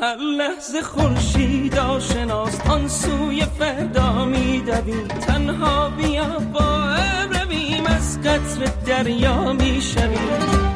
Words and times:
هر 0.00 0.16
لحظه 0.16 0.82
خورشید 0.82 1.78
آشناست 1.78 2.70
آن 2.70 2.88
سوی 2.88 3.44
فردا 3.58 4.24
میدویم 4.24 5.08
تنها 5.08 5.88
بیا 5.88 6.38
با 6.52 6.96
رویم 7.30 7.86
از 7.86 8.20
قطر 8.20 8.64
دریا 8.86 9.52
می‌شویم 9.52 10.75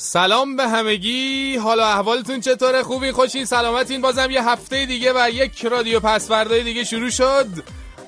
سلام 0.00 0.56
به 0.56 0.68
همگی. 0.68 1.56
حالا 1.56 1.86
احوالتون 1.86 2.40
چطوره؟ 2.40 2.82
خوبی؟ 2.82 3.12
خوشی؟ 3.12 3.44
سلامتین؟ 3.44 4.00
بازم 4.00 4.30
یه 4.30 4.48
هفته 4.48 4.86
دیگه 4.86 5.12
و 5.12 5.30
یک 5.30 5.66
رادیو 5.66 6.00
پسوردهای 6.00 6.62
دیگه 6.62 6.84
شروع 6.84 7.10
شد. 7.10 7.46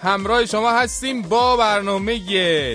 همراه 0.03 0.47
شما 0.47 0.73
هستیم 0.73 1.23
با 1.23 1.57
برنامه 1.57 2.19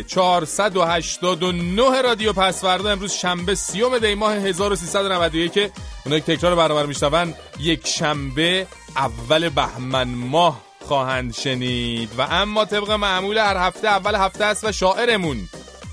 489 0.03 2.02
رادیو 2.02 2.33
پسوردا 2.33 2.91
امروز 2.91 3.13
شنبه 3.13 3.55
سیوم 3.55 3.99
دی 3.99 4.16
ماه 4.16 4.33
1391 4.33 5.52
که 5.52 5.72
اونایی 6.05 6.22
که 6.22 6.35
تکرار 6.35 6.55
برنامه 6.55 6.83
میشنون 6.83 7.33
یک 7.59 7.88
شنبه 7.88 8.67
اول 8.95 9.50
بهمن 9.50 10.07
ماه 10.07 10.61
خواهند 10.88 11.33
شنید. 11.33 12.09
و 12.17 12.22
اما 12.22 12.66
طبق 12.66 12.91
معمول 12.91 13.38
هر 13.38 13.57
هفته 13.57 13.88
اول 13.88 14.16
هفته 14.16 14.45
است 14.45 14.63
و 14.63 14.72
شاعرمون 14.72 15.50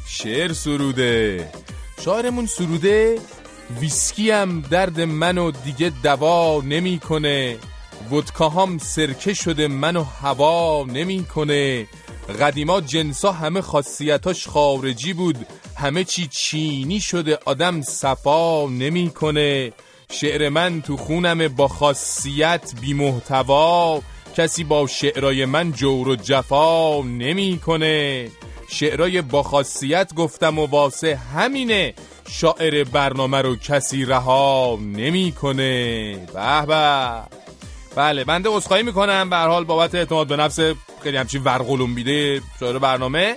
شعر 0.09 0.53
سروده. 0.53 1.62
شاعرمون 2.05 2.47
سروده 2.47 3.19
ویسکی 3.81 4.31
هم 4.31 4.61
درد 4.61 5.01
منو 5.01 5.51
دیگه 5.51 5.93
دوا 6.03 6.63
نمی‌کنه. 6.65 7.57
ودکاهام 8.11 8.79
سرکه 8.79 9.35
شده 9.35 9.69
منو 9.69 10.03
هوا 10.03 10.85
نمی‌کنه. 10.89 11.87
قدیما 12.41 12.81
جنسا 12.81 13.33
همه 13.33 13.61
خاصیتاش 13.61 14.49
خارجی 14.49 15.13
بود 15.13 15.47
همه 15.77 16.05
چی 16.05 16.27
چینی 16.27 17.01
شده 17.01 17.39
آدم 17.45 17.83
صفا 17.83 18.67
نمی‌کنه. 18.67 19.73
شعر 20.11 20.49
من 20.49 20.83
تو 20.83 20.97
خونم 20.97 21.49
با 21.49 21.69
خاصیت 21.69 22.73
بی 22.81 22.95
محتوا 22.95 24.01
کسی 24.37 24.65
با 24.65 24.87
شعرای 24.87 25.45
من 25.45 25.73
جور 25.73 26.09
و 26.09 26.17
جفا 26.17 27.03
نمی‌کنه. 27.03 28.29
شعرای 28.73 29.23
با 29.23 29.43
خاصیت 29.43 30.15
گفتم 30.15 30.59
و 30.59 30.67
واسه 30.67 31.17
همینه. 31.17 31.95
شاعر 32.31 32.85
برنامه 32.85 33.43
رو 33.43 33.57
کسی 33.57 34.05
رها 34.05 34.79
نمی‌کنه. 34.81 36.13
به 36.35 36.67
به. 36.67 37.23
بله 37.97 38.25
بنده 38.25 38.49
عذرخواهی 38.49 38.83
می‌کنم. 38.83 39.31
به 39.31 39.37
حال 39.37 39.65
بابت 39.65 39.95
اعتماد 39.95 40.27
به 40.27 40.37
نفس 40.37 40.59
خیلی 41.03 41.17
همچین 41.17 41.45
ورقلوم 41.45 41.95
بیده 41.95 42.43
شاعر 42.61 42.79
برنامه. 42.79 43.37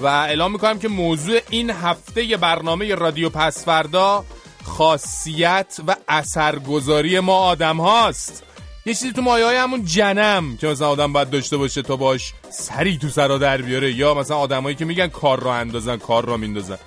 و 0.00 0.06
اعلام 0.06 0.52
می‌کنم 0.52 0.78
که 0.78 0.88
موضوع 0.88 1.40
این 1.50 1.70
هفته 1.70 2.36
برنامه 2.36 2.94
رادیو 2.94 3.30
پسفردا 3.30 4.24
خاصیت 4.64 5.76
و 5.86 5.96
اثرگذاری 6.08 7.20
ما 7.20 7.38
آدم 7.38 7.76
هاست. 7.76 8.42
یه 8.86 8.94
چیزی 8.94 9.12
تو 9.12 9.22
مایه 9.22 9.44
های 9.44 9.56
همون 9.56 9.84
جنم 9.84 10.56
که 10.56 10.66
مثلا 10.66 10.88
آدم 10.88 11.12
باید 11.12 11.30
داشته 11.30 11.56
باشه 11.56 11.82
تا 11.82 11.96
باش 11.96 12.32
سری 12.50 12.98
تو 12.98 13.08
سرا 13.08 13.38
در 13.38 13.62
بیاره. 13.62 13.92
یا 13.92 14.14
مثلا 14.14 14.36
آدمایی 14.36 14.76
که 14.76 14.84
میگن 14.84 15.06
کار 15.06 15.40
را 15.40 15.54
اندازن 15.54 15.96
کار 15.96 16.24
را 16.24 16.36
میندازن. 16.36 16.78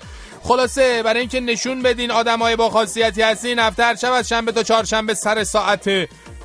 خلاصه 0.44 1.04
برای 1.04 1.20
اینکه 1.20 1.40
نشون 1.40 1.82
بدین 1.82 2.12
آدمای 2.12 2.56
با 2.56 2.70
خاصیتی 2.70 3.22
هستین 3.22 3.60
هفته 3.60 3.84
هر 3.84 3.96
شب 3.96 4.12
از 4.12 4.30
شنبه 4.30 4.52
تا 4.52 4.64
چهارشنبه 4.64 5.14
سر 5.14 5.44
ساعت 5.44 5.88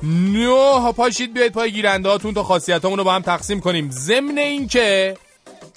نه. 0.03 0.91
پاشید 0.91 1.33
بیاید 1.33 1.51
پای 1.51 1.71
گیرنده 1.71 2.09
هاتون 2.09 2.33
تا 2.33 2.43
خاصیت 2.43 2.85
رو 2.85 3.03
با 3.03 3.13
هم 3.13 3.21
تقسیم 3.21 3.61
کنیم. 3.61 3.89
ضمن 3.91 4.37
اینکه 4.37 5.17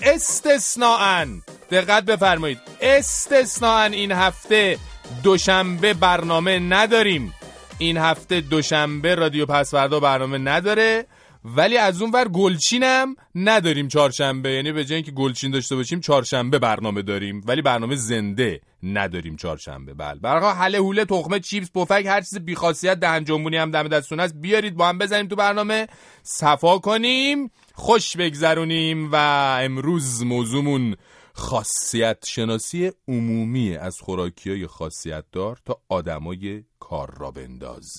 استثناءن 0.03 1.43
دقت 1.71 2.05
بفرمایید 2.05 2.59
استثناءن 2.81 3.93
این 3.93 4.13
هفته 4.13 4.79
دوشنبه 5.23 5.95
برنامه 5.95 6.59
نداریم. 6.59 7.35
این 7.79 7.97
هفته 7.97 8.41
دوشنبه 8.41 9.15
رادیو 9.15 9.47
پسوردا 9.47 10.01
برنامه 10.01 10.39
نداره 10.39 11.07
ولی 11.45 11.77
از 11.77 12.03
اون 12.03 12.11
ور 12.11 12.29
گلچینم 12.29 13.17
نداریم 13.35 13.89
چهارشنبه. 13.89 14.51
یعنی 14.51 14.73
به 14.73 14.85
جای 14.85 14.95
اینکه 14.95 15.11
گلچین 15.11 15.51
داشته 15.51 15.77
باشیم 15.77 16.01
چهارشنبه 16.01 16.59
برنامه 16.59 17.03
داریم. 17.03 17.43
ولی 17.47 17.63
برنامه 17.63 17.97
زنده 17.97 18.61
نداریم 18.83 19.37
چهارشنبه. 19.37 19.95
بله. 19.95 20.21
برای 20.21 20.53
حله 20.53 20.79
حوله 20.79 21.05
تخمه 21.05 21.41
چیپس 21.41 21.71
پفک 21.73 22.07
هر 22.07 22.21
چیز 22.21 22.39
بیخاصیت 22.39 23.01
دهن 23.01 23.25
جنبونی 23.25 23.57
هم 23.57 23.71
دم 23.71 23.89
دستون 23.89 24.21
است 24.21 24.35
بیارید 24.41 24.77
با 24.77 24.89
هم 24.89 24.99
بزنیم 24.99 25.29
تو 25.29 25.37
برنامه. 25.37 25.87
صفا 26.23 26.79
کنیم 26.79 27.51
خوش 27.75 28.17
بگذرونیم 28.17 29.13
و 29.13 29.17
امروز 29.63 30.25
موضوعمون 30.25 30.97
خاصیت 31.39 32.25
شناسی 32.27 32.93
عمومی 33.09 33.77
از 33.77 33.97
خوراکی 34.01 34.51
های 34.51 34.67
خاصیت 34.67 35.25
دار 35.33 35.59
تا 35.65 35.81
آدمای 35.89 36.65
کار 36.81 37.15
را 37.19 37.31
بنداز. 37.31 37.91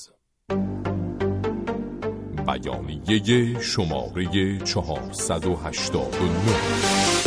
بیانیه 2.48 3.62
شماره 3.62 4.58
489 4.58 7.19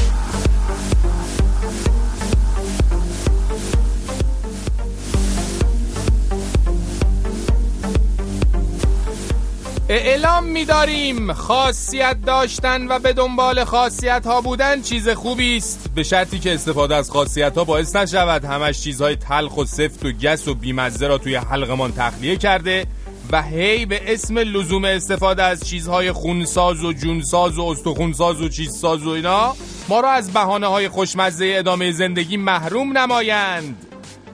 اعلام 9.94 10.44
می‌داریم 10.44 11.32
خاصیت 11.32 12.16
داشتن 12.26 12.88
و 12.88 12.98
به 12.98 13.12
دنبال 13.12 13.64
خاصیت 13.64 14.26
ها 14.26 14.40
بودن 14.40 14.82
چیز 14.82 15.08
خوبی 15.08 15.56
است. 15.56 15.90
به 15.94 16.02
شرطی 16.02 16.38
که 16.38 16.54
استفاده 16.54 16.94
از 16.94 17.10
خاصیت 17.10 17.58
ها 17.58 17.64
باعث 17.64 17.96
نشود 17.96 18.44
همش 18.44 18.80
چیزهای 18.80 19.16
تلخ 19.16 19.56
و 19.56 19.64
سفت 19.64 20.04
و 20.04 20.12
گس 20.12 20.48
و 20.48 20.54
بیمزه 20.54 21.06
را 21.06 21.18
توی 21.18 21.34
حلقمان 21.34 21.92
تخلیه 21.92 22.36
کرده 22.36 22.86
و 23.32 23.42
هی 23.42 23.86
به 23.86 24.12
اسم 24.12 24.38
لزوم 24.38 24.84
استفاده 24.84 25.42
از 25.42 25.68
چیزهای 25.68 26.12
خونساز 26.12 26.84
و 26.84 26.92
جونساز 26.92 27.58
و 27.58 27.62
استخونساز 27.62 28.40
و 28.40 28.48
چیزساز 28.48 29.06
و 29.06 29.10
اینا 29.10 29.56
ما 29.88 30.00
را 30.00 30.10
از 30.10 30.32
بهانه 30.32 30.66
های 30.66 30.88
خوشمزه 30.88 31.52
ادامه 31.56 31.92
زندگی 31.92 32.36
محروم 32.36 32.98
نمایند. 32.98 33.86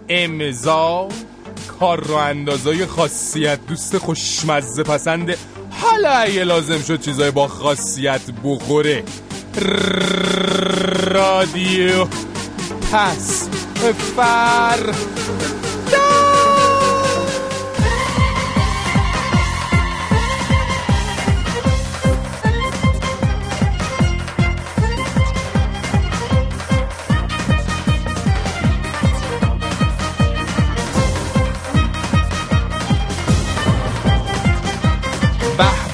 امضا 0.08 1.08
کار 1.80 2.04
را 2.04 2.24
اندازای 2.24 2.86
خاصیت 2.86 3.66
دوست 3.66 3.98
خوشمزه 3.98 4.82
پسند. 4.82 5.36
حالا 5.70 6.10
اگه 6.10 6.44
لازم 6.44 6.82
شد 6.82 7.00
چیزای 7.00 7.30
با 7.30 7.48
خاصیت 7.48 8.20
بخوره. 8.44 9.04
رادیو 11.10 12.04
پس. 12.92 13.48
فر. 14.16 14.94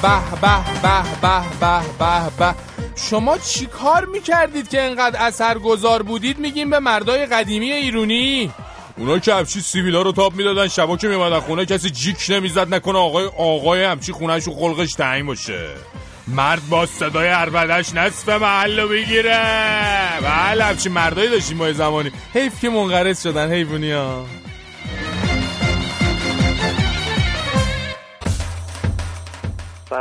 به 0.05 0.39
به 0.41 0.81
به 0.81 1.03
به 1.21 1.59
به 1.59 1.81
به 1.99 2.37
به. 2.39 2.55
شما 2.95 3.37
چی 3.37 3.65
کار 3.65 4.05
می‌کردید 4.05 4.69
که 4.69 4.81
انقدر 4.81 5.19
اثرگذار 5.21 6.03
بودید؟ 6.03 6.39
میگیم 6.39 6.69
به 6.69 6.79
مردای 6.79 7.25
قدیمی 7.25 7.71
ایرونی. 7.71 8.51
اونا 8.97 9.19
که 9.19 9.33
همچی 9.33 9.61
سیبیلا 9.61 10.01
رو 10.01 10.11
تاب 10.11 10.35
می‌دادن 10.35 10.67
شبا 10.67 10.97
که 10.97 11.07
میمدن 11.07 11.39
خونه 11.39 11.65
کسی 11.65 11.89
جیک 11.89 12.25
نمی‌زد 12.29 12.73
نکنه 12.73 12.97
آقای 12.97 13.25
آقای 13.37 13.83
همچی 13.83 14.11
خونهشو 14.11 14.55
خلقش 14.55 14.93
تعیین 14.93 15.25
باشه. 15.25 15.69
مرد 16.27 16.69
با 16.69 16.85
صدای 16.85 17.27
عربدش 17.27 17.93
نصف 17.93 18.29
محل 18.29 18.79
رو 18.79 18.87
بگیره. 18.87 19.39
بله 20.21 20.63
همچی 20.63 20.89
مردایی 20.89 21.29
داشتیم 21.29 21.57
ما 21.57 21.71
زمانی. 21.71 22.11
حیف 22.33 22.59
که 22.61 22.69
منقرض 22.69 23.23
شدن 23.23 23.51
حیفونی 23.51 23.91
ها 23.91 24.25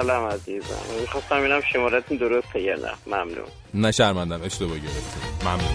سلام 0.01 0.29
عزیزم. 0.31 0.75
می‌خواستم 1.01 1.41
ببینم 1.41 1.61
شمارتون 1.73 2.17
درسته 2.17 2.61
یا 2.61 2.77
نه. 2.77 2.91
ممنون. 3.07 3.47
نه 3.75 3.93
شرمندم. 3.93 4.41
اشتباه 4.45 4.79
گرفتی 4.79 5.21
ممنون. 5.45 5.75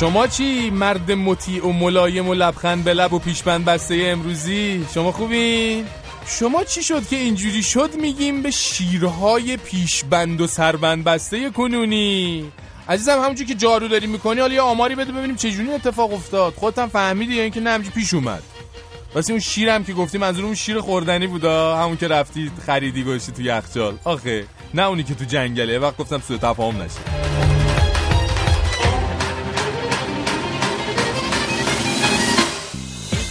شما 0.00 0.26
چی؟ 0.26 0.70
مرد 0.70 1.12
مطیع 1.12 1.66
و 1.66 1.72
ملایم 1.72 2.28
و 2.28 2.34
لبخند 2.34 2.84
به 2.84 2.94
لب 2.94 3.12
و 3.12 3.18
پیشبند 3.18 3.64
بسته 3.64 3.94
امروزی؟ 3.94 4.86
شما 4.94 5.12
خوبین 5.12 5.86
شما 6.26 6.64
چی 6.64 6.82
شد 6.82 7.08
که 7.08 7.16
اینجوری 7.16 7.62
شد 7.62 7.94
میگیم 7.94 8.42
به 8.42 8.50
شیرهای 8.50 9.56
پیشبند 9.56 10.40
و 10.40 10.46
سربند 10.46 11.04
بسته 11.04 11.50
کنونی؟ 11.50 12.52
عزیزم 12.88 13.18
همونجور 13.22 13.46
که 13.46 13.54
جارو 13.54 13.88
داری 13.88 14.06
می‌کنی 14.06 14.40
حالا 14.40 14.54
یه 14.54 14.60
آماری 14.60 14.94
بده 14.94 15.12
ببینیم 15.12 15.36
چجوری 15.36 15.72
اتفاق 15.72 16.12
افتاد. 16.12 16.54
خودت 16.54 16.78
هم 16.78 16.88
فهمیدی 16.88 17.34
یا 17.34 17.42
اینکه 17.42 17.60
نه 17.60 17.78
پیش 17.78 18.14
اومد. 18.14 18.42
واسه 19.14 19.32
اون 19.32 19.40
شیرم 19.40 19.84
که 19.84 19.92
گفتی 19.92 20.18
منظور 20.18 20.44
اون 20.44 20.54
شیر 20.54 20.80
خوردنی 20.80 21.26
بودا؟ 21.26 21.76
همون 21.76 21.96
که 21.96 22.08
رفتی 22.08 22.52
خریدی 22.66 23.02
گوشتی 23.02 23.32
تو 23.32 23.42
یخچال. 23.42 23.98
آخه 24.04 24.46
نه 24.74 24.82
اونی 24.82 25.02
که 25.02 25.14
تو 25.14 25.24
جنگله. 25.24 25.78
وقت 25.78 25.96
گفتم 25.96 26.20
سوء 26.20 26.36
تفاهم 26.36 26.82
نشه. 26.82 27.00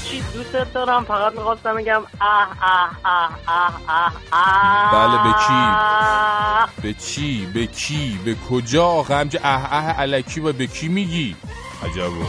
چی 0.09 0.24
دوست 0.33 0.74
دارم 0.74 1.03
فقط 1.03 1.33
می‌خواستم 1.33 1.75
بگم 1.75 2.01
اه 2.21 2.47
اه 2.62 2.89
اه 3.06 3.30
اه 3.47 3.81
اه 3.88 4.12
اه 4.33 4.91
بله 4.94 5.23
به 5.23 5.38
کی؟ 5.47 6.81
به 6.81 6.94
چی؟ 6.94 7.45
به 7.53 7.68
کی؟ 7.68 8.19
به 8.25 8.35
کجا؟ 8.50 8.85
آخه 8.85 9.15
همچه 9.15 9.39
اه 9.44 9.73
اه 9.73 9.91
علکی 9.91 10.39
و 10.39 10.53
به 10.53 10.68
کی 10.68 10.88
میگی؟ 10.88 11.35
عجبا. 11.85 12.25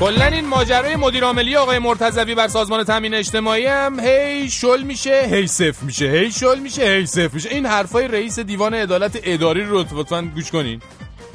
کلا 0.00 0.26
این 0.26 0.46
ماجرای 0.46 0.96
مدیر 0.96 1.24
عاملی 1.24 1.56
آقای 1.56 1.78
مرتضوی 1.78 2.34
بر 2.34 2.48
سازمان 2.48 2.84
تامین 2.84 3.14
اجتماعی 3.14 3.66
هم 3.66 4.00
هی 4.00 4.50
شل 4.50 4.82
میشه 4.82 5.28
هی 5.30 5.46
صفر 5.46 5.84
میشه 5.84 6.04
هی 6.10 6.30
شل 6.32 6.58
میشه 6.58 6.82
هی 6.82 7.06
صفر 7.06 7.30
میشه. 7.34 7.48
این 7.48 7.66
حرفای 7.66 8.08
رئیس 8.08 8.38
دیوان 8.38 8.74
عدالت 8.74 9.20
اداری 9.24 9.64
رو 9.64 9.78
لطفا 9.78 10.22
گوش 10.34 10.50
کنین. 10.50 10.80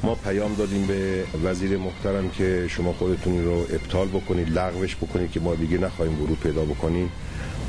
ما 0.02 0.14
پیام 0.14 0.54
دادیم 0.54 0.86
به 0.86 1.24
وزیر 1.44 1.78
محترم 1.78 2.30
که 2.30 2.68
شما 2.68 2.92
خودتون 2.92 3.44
رو 3.44 3.60
ابطال 3.60 4.08
بکنید 4.08 4.58
لغوش 4.58 4.96
بکنید 4.96 5.32
که 5.32 5.40
ما 5.40 5.54
دیگه 5.54 5.78
نخواهیم 5.78 6.22
ورود 6.22 6.40
پیدا 6.40 6.64
بکنیم. 6.64 7.12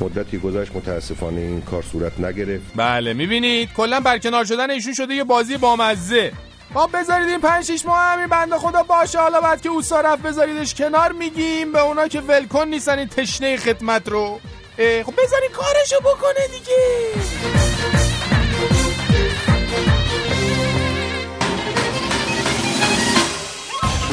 مدتی 0.00 0.38
گذشت 0.38 0.76
متاسفانه 0.76 1.40
این 1.40 1.60
کار 1.60 1.82
صورت 1.82 2.20
نگرفت. 2.20 2.66
بله 2.76 3.12
می‌بینید 3.12 3.72
کلا 3.72 4.00
برکنار 4.00 4.44
شدن 4.44 4.70
ایشون 4.70 4.94
شده 4.94 5.14
یه 5.14 5.24
بازی 5.24 5.56
بامزه. 5.56 6.32
خب 6.74 6.90
بذارید 6.94 7.28
این 7.28 7.40
پنج 7.40 7.64
شیش 7.64 7.86
ماه 7.86 7.98
همین 7.98 8.26
بنده 8.26 8.58
خدا 8.58 8.82
باشه. 8.82 9.18
حالا 9.18 9.40
بعد 9.40 9.60
که 9.60 9.68
اوسا 9.68 10.00
رفت 10.00 10.22
بذاریدش 10.22 10.74
کنار 10.74 11.12
میگیم 11.12 11.72
به 11.72 11.80
اونا 11.80 12.08
که 12.08 12.20
ولکن 12.20 12.68
نیستن 12.68 12.98
این 12.98 13.08
تشنه 13.08 13.56
خدمت 13.56 14.08
رو. 14.08 14.40
خب 14.76 15.12
بذارین 15.22 15.50
کارشو 15.52 16.00
بکنه 16.00 16.46
دیگه. 16.52 16.76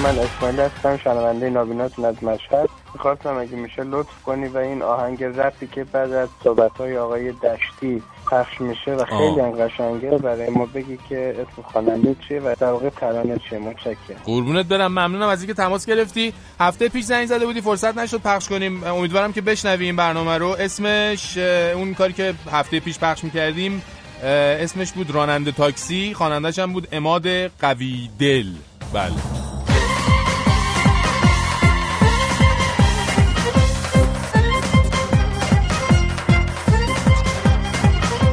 من 0.03 0.19
اسماعیل 0.19 0.59
هستم 0.59 0.97
شنونده 0.97 1.49
نابیناتون 1.49 2.05
از 2.05 2.23
مشهد. 2.23 2.69
می‌خواستم 2.93 3.37
اگه 3.37 3.55
میشه 3.55 3.83
لطف 3.83 4.23
کنی 4.25 4.47
و 4.47 4.57
این 4.57 4.81
آهنگ 4.81 5.23
رفی 5.23 5.67
که 5.67 5.83
بعد 5.83 6.11
از 6.11 6.29
صحبتهای 6.43 6.97
آقای 6.97 7.31
دشتی 7.31 8.03
پخش 8.31 8.61
میشه 8.61 8.91
و 8.91 9.05
خیلی 9.05 9.39
هم 9.39 9.51
قشنگه 9.51 10.09
برای 10.17 10.49
ما 10.49 10.65
بگی 10.65 10.97
که 11.09 11.35
اسم 11.39 11.61
خواننده 11.61 12.15
چیه 12.27 12.39
و 12.39 12.55
در 12.59 12.71
واقع 12.71 12.89
ترانه 12.89 13.39
چیه. 13.49 13.59
متشکرم. 13.59 14.17
قربونت 14.25 14.65
برم. 14.65 14.91
ممنونم 14.91 15.27
از 15.27 15.41
اینکه 15.41 15.53
تماس 15.53 15.85
گرفتی. 15.85 16.33
هفته 16.59 16.89
پیش 16.89 17.05
زنگ 17.05 17.25
زده 17.25 17.45
بودی 17.45 17.61
فرصت 17.61 17.97
نشد 17.97 18.21
پخش 18.21 18.49
کنیم. 18.49 18.83
امیدوارم 18.83 19.33
که 19.33 19.41
بشنوی 19.41 19.85
این 19.85 19.95
برنامه 19.95 20.37
رو. 20.37 20.47
اسمش 20.59 21.37
اون 21.75 21.93
کاری 21.93 22.13
که 22.13 22.33
هفته 22.51 22.79
پیش 22.79 22.99
پخش 22.99 23.23
می‌کردیم 23.23 23.81
اسمش 24.23 24.91
بود 24.91 25.11
راننده 25.11 25.51
تاکسی. 25.51 26.13
خواننده‌ش 26.13 26.59
هم 26.59 26.73
بود 26.73 26.87
اماد 26.91 27.27
قوی 27.47 28.09
دل 28.19 28.47
بله. 28.93 29.54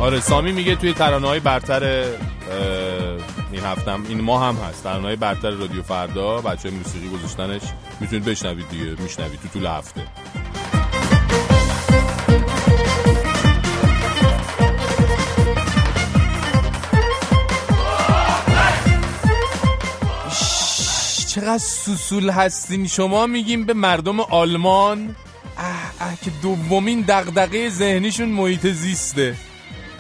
آره 0.02 0.20
سامی 0.20 0.52
میگه 0.52 0.76
توی 0.76 0.93
ترانه 0.93 1.28
های 1.28 1.40
برتر 1.40 1.84
این 3.52 3.62
هفتم 3.64 4.02
این 4.08 4.20
ماه 4.20 4.44
هم 4.44 4.54
هست. 4.54 4.84
ترانه 4.84 5.02
های 5.06 5.16
برتر 5.16 5.50
رادیو 5.50 5.82
فردا 5.82 6.40
بچه 6.40 6.70
موسیقی 6.70 7.08
گذاشتنش 7.08 7.62
می‌تونید 8.00 8.25
بشنوید 8.25 8.69
دیگه 8.69 9.02
میشنوید 9.02 9.40
تو 9.43 9.49
طول 9.49 9.66
هفته. 9.66 10.00
چقدر 21.28 21.58
سوسول 21.58 22.31
هستین. 22.31 22.87
شما 22.87 23.26
میگیم 23.26 23.64
به 23.64 23.75
مردم 23.75 24.20
آلمان 24.20 25.16
اه 25.58 25.93
اه 26.00 26.16
که 26.25 26.31
دومین 26.43 27.05
دغدغه 27.08 27.69
ذهنیشون 27.69 28.28
محیط 28.28 28.66
زیسته. 28.66 29.37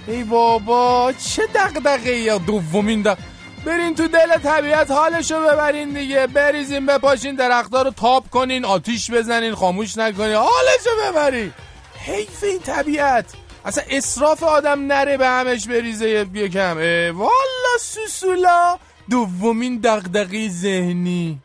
ای 0.06 0.24
بابا 0.24 1.12
چه 1.12 1.42
دغدغه 1.54 2.16
یا 2.16 2.38
دومین 2.38 3.02
دق... 3.02 3.18
برین 3.64 3.94
تو 3.94 4.08
دل 4.08 4.38
طبیعت 4.38 4.90
حالشو 4.90 5.40
ببرین 5.40 5.90
دیگه. 5.90 6.26
بریزین 6.26 6.86
بپاشین 6.86 7.34
درختها 7.34 7.82
رو 7.82 7.90
تاب 7.90 8.30
کنین 8.30 8.64
آتیش 8.64 9.10
بزنین 9.10 9.54
خاموش 9.54 9.98
نکنین. 9.98 10.34
حالشو 10.34 10.90
ببرین. 11.06 11.52
حیف 11.94 12.44
این 12.44 12.58
طبیعت. 12.58 13.24
اصلا 13.64 13.84
اصراف 13.90 14.42
آدم 14.42 14.86
نره 14.86 15.16
به 15.16 15.26
همش 15.26 15.66
بریزه 15.66 16.26
یکم. 16.34 16.76
والا 17.14 17.78
سوسولا. 17.80 18.78
دومین 19.10 19.80
دغدغه 19.80 20.48
ذهنی. 20.48 21.38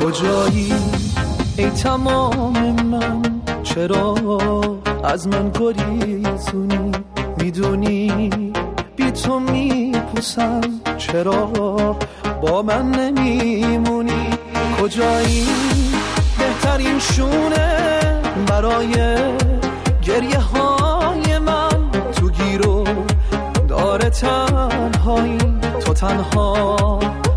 کجایی 0.00 0.74
ای 1.56 1.70
تمام 1.70 2.82
من؟ 2.82 3.42
چرا 3.62 4.14
از 5.04 5.28
من 5.28 5.50
گریزونی 5.50 6.92
می‌دونی 7.38 8.30
بی 8.96 9.10
تو 9.10 9.40
میپوسم 9.40 10.60
چرا 10.98 11.46
با 12.42 12.62
من 12.62 12.90
نمیمونی؟ 12.90 14.30
کجایی؟ 14.80 15.46
بهترین 16.38 16.98
شونه 16.98 18.20
برای 18.46 18.94
گریه 20.02 20.38
های 20.38 21.38
من. 21.38 21.90
تو 22.12 22.30
گیرو 22.30 22.84
داره 23.68 24.10
تنهایی. 24.10 25.38
تو 25.80 25.94
تنها 25.94 26.76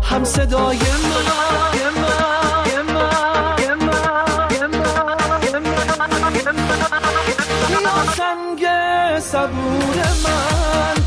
هم 0.02 0.24
صدای 0.24 0.78
من 0.78 2.53
صبور 9.34 9.96
من. 10.24 11.03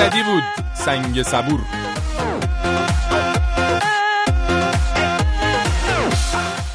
اسدی 0.00 0.22
بود. 0.22 0.42
سنگ 0.74 1.22
صبور. 1.22 1.60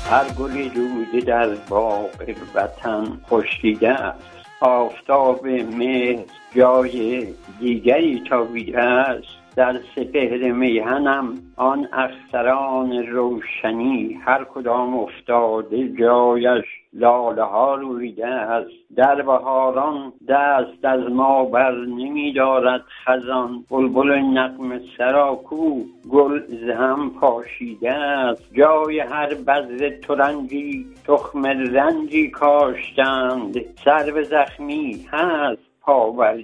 هر 0.10 0.30
گلی 0.40 0.70
روده 0.70 1.26
در 1.26 1.56
باغ 1.70 2.10
وطن 2.56 3.18
خشکیده 3.30 3.90
است. 3.90 4.20
آفتاب 4.60 5.48
مهر 5.48 6.24
جای 6.56 7.28
دیگری 7.60 8.24
تابیده 8.30 8.82
است 8.82 9.35
در 9.56 9.80
سپهر 9.96 10.52
میهنم 10.52 11.38
آن 11.58 11.88
اختران 11.94 13.08
روشنی 13.08 14.20
هر 14.26 14.44
کدام 14.44 15.00
افتاده 15.00 15.90
جایش 16.00 16.66
لاله 16.94 17.44
ها 17.44 17.76
رویده 17.76 18.28
است. 18.28 18.96
در 18.96 19.22
بهاران 19.22 20.14
دست 20.28 20.86
از 20.86 21.12
ما 21.12 21.46
بر 21.46 21.72
نمی 21.72 22.34
دارد 22.34 22.82
خزان. 23.06 23.66
بلبل 23.72 24.12
نقم 24.14 24.80
سراکو 24.98 25.84
گل 26.10 26.42
زهم 26.48 27.10
پاشیده 27.10 27.94
است. 27.94 28.54
جای 28.54 29.00
هر 29.00 29.34
بذر 29.34 29.90
ترنجی 29.90 30.86
تخم 31.08 31.46
رنجی 31.46 32.30
کاشتند. 32.30 33.56
سرو 33.86 34.24
زخمی 34.24 35.06
هست. 35.12 35.75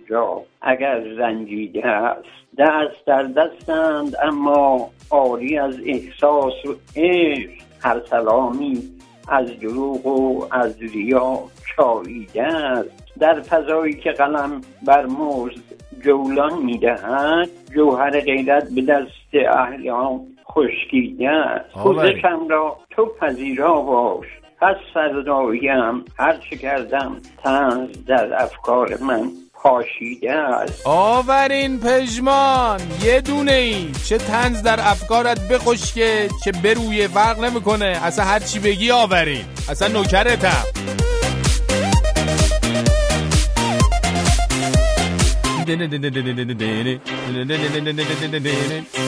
جا 0.10 0.42
اگر 0.62 0.96
رنجیده 0.96 1.88
است. 1.88 2.30
دست 2.58 3.06
در 3.06 3.24
دستند 3.24 4.16
اما 4.24 4.90
آری 5.10 5.58
از 5.58 5.80
احساس 5.86 6.66
و 6.66 6.76
عشق. 6.96 7.50
هر 7.84 8.02
سلامی 8.10 8.84
از 9.28 9.60
دروغ 9.60 10.06
و 10.06 10.46
از 10.52 10.82
ریا 10.82 11.40
چاییده 11.76 12.44
است. 12.44 12.90
در 13.20 13.42
فضایی 13.42 13.94
که 13.94 14.12
قلم 14.12 14.62
بر 14.88 15.06
مزد 15.06 15.62
جولان 16.04 16.64
می‌دهد 16.64 17.50
جوهر 17.76 18.20
غیرت 18.20 18.70
به 18.76 18.82
دست 18.82 19.12
اهلیان 19.34 20.20
خشکیده 20.52 21.30
است. 21.30 21.72
خوزشم 21.72 22.48
را 22.50 22.78
تو 22.90 23.06
پذیرا 23.06 23.74
باش. 23.74 24.41
پس 24.62 24.76
فرداییم 24.94 26.06
هر 26.20 26.38
چه 26.50 26.58
کردم 26.58 27.18
تنز 27.44 27.90
در 28.08 28.44
افکار 28.44 28.98
من 28.98 29.32
پاشیده 29.54 30.32
است. 30.32 30.88
آورین 30.88 31.80
پژمان 31.80 32.80
یه 33.04 33.22
دونه 33.22 33.52
ای. 33.52 33.92
چه 34.10 34.18
تنز 34.18 34.64
در 34.64 34.80
افکارت 34.80 35.48
بخشکه 35.48 36.28
چه 36.46 36.52
بروی 36.52 37.08
فرق 37.08 37.40
نمی‌کنه. 37.40 38.00
اصلا 38.04 38.26
هر 38.26 38.40
چی 38.40 38.60
بگی 38.60 38.92
آورین. 38.92 39.46
اصلا 39.70 39.88
نوکرتم. 39.88 40.64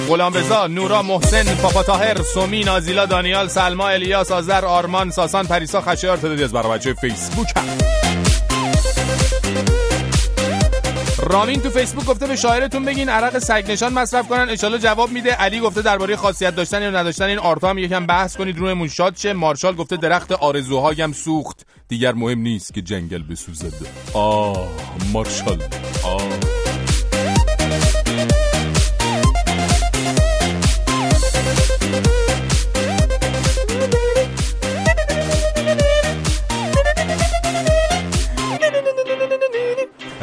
غلام 0.10 0.34
رضا 0.34 0.68
نورا 0.68 1.02
محسن 1.02 1.56
پاپا 1.56 1.84
تاهر 1.84 2.22
سومی 2.22 2.64
نازیلا 2.64 3.06
دانیال 3.06 3.48
سلما 3.48 3.90
الیاس 3.90 4.32
آذر 4.32 4.66
آرمان 4.66 5.12
ساسان 5.12 5.48
پریسا 5.48 5.82
خشایار 5.82 6.18
تعدادی 6.18 6.44
از 6.44 6.54
برای 6.54 6.78
بچه 6.78 6.94
فیسبوک. 6.94 7.48
هم 7.56 7.64
رامین 11.24 11.62
تو 11.62 11.70
فیسبوک 11.70 12.06
گفته 12.06 12.28
به 12.28 12.36
شاعرتون 12.36 12.86
بگین 12.86 13.10
عرق 13.10 13.40
سگ 13.40 13.66
نشان 13.68 13.94
مصرف 13.94 14.28
کنن. 14.28 14.50
ان 14.50 14.80
جواب 14.80 15.12
میده. 15.12 15.32
علی 15.32 15.60
گفته 15.60 15.82
درباره 15.82 16.16
خاصیت 16.16 16.56
داشتن 16.56 16.82
یا 16.82 16.90
نداشتن 16.90 17.26
این 17.26 17.40
آرتا 17.40 17.70
هم 17.70 17.78
یکم 17.78 18.06
بحث 18.06 18.38
کنید. 18.38 18.58
روی 18.58 18.90
شاد 18.90 19.18
شه. 19.18 19.34
مارشال 19.34 19.76
گفته 19.76 19.98
درخت 19.98 20.32
آرزوهایم 20.32 21.12
سوخت. 21.12 21.66
دیگر 21.88 22.12
مهم 22.12 22.40
نیست 22.40 22.74
که 22.74 22.82
جنگل 22.82 23.24
بسوزد. 23.24 23.74
آه 24.14 24.68
مارشال. 25.14 25.64
آه. 26.04 26.53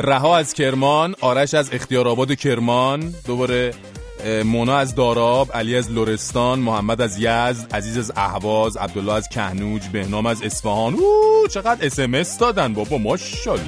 رها 0.02 0.36
از 0.36 0.54
کرمان 0.54 1.14
آرش 1.20 1.54
از 1.54 1.70
اختیارآباد 1.72 2.34
کرمان 2.34 3.14
دوباره 3.26 3.74
مونا 4.44 4.76
از 4.76 4.94
داراب 4.94 5.52
علی 5.52 5.76
از 5.76 5.90
لورستان 5.90 6.58
محمد 6.58 7.00
از 7.00 7.18
یزد 7.18 7.74
عزیز 7.74 7.98
از 7.98 8.12
اهواز 8.16 8.76
عبدالله 8.76 9.12
از 9.12 9.28
کهنوج 9.28 9.82
بهنام 9.92 10.26
از 10.26 10.42
اصفهان. 10.42 10.94
او 10.94 11.46
چقدر 11.50 11.86
اسمس 11.86 12.38
دادن 12.38 12.74
بابا 12.74 12.98
ماشاءالله. 12.98 13.66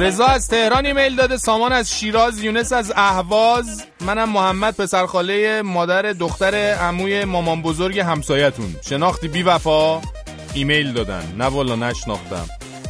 رضا 0.00 0.26
از 0.26 0.48
تهران 0.48 0.86
ایمیل 0.86 1.16
داده 1.16 1.36
سامان 1.36 1.72
از 1.72 1.92
شیراز 1.92 2.42
یونس 2.42 2.72
از 2.72 2.92
اهواز 2.96 3.84
منم 4.00 4.28
محمد 4.28 4.76
پسرخاله 4.76 5.62
مادر 5.62 6.02
دختر 6.02 6.54
عموی 6.54 7.24
مامان 7.24 7.62
بزرگ 7.62 7.98
همسایتون 7.98 8.76
شناختی 8.88 9.28
بی 9.28 9.42
وفا 9.42 10.00
ایمیل 10.54 10.92
دادن. 10.92 11.34
نه 11.38 11.44
والا 11.44 11.76
نشناختم. 11.76 12.46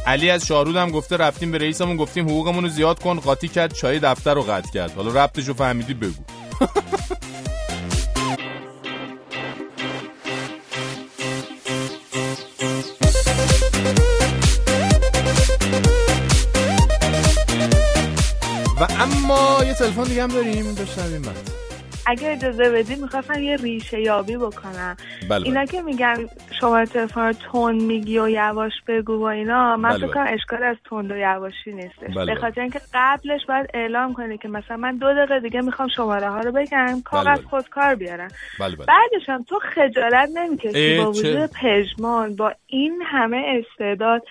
علی 0.07 0.29
از 0.29 0.45
شارودم 0.45 0.91
گفته 0.91 1.17
رفتیم 1.17 1.51
به 1.51 1.57
رئیسمون 1.57 1.97
گفتیم 1.97 2.25
حقوقمون 2.25 2.63
رو 2.63 2.69
زیاد 2.69 2.99
کن 2.99 3.19
قاطی 3.19 3.47
کرد 3.47 3.73
چای 3.73 3.99
دفتر 3.99 4.33
رو 4.33 4.41
قطع 4.41 4.71
کرد. 4.71 4.91
حالا 4.95 5.23
ربطش 5.23 5.47
رو 5.47 5.53
فهمیدی 5.53 5.93
بگو. 5.93 6.13
تلفن 19.81 20.03
دیگه 20.03 20.23
هم 20.23 20.29
داریم 20.29 20.75
بشنویم 20.75 21.21
بعد. 21.21 21.51
اگه 22.05 22.31
اجازه 22.31 22.69
بدی 22.69 22.95
می‌خواستم 22.95 23.43
یه 23.43 23.55
ریشه 23.55 24.01
یابی 24.01 24.37
بکنم. 24.37 24.97
بله. 25.29 25.45
اینا 25.45 25.65
که 25.65 25.81
میگن 25.81 26.15
شما 26.59 26.85
تلفن 26.85 27.31
تون 27.31 27.75
میگی 27.75 28.19
و 28.19 28.29
یواش 28.29 28.71
بگو 28.87 29.13
و 29.13 29.23
اینا 29.23 29.77
من 29.77 29.89
بله 29.89 30.07
فکر 30.07 30.25
اشکال 30.27 30.63
از 30.63 30.75
تند 30.89 31.11
و 31.11 31.17
یواشی 31.17 31.71
نیستش. 31.71 32.15
بله 32.15 32.33
به 32.33 32.41
خاطر 32.41 32.61
اینکه 32.61 32.81
قبلش 32.93 33.41
باید 33.47 33.67
اعلام 33.73 34.13
کنی 34.13 34.37
که 34.37 34.47
مثلا 34.47 34.77
من 34.77 34.97
دو 34.97 35.13
دقیقه 35.13 35.39
دیگه 35.39 35.61
می‌خوام 35.61 35.87
شماره 35.95 36.29
ها 36.29 36.39
رو 36.39 36.51
بگم 36.51 37.01
کاغذ 37.05 37.25
بله 37.25 37.47
خودکار 37.49 37.95
بیارم 37.95 38.27
بله 38.59 38.75
بله. 38.75 38.85
بعدش 38.85 39.29
هم 39.29 39.43
تو 39.43 39.59
خجالت 39.75 40.29
نمی‌کشی 40.33 40.97
با 40.97 41.11
وجود 41.11 41.49
پژمان 41.61 42.35
با 42.35 42.53
این 42.67 43.01
همه 43.05 43.63
استعداد. 43.63 44.21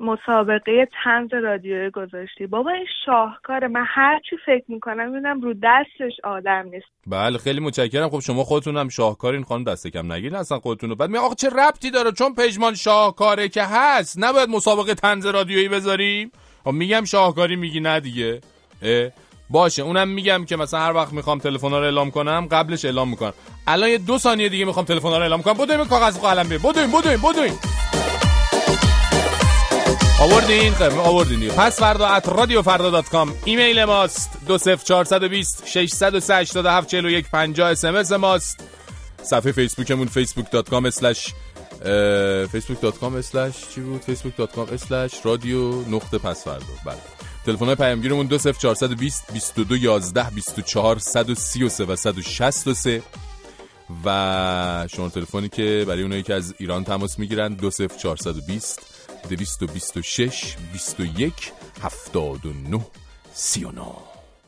مسابقه 0.00 0.88
تنز 1.04 1.34
رادیویی 1.34 1.90
گذاشتی. 1.90 2.46
بابا 2.46 2.70
این 2.70 2.86
شاهکاره. 3.06 3.68
من 3.68 3.84
هر 3.88 4.20
چی 4.30 4.36
فکر 4.46 4.64
می‌کنم 4.68 5.10
می‌بینم 5.10 5.40
رو 5.40 5.54
دستش 5.54 6.12
آدم 6.24 6.68
نیست. 6.72 6.86
بله 7.06 7.38
خیلی 7.38 7.60
متشکرم. 7.60 8.08
خب 8.08 8.20
شما 8.20 8.44
خودتون 8.44 8.76
هم 8.76 8.88
شاهکارین. 8.88 9.44
خانم 9.44 9.64
دست 9.64 9.86
کم 9.86 10.12
نگیرین. 10.12 10.36
اصلا 10.36 10.58
خودتون 10.58 10.90
رو 10.90 10.96
بعد 10.96 11.10
می 11.10 11.18
آقا 11.18 11.34
چه 11.34 11.48
ربطی 11.48 11.90
داره؟ 11.90 12.12
چون 12.12 12.34
پژمان 12.34 12.74
شاهکاره 12.74 13.48
که 13.48 13.62
هست 13.62 14.16
نباید 14.20 14.48
مسابقه 14.48 14.94
تنز 14.94 15.26
رادیویی 15.26 15.68
بذاریم؟ 15.68 16.32
خب 16.64 16.70
میگم 16.70 17.04
شاهکاری 17.04 17.56
میگی 17.56 17.80
نه 17.80 18.00
دیگه. 18.00 18.40
باشه. 19.50 19.82
اونم 19.82 20.08
میگم 20.08 20.44
که 20.44 20.56
مثلا 20.56 20.80
هر 20.80 20.92
وقت 20.92 21.12
می‌خوام 21.12 21.38
تلفن 21.38 21.70
رو 21.70 21.74
اعلام 21.74 22.10
کنم 22.10 22.48
قبلش 22.50 22.84
اعلام 22.84 23.10
می‌کنم. 23.10 23.32
الان 23.66 23.88
یه 23.88 23.98
دو 23.98 24.18
ثانیه 24.18 24.48
دیگه 24.48 24.64
می‌خوام 24.64 24.84
تلفن 24.84 25.08
رو 25.08 25.14
اعلام 25.14 25.42
کنم. 25.42 25.54
بدویم 25.54 25.84
کاغذ 25.84 26.20
قلم 26.20 26.48
بدویم 26.48 26.92
بدویم 26.92 27.20
بدویم 27.32 27.58
آوردین؟ 30.20 30.72
خب 30.74 30.98
آوردین 30.98 31.40
دیگه. 31.40 31.52
پس 31.52 31.80
فردا 31.80 32.08
at 32.08 32.28
رادیو 32.28 32.62
فردا 32.62 32.90
dot 32.90 33.08
com 33.08 33.34
ایمیل 33.44 33.84
ماست. 33.84 34.30
دو 34.46 34.58
صفر 34.58 34.84
چارصد 34.84 35.22
و 35.22 35.28
بیست 35.28 35.66
ششصد 35.66 36.14
و 36.14 36.20
سه 36.20 36.34
هفت 36.64 36.88
چهل 36.88 37.06
و 37.06 37.10
یک 37.10 37.30
پنجاه 37.30 37.70
اسمس 37.70 38.12
ماست. 38.12 38.60
صفحه 39.22 39.52
فیسبوکمون 39.52 40.06
فیسبوک 40.06 40.50
dot 40.50 40.70
com 40.70 40.86
slash 40.86 41.34
فیسبوک 42.52 42.80
dot 42.80 42.98
com 42.98 43.14
slash 43.14 43.54
چی 43.74 43.80
بود؟ 43.80 44.00
فیسبوک 44.00 44.36
dot 44.36 44.52
com 44.52 44.68
slash 44.72 45.12
رادیو 45.24 45.80
نقطه 45.80 46.18
پس 46.18 46.44
فردا. 46.44 46.66
بله. 46.86 46.96
تلفن 47.46 47.66
های 47.66 47.74
پیامگیرمون 47.74 48.26
دو 48.26 48.38
صفر 48.38 48.58
چارصد 48.58 48.92
و 48.92 48.94
بیست 48.94 49.32
بیست 49.32 49.58
و 49.58 49.64
دو 49.64 49.76
یازده 49.76 50.30
بیست 50.30 50.58
و 50.58 50.62
چهار 50.62 50.98
صد 50.98 51.30
و 51.30 51.34
سی 51.34 51.64
و 51.64 51.68
سه 51.68 51.84
و 51.84 51.96
صد 51.96 52.18
و 52.18 52.22
شست 52.22 52.66
و 52.66 52.74
سه. 52.74 53.02
و 54.04 54.88
شما 54.92 55.08
تلفنی 55.08 55.48
که 55.48 55.84
برای 55.88 56.02
اونایی 56.02 56.22
که 56.22 56.34
از 56.34 56.54
ایران 56.58 56.84
تماس 56.84 57.18
می‌گیرن 57.18 57.54
دو 57.54 57.70
صفر 57.70 57.98
چارصد 57.98 58.34
و 59.24 59.28
بیست 59.28 59.60
دویست 59.60 59.62
و 59.62 59.66
بیست 59.66 59.96
و 59.96 60.02
شش 60.02 60.56
بیست 60.72 61.00
و 61.00 61.04
یک 61.04 61.52
هفتاد 61.82 62.46
و 62.46 62.52
نه 62.52 62.80
سی 63.34 63.64
و 63.64 63.70
نو 63.72 63.92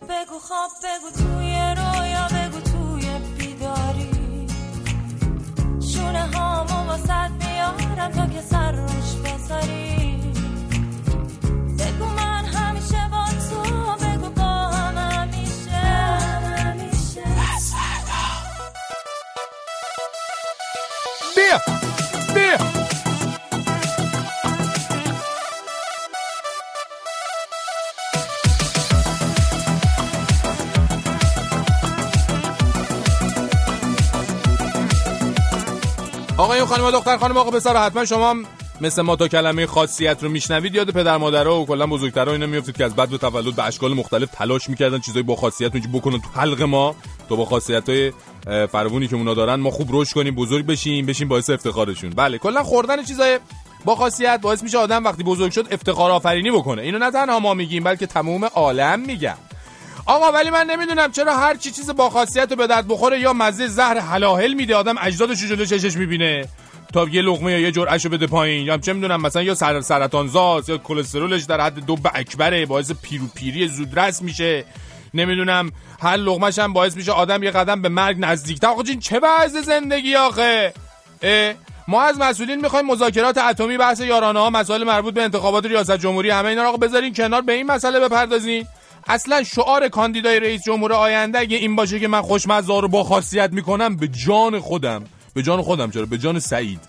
بگو 0.02 0.38
خواب 0.38 0.70
بگو 0.84 1.10
توی 1.10 1.54
رویا 1.76 2.28
بگو 2.28 2.60
توی 2.60 3.18
بیداری. 3.38 4.46
شونه 5.92 6.26
هامو 6.34 6.86
واسد 6.88 7.30
میارم 7.38 8.10
تا 8.10 8.26
که 8.26 8.40
سر 8.40 8.72
روش 8.72 9.14
بذاری. 9.24 10.17
آقای 36.38 36.64
خانم 36.64 36.90
دختر 36.90 37.16
خانم 37.16 37.36
آقا 37.36 37.50
پسر 37.50 37.76
حتما 37.76 38.04
شما 38.04 38.34
مثل 38.80 39.02
ما 39.02 39.16
تا 39.16 39.28
کلمه 39.28 39.66
خاصیت 39.66 40.22
رو 40.22 40.28
میشنوید. 40.28 40.74
یاد 40.74 40.90
پدر 40.90 41.16
مادرها 41.16 41.60
و 41.60 41.66
کلا 41.66 41.86
بزرگترها 41.86 42.32
اینا 42.32 42.46
میافتید 42.46 42.76
که 42.76 42.84
از 42.84 42.96
بعد 42.96 43.08
به 43.08 43.18
تولد 43.18 43.54
به 43.54 43.64
اشکال 43.64 43.94
مختلف 43.94 44.30
تلاش 44.30 44.68
می‌کردن 44.68 44.98
چیزای 44.98 45.22
با 45.22 45.36
خاصیت 45.36 45.74
رو 45.74 45.80
بکنن 45.92 46.20
تو 46.20 46.28
حلق 46.40 46.62
ما. 46.62 46.94
تو 47.28 47.36
با 47.36 47.44
خاصیت 47.44 47.88
های 47.88 48.12
فراوونی 48.66 49.08
که 49.08 49.16
اونا 49.16 49.34
دارن 49.34 49.54
ما 49.54 49.70
خوب 49.70 49.88
رشد 49.90 50.14
کنیم 50.14 50.34
بزرگ 50.34 50.66
بشیم 50.66 51.06
بشیم 51.06 51.28
باعث 51.28 51.50
افتخارشون. 51.50 52.10
بله 52.10 52.38
کلا 52.38 52.62
خوردن 52.62 53.04
چیزای 53.04 53.38
با 53.84 53.96
خاصیت 53.96 54.40
باعث 54.42 54.62
میشه 54.62 54.78
آدم 54.78 55.04
وقتی 55.04 55.22
بزرگ 55.22 55.52
شد 55.52 55.66
افتخار 55.70 56.10
آفرینی 56.10 56.50
بکنه. 56.50 56.82
اینو 56.82 56.98
نه 56.98 57.10
تنها 57.10 57.38
ما 57.38 57.54
میگیم 57.54 57.84
بلکه 57.84 58.06
تمام 58.06 58.44
عالم 58.44 59.00
میگن 59.00 59.36
آقا 60.08 60.32
ولی 60.32 60.50
من 60.50 60.66
نمی‌دونم 60.66 61.12
چرا 61.12 61.36
هر 61.36 61.54
چی 61.54 61.70
چیز 61.70 61.90
با 61.90 62.10
خاصیت 62.10 62.50
رو 62.50 62.56
به 62.56 62.66
درد 62.66 62.88
بخوره 62.88 63.20
یا 63.20 63.32
مزه 63.32 63.66
زهر 63.66 63.98
حلاهل 63.98 64.54
میده 64.54 64.76
آدم 64.76 64.94
اجدادش 65.00 65.44
جلو 65.44 65.64
چشش 65.64 65.96
می‌بینه. 65.96 66.48
تا 66.92 67.06
یه 67.08 67.22
لقمه 67.22 67.52
یا 67.52 67.58
یه 67.58 67.72
جرعهشو 67.72 68.08
بده 68.08 68.26
پایین. 68.26 68.66
یا 68.66 68.78
چه 68.78 68.92
می‌دونم 68.92 69.22
مثلا 69.22 69.42
یا 69.42 69.54
سر 69.54 69.80
سرطان 69.80 70.28
زاست 70.28 70.68
یا 70.68 70.78
کلسترولش 70.78 71.42
در 71.42 71.60
حد 71.60 71.86
دو 71.86 71.96
اکبره 72.14 72.66
باعث 72.66 72.92
پیرو 73.02 73.26
پیری 73.34 73.68
زودرس 73.68 74.22
میشه. 74.22 74.64
نمی‌دونم 75.14 75.72
هر 76.00 76.16
لقمهش 76.16 76.58
هم 76.58 76.72
باعث 76.72 76.96
میشه 76.96 77.12
آدم 77.12 77.42
یه 77.42 77.50
قدم 77.50 77.82
به 77.82 77.88
مرگ 77.88 78.16
نزدیک 78.20 78.64
آقا 78.64 78.82
جین 78.82 79.00
چه 79.00 79.20
وضع 79.22 79.60
زندگی 79.60 80.14
آخه؟ 80.14 80.72
ما 81.88 82.02
از 82.02 82.18
مسئولین 82.18 82.60
می‌خوایم 82.60 82.86
مذاکرات 82.86 83.38
اتمی 83.38 83.76
بحث 83.76 84.00
یارانه 84.00 84.38
ها 84.38 84.50
مسائل 84.50 84.84
مربوط 84.84 85.14
به 85.14 85.22
انتخابات 85.22 85.66
ریاست 85.66 85.96
جمهوری 85.96 86.30
همه 86.30 86.48
اینا 86.48 86.70
رو 86.70 86.76
بذارین 86.76 87.14
کنار 87.14 87.42
به 87.42 87.52
این 87.52 87.66
مسئله 87.66 88.00
بپردازین. 88.00 88.66
اصلا 89.08 89.42
شعار 89.42 89.88
کاندیدای 89.88 90.40
رئیس 90.40 90.62
جمهور 90.64 90.92
آینده 90.92 91.38
اگه 91.38 91.56
این 91.56 91.76
باشه 91.76 92.00
که 92.00 92.08
من 92.08 92.22
خوشمزه 92.22 92.80
رو 92.80 92.88
با 92.88 93.04
خاصیت 93.04 93.52
می‌کنم 93.52 93.96
به 93.96 94.08
جان 94.08 94.60
خودم. 94.60 95.04
به 95.34 95.42
جان 95.42 95.62
خودم 95.62 95.90
چرا؟ 95.90 96.06
به 96.06 96.18
جان 96.18 96.38
سعید. 96.38 96.80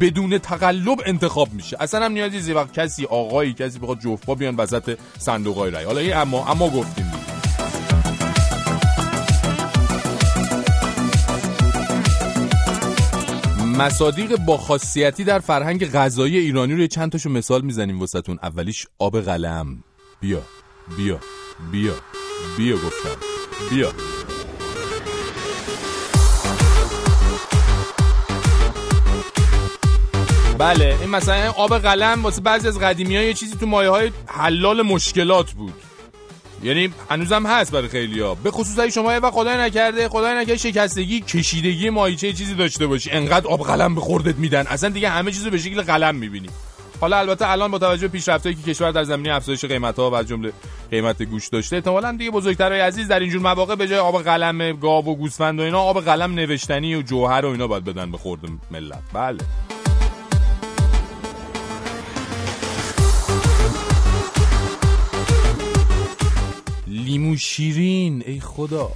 بدون 0.00 0.38
تقلب 0.38 0.98
انتخاب 1.06 1.52
میشه. 1.52 1.76
اصلا 1.80 2.04
هم 2.04 2.12
نیازی 2.12 2.40
زی 2.40 2.52
وقت 2.52 2.72
کسی 2.72 3.06
آقایی 3.06 3.52
کسی 3.52 3.78
بخواد 3.78 4.00
جفبا 4.00 4.34
بیان 4.34 4.56
وسط 4.56 4.98
صندوق 5.18 5.58
های 5.58 5.70
رای 5.70 5.84
حالا 5.84 6.00
این 6.00 6.16
اما 6.16 6.46
اما 6.46 6.70
گفتیم. 6.70 7.12
مصادیق 13.78 14.36
با 14.36 14.56
خاصیتی 14.56 15.24
در 15.24 15.38
فرهنگ 15.38 15.90
غذایی 15.90 16.38
ایرانی 16.38 16.74
رو 16.74 16.86
چند 16.86 17.12
تاشو 17.12 17.30
مثال 17.30 17.62
می‌زنیم 17.62 18.00
واسهتون. 18.00 18.38
اولیش 18.42 18.86
آب 18.98 19.20
قلم. 19.20 19.84
بیا. 20.20 20.42
بیا 20.96 21.18
بیا 21.72 21.94
بیا 22.56 22.76
گفتم 22.76 23.16
بیا. 23.70 23.92
بله 30.58 30.96
این 31.00 31.10
مثلا 31.10 31.50
آب 31.50 31.78
قلم 31.78 32.22
واسه 32.22 32.40
بعضی 32.40 32.68
از 32.68 32.78
قدیمی 32.78 33.14
یه 33.14 33.34
چیزی 33.34 33.56
تو 33.56 33.66
مایه 33.66 33.90
های 33.90 34.10
حلال 34.26 34.82
مشکلات 34.82 35.52
بود. 35.52 35.74
یعنی 36.62 36.94
هنوزم 37.10 37.46
هست 37.46 37.72
برای 37.72 37.88
خیلی 37.88 38.20
ها 38.20 38.34
به 38.34 38.50
خصوص 38.50 38.78
اگه 38.78 38.90
شما 38.90 39.20
و 39.22 39.30
خدای 39.30 39.56
نکرده 39.56 40.08
خدای 40.08 40.34
نکرده 40.34 40.56
شکستگی 40.56 41.20
کشیدگی 41.20 41.90
مایچه 41.90 42.32
چیزی 42.32 42.54
داشته 42.54 42.86
باشی. 42.86 43.10
انقدر 43.10 43.46
آب 43.48 43.66
قلم 43.66 43.94
به 43.94 44.00
خوردت 44.00 44.36
میدن. 44.36 44.66
اصلا 44.66 44.90
دیگه 44.90 45.08
همه 45.08 45.32
چیزو 45.32 45.50
به 45.50 45.58
شکل 45.58 45.82
قلم 45.82 46.14
می‌بینی. 46.14 46.48
حالا 47.00 47.18
البته 47.18 47.50
الان 47.50 47.70
با 47.70 47.78
توجه 47.78 48.08
به 48.08 48.12
پیشرفتایی 48.12 48.54
که 48.54 48.62
کشور 48.62 48.90
در 48.90 49.04
زمینه 49.04 49.34
افزایش 49.34 49.64
قیمت 49.64 49.98
و 49.98 50.02
از 50.14 50.28
جمله 50.28 50.52
قیمت 50.90 51.22
گوش 51.22 51.48
داشته 51.48 51.76
احتمالاً 51.76 52.12
دیگه 52.12 52.30
بزرگترای 52.30 52.80
عزیز 52.80 53.08
در 53.08 53.20
اینجور 53.20 53.42
مواقع 53.42 53.74
به 53.74 53.88
جای 53.88 53.98
آب 53.98 54.22
قلم 54.22 54.72
گاو 54.72 55.04
و 55.04 55.14
گوسفند 55.14 55.60
و 55.60 55.62
اینا 55.62 55.80
آب 55.80 56.04
قلم 56.04 56.34
نوشتنی 56.34 56.94
و 56.94 57.02
جوهر 57.02 57.46
و 57.46 57.48
اینا 57.48 57.66
باید 57.66 57.84
بدن 57.84 58.10
به 58.10 58.18
خورد 58.18 58.40
ملت. 58.70 59.02
بله. 59.12 59.38
لیمو 66.86 67.36
شیرین 67.36 68.22
ای 68.26 68.40
خدا. 68.40 68.90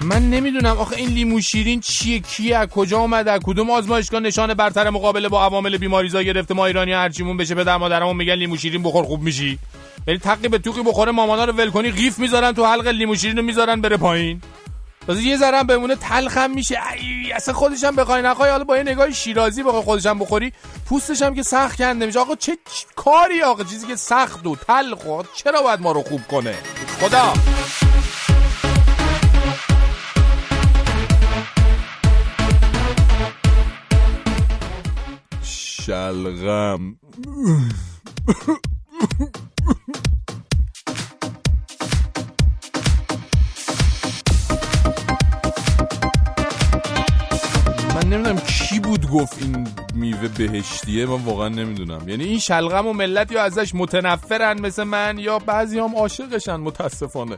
من 0.00 0.30
نمی‌دونم. 0.30 0.78
آخه 0.78 0.96
این 0.96 1.08
لیمو 1.08 1.40
شیرین 1.40 1.80
چیه؟ 1.80 2.18
کیه؟ 2.18 2.56
از 2.56 2.68
کجا 2.68 2.98
اومده؟ 2.98 3.32
از 3.32 3.40
کدوم 3.44 3.70
آزمایشگاه 3.70 4.20
نشان 4.20 4.54
برتر 4.54 4.90
مقابله 4.90 5.28
با 5.28 5.44
عوامل 5.44 5.76
بیماریزا 5.76 6.22
گرفته؟ 6.22 6.54
ما 6.54 6.66
ایرانی 6.66 6.92
هرچیمون 6.92 7.36
بشه 7.36 7.54
پدر 7.54 7.76
مادرمون 7.76 8.16
میگن 8.16 8.34
لیمو 8.34 8.56
شیرین 8.56 8.82
بخور 8.82 9.04
خوب 9.04 9.22
میشی. 9.22 9.58
ولی 10.06 10.18
تقی 10.18 10.48
به 10.48 10.58
توقی 10.58 10.82
بخوره 10.82 11.12
مامانا 11.12 11.44
رو 11.44 11.52
ول 11.52 11.70
کنی 11.70 11.90
قیف 11.90 12.18
می‌ذارن 12.18 12.52
تو 12.52 12.66
حلق 12.66 12.86
لیمو 12.86 13.14
شیرین 13.14 13.36
رو 13.36 13.42
می‌ذارن 13.42 13.80
بره 13.80 13.96
پایین. 13.96 14.42
تازه 15.06 15.22
یه 15.22 15.36
ذره 15.36 15.62
بمونه 15.62 15.96
تلخم 15.96 16.50
میشه. 16.50 16.78
ای 16.92 17.32
اصلا 17.32 17.54
خودش 17.54 17.84
هم 17.84 17.96
بخوای 17.96 18.22
نخوای 18.22 18.50
حالا 18.50 18.64
با 18.64 18.76
یه 18.76 18.82
نگاه 18.82 19.12
شیرازی 19.12 19.62
بخوای 19.62 19.82
خودش 19.82 20.06
هم 20.06 20.18
بخوری 20.18 20.52
پوستش 20.86 21.22
هم 21.22 21.34
که 21.34 21.42
سخت 21.42 21.78
کنده 21.78 22.06
میشه. 22.06 22.18
آقا 22.18 22.34
چه 22.34 22.58
کاری 22.96 23.42
آقا؟ 23.42 23.64
چیزی 23.64 23.86
که 23.86 23.96
سخت 23.96 24.46
و 24.46 24.56
تلخ 24.56 24.98
چرا 25.36 25.62
باید 25.62 25.80
ما 25.80 25.92
رو 25.92 26.02
خوب 26.02 26.20
کنه؟ 26.26 26.54
خدا! 27.00 27.32
شلغم. 35.88 36.80
من 47.94 48.04
نمی‌دونم 48.04 48.38
کی 48.38 48.80
بود 48.80 49.10
گفت 49.10 49.42
این 49.42 49.68
میوه 49.94 50.28
بهشتیه 50.28 51.06
من 51.06 51.24
واقعا 51.24 51.48
نمی‌دونم. 51.48 52.08
یعنی 52.08 52.24
این 52.24 52.38
شلغم 52.38 52.86
و 52.86 52.92
ملت 52.92 53.32
یا 53.32 53.42
ازش 53.42 53.74
متنفرن 53.74 54.60
مثل 54.60 54.84
من 54.84 55.18
یا 55.18 55.38
بعضی 55.38 55.78
هم 55.78 55.96
عاشقشن 55.96 56.56
متاسفانه. 56.56 57.36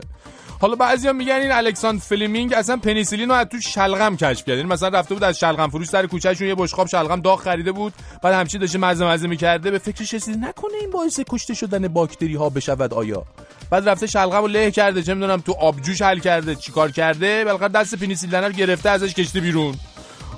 حالا 0.61 0.75
بعضیا 0.75 1.13
میگن 1.13 1.33
این 1.35 1.51
الکساندر 1.51 2.01
فلیمینگ 2.01 2.53
اصلا 2.53 2.77
پنیسیلین 2.77 3.29
رو 3.29 3.35
از 3.35 3.47
تو 3.47 3.59
شلغم 3.59 4.17
کشف 4.17 4.45
کرد. 4.45 4.57
یعنی 4.57 4.69
مثلا 4.69 4.99
رفته 4.99 5.13
بود 5.13 5.23
از 5.23 5.39
شلغم 5.39 5.69
فروش 5.69 5.87
سر 5.87 6.07
کوچهشون 6.07 6.47
یه 6.47 6.55
بشقاب 6.55 6.87
شلغم 6.87 7.21
داغ 7.21 7.39
خریده 7.39 7.71
بود. 7.71 7.93
بعد 8.21 8.33
همچی 8.33 8.57
داشته 8.57 8.77
مزه 8.77 9.05
مزه 9.05 9.27
می‌کرده. 9.27 9.71
به 9.71 9.77
فکرش 9.77 10.13
رسید 10.13 10.37
نکنه 10.37 10.73
این 10.81 10.89
باعث 10.89 11.19
کشته 11.29 11.53
شدن 11.53 11.87
باکتری 11.87 12.35
ها 12.35 12.49
بشود 12.49 12.93
آیا. 12.93 13.23
بعد 13.69 13.89
رفته 13.89 14.07
شلغم 14.07 14.41
رو 14.41 14.47
له 14.47 14.71
کرده. 14.71 15.03
چه 15.03 15.13
می‌دونم 15.13 15.39
تو 15.39 15.51
آبجوش 15.51 16.01
حل 16.01 16.19
کرده. 16.19 16.55
چیکار 16.55 16.91
کرده؟ 16.91 17.45
بالاخره 17.45 17.67
دست 17.67 17.95
پنیسیلین 17.95 18.43
رو 18.43 18.51
گرفته 18.51 18.89
ازش 18.89 19.13
کشته 19.13 19.39
بیرون. 19.39 19.75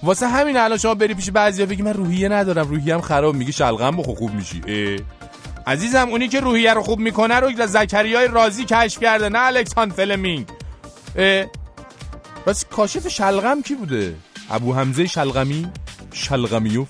واسه 0.04 0.28
همین 0.28 0.58
الان 0.58 0.78
شما 0.78 0.96
بری 0.96 1.14
پیش 1.14 1.32
بعضیا 1.32 1.66
بگی 1.66 1.82
من 1.82 1.94
روحیه 1.94 2.30
ندارم. 2.30 2.68
روحیه‌ام 2.68 3.02
خراب. 3.02 3.36
میگه 3.36 3.52
شلغم 3.52 3.98
بخو 3.98 4.16
خوب 4.16 4.34
میشی. 4.34 4.62
عزیزم 5.68 6.10
اونی 6.10 6.28
که 6.28 6.40
روحیه 6.40 6.74
رو 6.74 6.84
خوب 6.84 7.00
می‌کنه 7.00 7.40
رو 7.40 7.68
زکریای 7.68 8.28
رازی 8.28 8.66
کشف 8.66 9.00
کرده 9.00 9.30
نه 9.30 9.40
الکسان 9.40 9.90
فلمینگ 9.90 10.48
راست 12.46 12.70
کاشف 12.70 13.08
شلغم 13.08 13.62
کی 13.62 13.76
بوده؟ 13.76 14.16
ابو 14.50 14.74
حمزه 14.74 15.08
شلغمی؟ 15.08 15.68
شلغمیوف؟ 16.14 16.90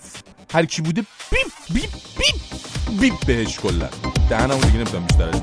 هر 0.53 0.65
کی 0.65 0.81
بوده 0.81 1.01
بیپ 1.31 1.73
بیپ 1.73 1.89
بیپ 2.17 2.99
بیپ 2.99 3.25
بهش 3.25 3.59
کلا. 3.59 3.89
دهنمو 4.29 4.61
دیگه 4.61 4.75
نمی‌تونم 4.75 5.05
بیشتر 5.05 5.29
از 5.29 5.41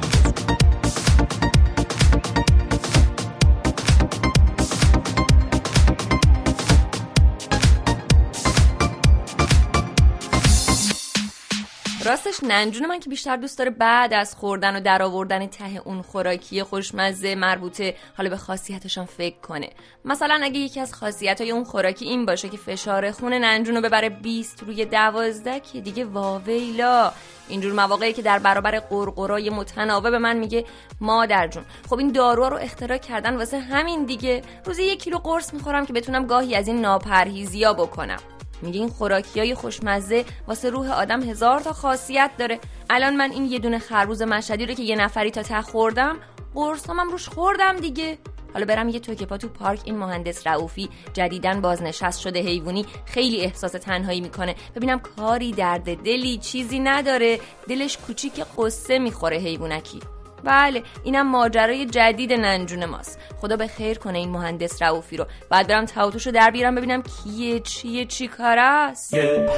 راستش 12.05 12.43
ننجون 12.43 12.87
من 12.87 13.01
که 13.01 13.11
بیشتر 13.11 13.37
دوست 13.37 13.59
داره 13.59 13.71
بعد 13.71 14.15
از 14.15 14.35
خوردن 14.35 14.77
و 14.77 14.81
درآوردن 14.81 15.47
ته 15.47 15.83
اون 15.85 16.03
خوراکی 16.03 16.63
خوشمزه 16.63 17.35
مربوطه 17.35 17.95
حالا 18.17 18.31
به 18.31 18.37
خاصیتشان 18.37 19.05
فکر 19.05 19.37
کنه. 19.37 19.71
مثلا 20.05 20.41
اگه 20.43 20.59
یکی 20.59 20.81
از 20.81 20.95
خاصیت 20.95 21.41
های 21.41 21.51
اون 21.51 21.65
خوراکی 21.65 22.05
این 22.05 22.27
باشه 22.27 22.49
که 22.49 22.57
فشار 22.57 23.11
خون 23.11 23.33
ننجون 23.33 23.77
رو 23.77 23.83
ببره 23.83 24.09
20 24.09 24.63
روی 24.63 24.85
12 24.85 25.61
که 25.61 25.81
دیگه 25.81 26.05
واویلا. 26.05 27.13
اینجور 27.49 27.73
مواقعی 27.73 28.13
که 28.13 28.23
در 28.23 28.39
برابر 28.39 28.79
قرقرای 28.79 29.51
متناوب 29.51 30.15
من 30.15 30.37
میگه 30.37 30.65
مادر 31.01 31.49
جون. 31.49 31.65
خب 31.91 31.99
این 31.99 32.13
دارو 32.13 32.49
رو 32.49 32.57
اختراع 32.57 32.99
کردن 32.99 33.37
واسه 33.37 33.59
همین 33.59 34.05
دیگه. 34.05 34.43
روزی 34.65 34.83
یک 34.83 35.03
کیلو 35.03 35.19
قرص 35.19 35.55
می‌خورم 35.55 35.87
که 35.87 35.93
بتونم 35.93 36.27
گاهی 36.27 36.55
از 36.55 36.69
این 36.69 36.81
ناپرهیزیا 36.81 37.73
بکنم. 37.75 38.21
میگه 38.63 38.81
این 38.81 38.89
خوراکی 38.89 39.41
های 39.41 39.55
خوشمزه 39.55 40.25
واسه 40.49 40.71
روح 40.71 40.91
آدم 40.91 41.23
هزار 41.23 41.61
تا 41.61 41.73
خاصیت 41.73 42.31
داره. 42.39 42.61
الان 42.91 43.17
من 43.17 43.31
این 43.31 43.45
یه 43.45 43.59
دونه 43.59 43.79
خربوز 43.79 44.23
مشهدی 44.23 44.67
رو 44.67 44.75
که 44.75 44.83
یه 44.83 44.97
نفری 44.97 45.31
تا 45.31 45.43
ته 45.43 45.63
خوردم 45.63 46.17
قرصامم 46.55 47.11
روش 47.11 47.29
خوردم 47.29 47.77
دیگه. 47.77 48.19
حالا 48.55 48.67
برم 48.67 48.89
یه 48.89 49.01
توکپا 49.01 49.37
تو 49.37 49.49
پارک 49.49 49.81
این 49.85 49.99
مهندس 49.99 50.47
رعوفی 50.47 50.89
جدیدن 51.13 51.61
بازنشست 51.61 52.21
شده 52.21 52.41
حیوانی 52.41 52.87
خیلی 53.05 53.41
احساس 53.41 53.73
تنهایی 53.73 54.21
می‌کنه. 54.21 54.55
ببینم 54.77 54.99
کاری 54.99 55.53
درد 55.53 55.97
دلی 55.97 56.39
چیزی 56.39 56.79
نداره. 56.79 57.41
دلش 57.69 57.99
کوچیک 57.99 58.45
قصه 58.59 58.99
می‌خوره 58.99 59.37
حیوانکی. 59.37 60.01
بله 60.45 60.83
اینم 61.05 61.31
ماجرای 61.31 61.87
جدید 61.87 62.33
ننجون 62.33 62.85
ماست. 62.85 63.19
خدا 63.41 63.57
به 63.57 63.67
خیر 63.67 63.99
کنه 63.99 64.19
این 64.19 64.31
مهندس 64.31 64.83
رعوفی 64.83 65.17
رو. 65.17 65.27
بعد 65.51 65.67
برم 65.69 65.85
رو 66.27 66.33
در 66.33 66.51
بیارم 66.51 66.75
ببینم 66.75 67.03
کیه 67.03 67.61
چیه 67.61 68.05
چی 68.05 68.29
کار 68.29 68.59
است. 68.59 69.15
یه 69.15 69.49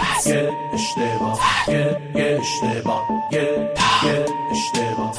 اشتباه 0.72 1.40
یه 1.68 2.00
اشتباه 2.40 3.08
یه 3.32 3.68
اشتباه. 4.52 5.12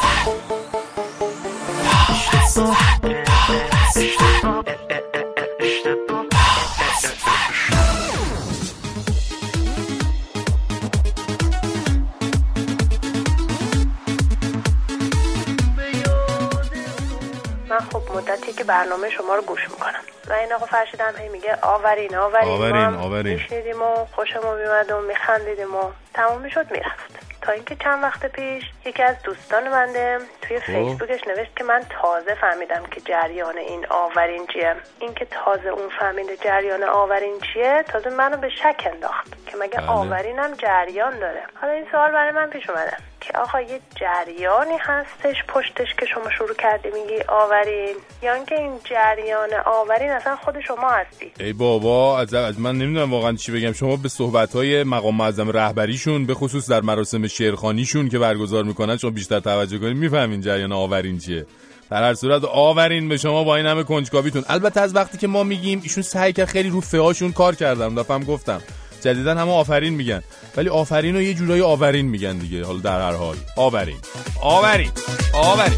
مدتی 18.16 18.54
که 18.54 18.64
برنامه 18.64 19.10
شما 19.10 19.36
رو 19.36 19.42
گوش 19.42 19.70
می‌کنم. 19.70 20.02
و 20.30 20.34
این 20.34 20.54
آقا 20.54 20.66
فرشیدم 20.66 21.14
هی 21.18 21.30
میگه 21.30 21.58
آورین 21.62 22.16
آورین 22.16 22.50
آورین 22.50 22.76
آورین. 22.76 23.34
میشنیدیم 23.34 23.82
و 23.82 24.06
خوشمون 24.06 24.62
میمد 24.62 24.92
و 24.92 25.02
میخندیدیم 25.02 25.76
و 25.76 25.92
تموم 26.14 26.42
می‌شد 26.42 26.72
می‌رفت. 26.72 27.24
تا 27.42 27.52
اینکه 27.52 27.76
چند 27.76 28.04
وقت 28.04 28.26
پیش 28.26 28.64
یکی 28.86 29.04
از 29.04 29.16
دوستان 29.24 29.70
منده 29.70 30.20
توی 30.42 30.60
خب. 30.60 30.66
فیسبوکش 30.66 31.28
نوشت 31.28 31.56
که 31.56 31.64
من 31.64 31.84
تازه 32.02 32.36
فهمیدم 32.36 32.84
که 32.92 33.02
جریان 33.02 33.58
این 33.58 33.86
آورین 33.90 34.48
چیه. 34.48 34.76
اینکه 35.00 35.26
تازه 35.26 35.70
اون 35.70 35.90
فهمیده 36.00 36.38
جریان 36.38 36.84
آورین 36.84 37.40
چیه 37.54 37.84
تازه 37.88 38.10
منو 38.10 38.38
به 38.38 38.50
شک 38.50 38.88
انداخت 38.94 39.48
که 39.48 39.58
مگه 39.58 39.78
بله. 39.78 39.90
آورینم 39.90 40.54
جریان 40.54 41.20
داره. 41.20 41.44
حالا 41.62 41.74
این 41.74 41.88
سوال 41.92 42.12
برای 42.12 42.32
من 42.32 42.50
پیش 42.50 42.70
اومده. 42.70 42.98
که 43.28 43.38
آقا 43.38 43.62
یه 43.62 43.80
جریانی 43.96 44.78
هستش 44.80 45.36
پشتش 45.48 45.88
که 46.00 46.06
شما 46.06 46.32
شروع 46.38 46.56
کردی 46.56 46.90
میگی 46.94 47.24
آورین. 47.28 47.96
یا 48.22 48.34
اینکه 48.34 48.56
این 48.56 48.72
جریان 48.84 49.50
آورین 49.66 50.10
اصلا 50.10 50.36
خود 50.36 50.56
شما 50.68 50.90
هستی. 50.90 51.32
ای 51.40 51.54
بابا 51.54 52.20
از, 52.20 52.34
از 52.34 52.60
من 52.60 52.78
نمی‌دونم 52.78 53.12
واقعا 53.12 53.34
چی 53.34 53.52
بگم. 53.52 53.74
شما 53.74 53.96
به 53.96 54.10
صحبت 54.10 54.56
های 54.56 54.84
مقام 54.84 55.16
معظم 55.16 55.50
رهبریشون 55.50 56.26
به 56.26 56.34
خصوص 56.34 56.70
در 56.70 56.82
مراسم 56.82 57.28
شعرخانیشون 57.28 58.10
که 58.10 58.20
برگزار 58.20 58.64
می‌کنن 58.64 58.98
شما 58.98 59.12
بیشتر 59.12 59.40
توجه 59.40 59.78
کنید 59.78 59.98
می‌فهمین 59.98 60.42
جریان 60.42 60.72
آورین 60.72 61.18
چیه. 61.18 61.46
در 61.90 62.04
هر 62.04 62.14
صورت 62.14 62.44
آورین 62.44 63.10
به 63.10 63.18
شما 63.18 63.44
با 63.44 63.56
این 63.56 63.66
همه 63.66 63.84
کنجکاویتون. 63.84 64.44
البته 64.50 64.82
از 64.82 64.96
وقتی 64.96 65.18
که 65.18 65.28
ما 65.28 65.44
میگیم 65.44 65.80
ایشون 65.84 66.04
سعی 66.04 66.34
کرد 66.34 66.48
خیلی 66.48 66.70
رو 66.70 66.82
فهاشون 66.82 67.32
کار 67.32 67.56
کردم 67.56 67.96
دفعه 67.96 68.20
گفتم. 68.20 68.62
جدیدا 69.04 69.32
همه 69.32 69.52
آفرین 69.52 69.94
میگن. 69.94 70.24
ولی 70.58 70.70
آفرین 70.70 71.16
رو 71.16 71.22
یه 71.22 71.34
جورایی 71.34 71.62
آورین 71.62 72.06
میگن 72.06 72.38
دیگه 72.38 72.66
حالا 72.66 72.80
در 72.80 73.02
هر 73.02 73.14
حال. 73.16 73.36
آورین. 73.56 73.98
آورین. 74.42 74.92
آورین. 75.34 75.78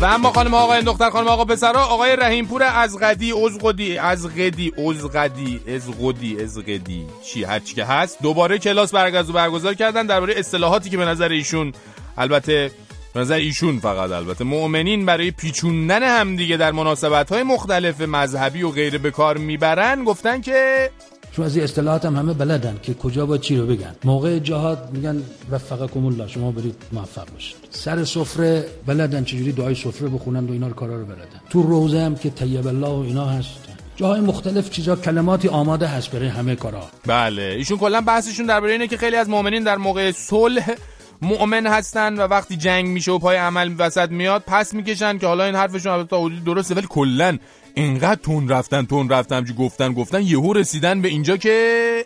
و 0.00 0.04
اما 0.04 0.32
خانم 0.32 0.54
آقای 0.54 0.82
دختر 0.82 1.10
خانم 1.10 1.28
آقا 1.28 1.44
پسرا 1.44 1.84
آقای 1.84 2.16
رحیم 2.16 2.46
پور 2.46 2.62
از 2.62 2.98
غدی 2.98 3.32
از 3.32 3.58
غدی 3.64 3.98
از 3.98 4.28
غدی 4.36 4.70
از 4.78 5.08
غدی 5.08 5.60
از 5.68 5.90
غدی 6.00 6.42
از 6.42 6.58
غدی. 6.58 7.06
چی؟ 7.24 7.44
هر 7.44 7.58
چی 7.58 7.74
که 7.74 7.84
هست. 7.84 8.22
دوباره 8.22 8.58
کلاس 8.58 8.94
برگزار 8.94 9.74
کردن 9.74 10.06
درباره 10.06 10.34
اصطلاحاتی 10.36 10.90
که 10.90 10.96
به 10.96 11.04
نظر 11.04 11.28
ایشون 11.28 11.72
البته 12.18 12.70
به 13.16 13.22
نظر 13.22 13.34
ایشون 13.34 13.78
فقط 13.78 14.10
البته. 14.10 14.44
مؤمنین 14.44 15.06
برای 15.06 15.30
پیچوندن 15.30 16.02
همدیگه 16.02 16.56
در 16.56 16.72
مناسبت 16.72 17.32
های 17.32 17.42
مختلف 17.42 18.00
مذهبی 18.00 18.62
و 18.62 18.70
غیره 18.70 18.98
به 18.98 19.10
کار 19.10 19.38
می‌برن. 19.38 20.04
گفتن 20.04 20.40
که 20.40 20.90
چون 21.32 21.44
از 21.44 21.58
اصطلاحات 21.58 22.04
هم 22.04 22.16
همه 22.16 22.32
بلدن 22.32 22.78
که 22.82 22.94
کجا 22.94 23.26
با 23.26 23.38
چی 23.38 23.56
رو 23.56 23.66
بگن. 23.66 23.94
موقع 24.04 24.38
جهاد 24.38 24.88
میگن 24.92 25.22
وفقکم 25.50 26.06
الله 26.06 26.28
شما 26.28 26.50
برید 26.50 26.74
موفق 26.92 27.32
باشید. 27.32 27.56
سر 27.70 28.04
سفره 28.04 28.66
بلدن 28.86 29.24
چجوری 29.24 29.52
دعای 29.52 29.74
سفره 29.74 30.08
بخونن 30.08 30.46
و 30.46 30.52
اینا 30.52 30.68
رو 30.68 30.74
کارا 30.74 30.96
رو 30.96 31.04
بلدن. 31.04 31.40
تو 31.50 31.62
روزه 31.62 32.00
هم 32.00 32.16
که 32.16 32.30
طیب 32.30 32.66
الله 32.66 32.88
و 32.88 33.00
اینا 33.06 33.26
هست. 33.26 33.58
جاهای 33.96 34.20
مختلف 34.20 34.70
چیزا 34.70 34.96
کلماتی 34.96 35.48
آماده 35.48 35.86
هست 35.86 36.10
برای 36.10 36.28
همه 36.28 36.56
کارا. 36.56 36.82
بله. 37.06 37.42
ایشون 37.42 37.78
کلا 37.78 38.00
بحثشون 38.00 38.46
درباره 38.46 38.72
اینه 38.72 38.88
که 38.88 38.96
خیلی 38.96 39.16
از 39.16 39.28
مؤمنین 39.28 39.62
در 39.62 39.76
موقع 39.76 40.12
صلح 40.12 40.74
مؤمن 41.22 41.66
هستن 41.66 42.14
و 42.14 42.20
وقتی 42.20 42.56
جنگ 42.56 42.86
میشه 42.86 43.12
و 43.12 43.18
پای 43.18 43.36
عمل 43.36 43.74
وسط 43.78 44.10
میاد 44.10 44.44
پس 44.46 44.74
می‌کشن 44.74 45.18
که 45.18 45.26
حالا 45.26 45.44
این 45.44 45.54
حرفشون 45.54 46.06
تا 46.06 46.20
حدود 46.20 46.44
درسته 46.44 46.74
ولی 46.74 46.86
کلا 46.90 47.38
اینقدر 47.74 48.20
تون 48.20 48.48
رفتن 48.48 48.86
تون 48.86 49.08
رفتن 49.08 49.44
جو 49.44 49.54
گفتن 49.54 49.92
گفتن 49.92 50.22
یهو 50.22 50.52
رسیدن 50.52 51.02
به 51.02 51.08
اینجا 51.08 51.36
که 51.36 52.04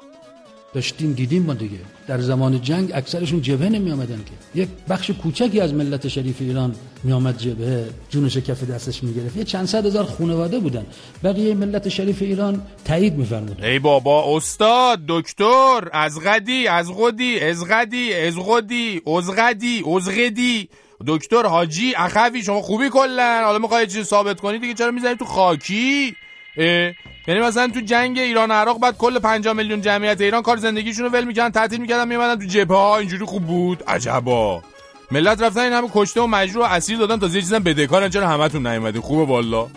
داشتیم 0.75 1.13
دیدیم 1.13 1.43
ما 1.43 1.55
دیگه. 1.55 1.79
در 2.07 2.21
زمان 2.21 2.63
جنگ 2.63 2.91
اکثرشون 2.95 3.43
جبهه 3.43 3.69
نمی 3.69 3.93
آمدن 3.93 4.17
که. 4.27 4.61
یک 4.61 4.69
بخش 4.89 5.11
کوچکی 5.11 5.61
از 5.61 5.75
ملت 5.75 6.09
شریف 6.09 6.37
ایران 6.41 6.75
می 7.05 7.13
آمد 7.13 7.39
جبهه 7.39 7.91
جونش 8.11 8.37
کف 8.37 8.65
دستش 8.65 9.03
می 9.03 9.15
گرفت 9.15 9.37
یه 9.37 9.45
چند 9.45 9.67
صد 9.67 9.87
هزار 9.87 10.05
خانواده 10.05 10.59
بودن. 10.59 10.87
بقیه 11.25 11.55
ملت 11.55 11.89
شریف 11.89 12.23
ایران 12.23 12.63
تایید 12.85 13.15
می 13.15 13.27
فرمودن 13.27 13.65
ای 13.65 13.79
بابا 13.79 14.37
استاد 14.37 15.01
دکتر 15.09 15.89
از 15.93 16.21
غدی 16.21 16.67
از 16.67 16.93
غدی 16.93 17.41
از 17.41 17.65
غدی 17.69 18.15
از 18.15 18.37
غدی 18.39 19.03
از 19.17 19.31
غدی 19.31 19.85
از 19.97 20.09
غدی. 20.09 20.69
دکتر 21.07 21.47
حاجی 21.47 21.95
اخوی 21.97 22.43
شما 22.43 22.61
خوبی 22.61 22.89
کلا؟ 22.89 23.43
حالا 23.45 23.59
می‌خوای 23.59 23.87
چیز 23.87 24.07
ثابت 24.07 24.41
کنی؟ 24.41 24.59
دیگه 24.59 24.75
چرا 24.75 24.91
می‌زنی 24.91 25.15
تو 25.15 25.25
خاکی؟ 25.25 26.15
یعنی 26.57 27.41
مثلا 27.41 27.69
تو 27.69 27.81
جنگ 27.81 28.19
ایران 28.19 28.51
عراق 28.51 28.81
بعد 28.81 28.97
کل 28.97 29.19
5 29.19 29.49
میلیون 29.49 29.81
جمعیت 29.81 30.21
ایران 30.21 30.43
کار 30.43 30.57
زندگیشون 30.57 31.05
رو 31.05 31.11
ول 31.11 31.25
می‌کردن 31.25 31.51
تعطیل 31.51 31.81
می‌کردن 31.81 32.09
میمدن 32.09 32.41
تو 32.41 32.47
جبهه 32.47 32.79
ها 32.79 32.99
اینجوری 32.99 33.25
خوب 33.25 33.47
بود. 33.47 33.85
عجبا. 33.89 34.63
ملت 35.11 35.43
رفتن 35.43 35.61
این 35.61 35.73
همه 35.73 35.89
کشته 35.95 36.21
و 36.21 36.27
مجروح 36.27 36.67
و 36.67 36.73
اسیر 36.73 36.99
دادن 36.99 37.19
تا 37.19 37.27
یه 37.27 37.33
چیزا 37.33 37.59
بدهکارن 37.59 38.09
چرا 38.09 38.29
همتون 38.29 38.67
نیومدین؟ 38.67 39.03
خوبه 39.03 39.25
والا. 39.25 39.69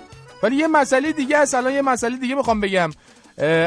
ولی 0.43 0.55
یه 0.55 0.67
مسئله 0.67 1.11
دیگه 1.11 1.37
است 1.37 1.55
الان 1.55 1.73
یه 1.73 1.81
مسئله 1.81 2.17
دیگه 2.17 2.35
می‌خوام 2.35 2.61
بگم. 2.61 2.91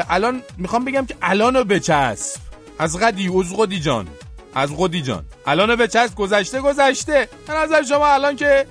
الان 0.09 0.41
می‌خوام 0.57 0.85
بگم 0.85 1.05
که 1.05 1.15
الانو 1.21 1.63
بچسب. 1.63 2.39
از 2.79 2.99
قدی 2.99 3.27
از 3.27 3.57
قدی 3.57 3.79
جان. 3.79 4.07
از 4.55 4.69
قدی 4.77 5.01
جان. 5.01 5.23
الانو 5.45 5.75
بچسب 5.75 6.15
گذشته 6.15 6.61
گذشته. 6.61 7.29
به 7.47 7.53
نظر 7.53 7.83
شما 7.83 8.07
الان 8.07 8.35
که 8.35 8.65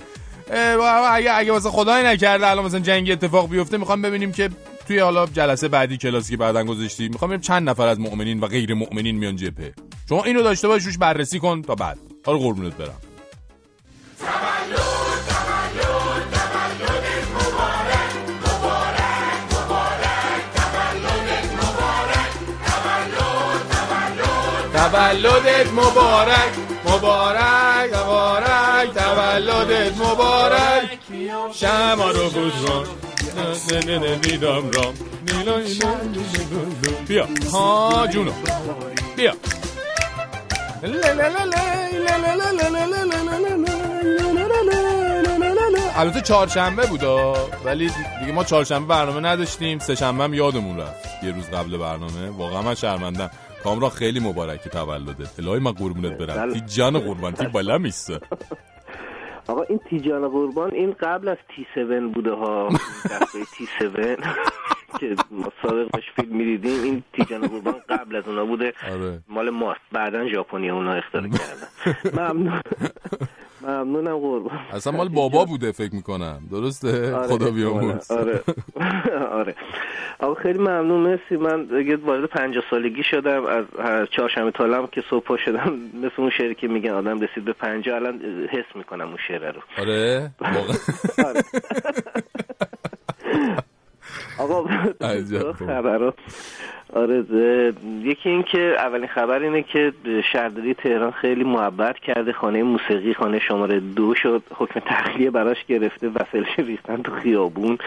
اگه 0.50 1.32
اگه 1.32 1.52
واسه 1.52 1.70
خدای 1.70 2.04
نکرده 2.04 2.46
الان 2.46 2.64
مثلا 2.64 2.80
جنگی 2.80 3.12
اتفاق 3.12 3.48
بیفته 3.48 3.76
می‌خوام 3.76 4.02
ببینیم 4.02 4.32
که 4.32 4.50
توی 4.87 4.98
حالا 4.98 5.26
جلسه 5.26 5.68
بعدی 5.68 5.96
کلاسی 5.96 6.30
که 6.30 6.37
بعدن 6.37 6.66
گذاشتی 6.66 7.09
می‌خوام 7.09 7.28
ببینیم 7.28 7.42
چند 7.42 7.68
نفر 7.68 7.87
از 7.87 8.00
مؤمنین 8.00 8.40
و 8.40 8.46
غیر 8.46 8.74
مؤمنین 8.74 9.16
میان 9.16 9.37
جبهه. 9.37 9.74
شما 10.09 10.24
اینو 10.24 10.42
داشته 10.42 10.68
باش 10.68 10.85
روش 10.85 10.98
بررسی 10.98 11.38
کن 11.38 11.62
تا 11.62 11.74
بعد. 11.74 11.98
حالا 12.26 12.38
قربونت 12.38 12.74
برم. 12.76 12.94
تولدت 24.72 25.72
مبارک. 25.72 26.65
مبارک 26.87 27.94
مبارک 27.94 28.94
تولدت 28.94 29.96
مبارک 29.96 30.99
شما 31.53 32.11
رو 32.11 32.31
بود 32.31 32.53
بیا 37.09 37.29
ها 37.53 38.07
جونو 38.07 38.33
بیا 39.16 39.33
البته 45.96 46.20
چهارشنبه 46.20 46.87
بودا 46.87 47.49
ولی 47.64 47.90
دیگه 48.20 48.33
ما 48.33 48.44
چهارشنبه 48.44 48.87
برنامه 48.87 49.20
نداشتیم 49.20 49.79
سه 49.79 49.94
شنبه 49.94 50.25
هم 50.25 50.35
یادمون 50.35 50.81
رفت 50.81 51.25
یه 51.25 51.33
روز 51.33 51.44
قبل 51.51 51.77
برنامه 51.77 52.31
واقعا 52.31 52.62
من 52.62 52.75
شرمندم 52.75 53.31
کامران 53.64 53.90
خیلی 53.90 54.21
مبارکی 54.21 54.71
تولدت 54.71 55.38
الهی 55.38 55.59
من 55.59 55.73
قربونت 55.73 56.19
برم. 56.19 56.53
تی 56.53 56.61
جان 56.61 56.99
قربان 56.99 57.33
تی 57.35 57.47
بالا 57.47 57.79
میسته 57.79 58.21
آقا 59.49 59.62
این 59.62 59.81
تیجان 59.90 60.29
قربان 60.29 60.71
این 60.75 60.92
قبل 61.01 61.29
از 61.29 61.37
تی 61.57 61.66
7 61.81 62.14
بوده 62.14 62.31
ها. 62.31 62.69
دفعه 63.05 63.45
تی 63.59 63.64
7 63.79 64.23
که 65.01 65.14
ما 65.31 65.53
سابق 65.62 65.90
باش 65.90 66.03
فیلم 66.16 66.37
می‌دیدیم 66.37 66.83
این 66.83 67.03
تیجان 67.12 67.47
قربان 67.47 67.75
قبل 67.88 68.16
از 68.16 68.29
اونا 68.29 68.45
بوده. 68.45 68.73
آره. 68.92 69.23
مال 69.29 69.51
ماست. 69.51 69.81
بعدا 69.92 70.29
ژاپنی 70.29 70.71
اونا 70.71 70.92
اختراع 70.95 71.29
کردن. 71.29 71.69
ممنون. 72.33 72.61
ممنونم 73.66 74.18
قربان. 74.18 74.59
اصلا 74.72 74.92
مال 74.92 75.09
بابا 75.09 75.44
بوده 75.44 75.72
فکر 75.72 75.94
می‌کنم. 75.94 76.40
درسته؟ 76.50 77.14
آره 77.14 77.26
خدا 77.29 77.50
بیامرز. 77.50 78.11
آره. 78.11 78.40
آره. 79.40 79.55
آقا 80.20 80.35
خیلی 80.35 80.59
ممنون. 80.59 81.00
مرسی. 81.00 81.37
من 81.37 81.64
دیگه 81.64 81.96
وارد 81.96 82.24
50 82.31 82.62
سالگی 82.70 83.02
شدم. 83.02 83.46
از 83.46 83.64
چهارشنبه 84.11 84.50
تالم 84.50 84.87
که 84.87 85.02
صبح 85.11 85.37
شدم 85.44 85.72
مثل 86.02 86.14
اون 86.18 86.31
شعری 86.31 86.55
که 86.55 86.68
میگن 86.68 86.90
آدم 86.90 87.20
رسید 87.20 87.44
به 87.44 87.52
50 87.52 87.96
الان 87.96 88.20
حس 88.50 88.76
می‌کنم 88.76 89.09
اون 89.09 89.18
شعر 89.29 89.52
رو. 89.52 89.61
آره, 89.79 90.31
آره. 91.24 91.42
آقا 94.38 94.64
خبر 95.59 96.12
آره 96.94 97.25
یکی 98.03 98.29
این 98.29 98.42
که 98.42 98.75
اولین 98.79 99.07
خبر 99.07 99.42
اینه 99.42 99.62
که 99.62 99.92
شهرداری 100.33 100.75
تهران 100.75 101.11
خیلی 101.11 101.44
محبت 101.44 101.99
کرده 101.99 102.33
خانه 102.33 102.62
موسیقی 102.62 103.14
خانه 103.14 103.38
شماره 103.38 103.81
دو 103.81 104.14
شد 104.14 104.42
حکم 104.55 104.81
تخلیه 104.81 105.31
براش 105.31 105.64
گرفته 105.64 106.09
وسیلش 106.09 106.59
ریختن 106.59 107.03
تو 107.03 107.12
خیابون. 107.12 107.79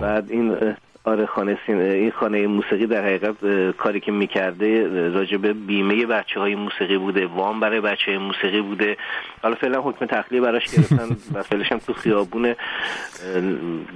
بعد 0.00 0.30
این 0.30 0.56
آره 1.04 1.26
خانه 1.26 1.58
این 1.68 2.10
خانه 2.10 2.46
موسیقی 2.46 2.86
در 2.86 3.04
حقیقت 3.04 3.36
کاری 3.76 4.00
که 4.00 4.12
می‌کرده 4.12 4.88
راجب 5.08 5.66
بیمه 5.66 6.06
بچه 6.06 6.40
های 6.40 6.54
موسیقی 6.54 6.98
بوده 6.98 7.26
وام 7.26 7.60
برای 7.60 7.80
بچه 7.80 8.04
های 8.06 8.18
موسیقی 8.18 8.60
بوده. 8.60 8.96
حالا 9.42 9.54
فعلا 9.54 9.80
حکم 9.80 10.06
تخلیه 10.06 10.40
براش 10.40 10.64
گرفتن 10.64 11.16
وسیلش 11.34 11.72
هم 11.72 11.78
تو 11.78 11.92
خیابونه 11.92 12.56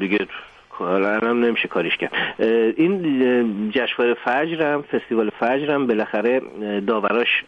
دیگه 0.01 0.27
حالا 0.79 1.19
هم 1.19 1.45
نمیشه 1.45 1.69
کاریش 1.69 1.97
کرد. 1.97 2.13
این 2.77 3.71
جشنواره 3.71 4.15
فجر 4.25 4.73
هم 4.73 4.83
فستیوال 4.83 5.31
فجر 5.41 5.71
هم 5.71 5.87
بالاخره 5.87 6.41
داوراش 6.87 7.45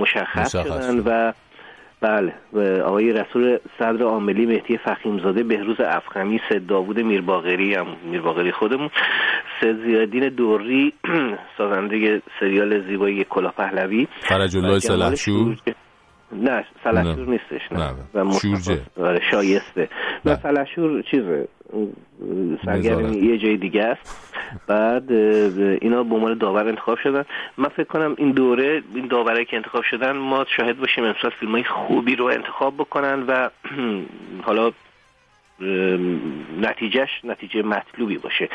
مشخص, 0.00 0.54
مشخص 0.54 0.86
شدن 0.86 0.98
و 1.06 1.32
بله 2.00 2.32
آقای 2.82 3.12
رسول 3.12 3.58
صدر 3.78 4.02
عاملی 4.02 4.46
مهدی 4.46 4.78
فخیمزاده 4.78 5.42
بهروز 5.42 5.80
افخمی 5.80 6.40
سید 6.48 6.66
داوود 6.66 7.00
میرباغری 7.00 7.74
هم 7.74 7.86
میرباغری 8.04 8.52
خودمون. 8.52 8.90
سید 9.60 9.76
زیادین 9.86 10.28
دوری 10.28 10.92
سازنده 11.58 12.22
سریال 12.40 12.86
زیبایی 12.86 13.24
کلاه 13.24 13.52
پهلوی 13.52 14.08
فرج 14.20 14.56
الله 14.56 14.78
سلحشور 14.78 15.56
نه 16.32 16.64
سلحشور 16.84 17.26
نیستش 17.28 17.72
نه, 17.72 17.94
و 18.14 18.32
شورجه. 18.32 18.80
آره، 19.00 19.20
شایسته. 19.30 19.88
نه. 20.24 20.36
سلحشور 20.42 21.02
چیزه؟ 21.02 21.48
سرگرمی 22.64 23.16
یه 23.16 23.38
جای 23.38 23.56
دیگه 23.56 23.82
است. 23.82 24.24
بعد 24.66 25.12
اینا 25.12 26.02
به 26.02 26.14
عنوان 26.14 26.38
داور 26.38 26.68
انتخاب 26.68 26.98
شدن. 26.98 27.24
من 27.56 27.68
فکر 27.68 27.84
کنم 27.84 28.14
این 28.18 28.32
دوره 28.32 28.82
این 28.94 29.06
داوره 29.06 29.44
که 29.44 29.56
انتخاب 29.56 29.82
شدن 29.82 30.12
ما 30.12 30.46
شاهد 30.56 30.78
باشیم 30.78 31.04
امسال 31.04 31.30
فیلم 31.40 31.52
های 31.52 31.64
خوبی 31.64 32.16
رو 32.16 32.24
انتخاب 32.24 32.74
بکنن 32.74 33.22
و 33.28 33.50
حالا 34.46 34.72
نتیجهش 36.60 37.10
نتیجه 37.24 37.62
مطلوبی 37.62 38.18
باشه. 38.18 38.48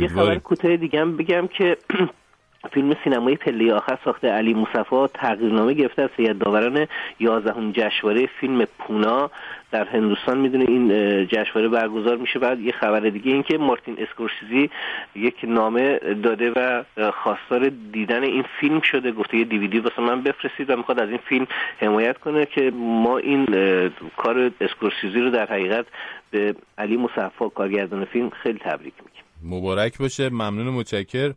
یه 0.00 0.08
خبر 0.08 0.38
کوتاه 0.38 0.76
دیگه 0.76 1.00
هم 1.00 1.16
بگم 1.16 1.46
که 1.46 1.76
فیلم 2.66 2.96
سینمایی 3.04 3.36
پله 3.36 3.74
آخر 3.74 3.98
ساخته 4.04 4.28
علی 4.28 4.54
مصفا 4.54 5.06
تغییرنامه 5.06 5.72
گرفته 5.72 6.02
از 6.02 6.10
هیئت 6.16 6.38
داوران 6.38 6.86
11 7.20 7.72
جشنواره 7.72 8.26
فیلم 8.40 8.64
پونا. 8.78 9.30
در 9.70 9.84
هندوستان 9.84 10.38
می‌دونه 10.38 10.64
این 10.68 10.88
جشنواره 11.26 11.68
برگزار 11.68 12.16
میشه. 12.16 12.38
بعد 12.38 12.60
یه 12.60 12.72
خبر 12.72 13.00
دیگه 13.00 13.32
این 13.32 13.42
که 13.42 13.58
مارتین 13.58 13.96
اسکورسیزی 13.98 14.70
یک 15.14 15.34
نامه 15.44 15.98
داده 15.98 16.50
و 16.50 16.82
خواستار 17.12 17.68
دیدن 17.92 18.22
این 18.22 18.44
فیلم 18.60 18.80
شده. 18.80 19.12
گفته 19.12 19.36
یه 19.36 19.44
دیویدی 19.44 19.78
واسه 19.78 20.02
من 20.02 20.22
بفرستید 20.22 20.70
و 20.70 20.76
می‌خواد 20.76 21.00
از 21.00 21.08
این 21.08 21.18
فیلم 21.28 21.46
حمایت 21.80 22.18
کنه 22.18 22.46
که 22.46 22.70
ما 22.74 23.18
این 23.18 23.46
کار 24.16 24.50
اسکورسیزی 24.60 25.20
رو 25.20 25.30
در 25.30 25.46
حقیقت 25.46 25.86
به 26.30 26.54
علی 26.78 26.96
مصفا 26.96 27.48
کارگردان 27.48 28.04
فیلم 28.04 28.30
خیلی 28.30 28.58
تبریک 28.58 28.94
میگیم 29.04 29.56
مبارک 29.58 29.98
باشه. 29.98 30.28
ممنون 30.28 30.68
متشکر 30.68 31.32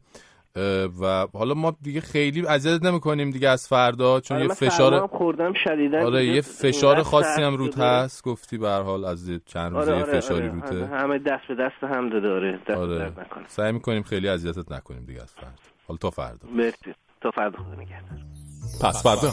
و 1.02 1.28
حالا 1.34 1.54
ما 1.54 1.78
دیگه 1.82 2.02
خیلی 2.02 2.48
اذیت 2.48 2.84
نمی‌کنیم 2.84 3.32
دیگه 3.32 3.50
از 3.50 3.68
فردا 3.68 4.20
چون 4.20 4.38
آره، 4.38 4.46
یه 4.46 4.54
فشار 4.54 5.08
خوردم 5.08 5.54
شدیدن 5.64 6.00
آره 6.06 6.26
یه 6.26 6.42
فشار 6.42 7.04
خاصی 7.04 7.42
هم 7.42 7.58
روت 7.58 7.78
هست 7.78 8.24
گفتی 8.24 8.58
به 8.58 8.70
حال 8.70 9.06
از 9.06 9.32
چند 9.46 9.74
روزه 9.74 9.94
آره 9.94 10.04
آره 10.04 10.20
فشاری 10.20 10.48
آره. 10.48 10.56
روته. 10.56 10.86
همه 10.86 11.20
دست 11.20 11.48
به 11.48 11.56
دست 11.56 11.84
هم 11.84 12.10
داره 12.10 12.60
دست 12.68 12.78
آره. 12.78 13.12
سعی 13.48 13.72
می‌کنیم 13.72 14.04
خیلی 14.04 14.30
اذیتت 14.30 14.72
نکنیم 14.72 15.06
دیگه 15.06 15.22
از 15.22 15.34
فردا. 15.34 15.52
حالا 15.88 15.98
تا 15.98 16.10
فردا. 16.10 16.50
مرسی. 16.56 16.94
تا 17.22 17.32
فردا 17.32 17.58
خدا 17.58 17.84
پس 18.82 19.04
فردا. 19.04 19.32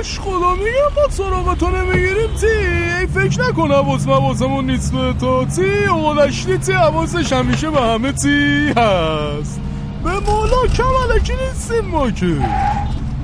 داش 0.00 0.20
خدا 0.20 0.54
میگم 0.54 0.94
ما 0.96 1.08
سراغ 1.10 1.56
تو 1.56 1.70
نمی‌گیریم. 1.70 2.34
تی 2.40 2.46
ای 2.46 3.06
فکر 3.06 3.40
نکنم 3.40 3.72
حواس 3.72 4.06
مواسمون 4.06 4.66
نیست 4.66 4.92
تو. 5.20 5.44
تی 5.44 5.84
اولشتی 5.84 6.58
تی 6.58 6.72
حواسش 6.72 7.32
همیشه 7.32 7.70
به 7.70 7.80
همه 7.80 8.12
تی 8.12 8.68
هست. 8.68 9.60
به 10.04 10.10
مولا 10.10 10.66
کم 10.76 10.84
علکی 11.10 11.32
نیستیم 11.32 11.84
ما 11.84 12.10
که. 12.10 12.36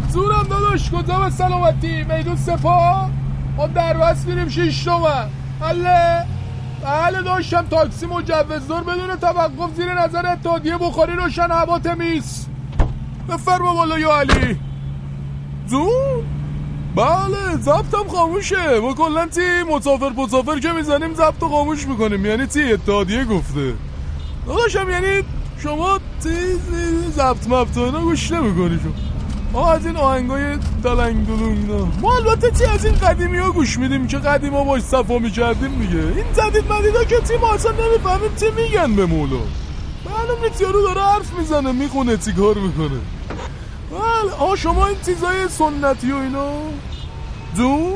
زورم 0.08 0.46
داداش 0.50 0.90
کتاب 0.90 1.28
سلامتی؟ 1.28 2.04
میدون 2.04 2.36
سپا 2.36 3.08
ما 3.56 3.66
در 3.66 3.96
بس 3.96 4.26
میریم 4.26 4.48
شیش 4.48 4.84
تومن. 4.84 5.28
حله 5.60 6.26
بله 6.84 7.22
داشتم 7.22 7.66
تاکسی 7.70 8.06
مجوزدار 8.06 8.82
بدون 8.82 9.16
توقف 9.16 9.74
زیر 9.76 9.94
نظر 9.94 10.26
اتحادیه 10.26 10.78
بخاری 10.78 11.12
روشن 11.12 11.50
هوا 11.50 11.78
تمیز 11.78 12.46
بفرما 13.28 13.74
بالا 13.74 13.98
یا 13.98 14.16
علی. 14.16 14.60
زون 15.66 16.35
بله 16.96 17.56
ضبطم 17.60 18.08
خاموشه. 18.08 18.80
ما 18.80 18.94
کلا 18.94 19.26
تی 19.26 19.62
مسافر 19.62 20.08
مسافر 20.16 20.58
که 20.58 20.72
می‌زنیم 20.72 21.14
ضبط 21.14 21.40
خاموش 21.40 21.86
می‌کنیم. 21.86 22.26
یعنی 22.26 22.46
تی 22.46 22.72
اتحادیه 22.72 23.24
گفته. 23.24 23.74
داداشم 24.46 24.90
یعنی 24.90 25.22
شما 25.58 25.98
تی 26.22 26.30
ضبط 27.10 27.48
مبت 27.48 27.78
اینا 27.78 28.00
گوش 28.00 28.32
نمی‌کنی 28.32 28.80
ما 29.52 29.72
از 29.72 29.86
این 29.86 29.96
آهنگای 29.96 30.56
دلنگ 30.84 31.26
دلونگ 31.26 31.70
ما 32.00 32.16
البته 32.16 32.50
تی 32.50 32.64
از 32.64 32.84
این 32.84 32.94
قدیمی 32.94 33.38
ها 33.38 33.50
گوش 33.50 33.78
میدیم 33.78 34.06
که 34.06 34.18
قدیم 34.18 34.54
ها 34.54 34.64
باش 34.64 34.82
صفا 34.82 35.18
می‌کردیم 35.18 35.70
میگه 35.70 35.98
این 35.98 36.24
جدید 36.36 36.72
مدیدا 36.72 37.04
که 37.04 37.16
تی 37.16 37.36
ما 37.36 37.52
اصلا 37.52 37.72
نمی‌فهمیم 37.72 38.30
تی 38.36 38.46
میگن 38.50 38.96
به 38.96 39.06
مولا. 39.06 39.36
معلوم 40.06 40.44
نیست 40.44 40.60
یارو 40.60 40.82
داره 40.82 41.00
حرف 41.00 41.38
می‌زنه 41.38 41.72
می‌خونه 41.72 42.16
تی 42.16 42.32
کار 42.32 42.54
می‌کنه. 42.54 43.00
آ 44.38 44.56
شما 44.56 44.86
این 44.86 44.96
چیزای 45.06 45.48
سنتی 45.48 46.12
و 46.12 46.16
اینا؟ 46.16 46.50
دو 47.56 47.94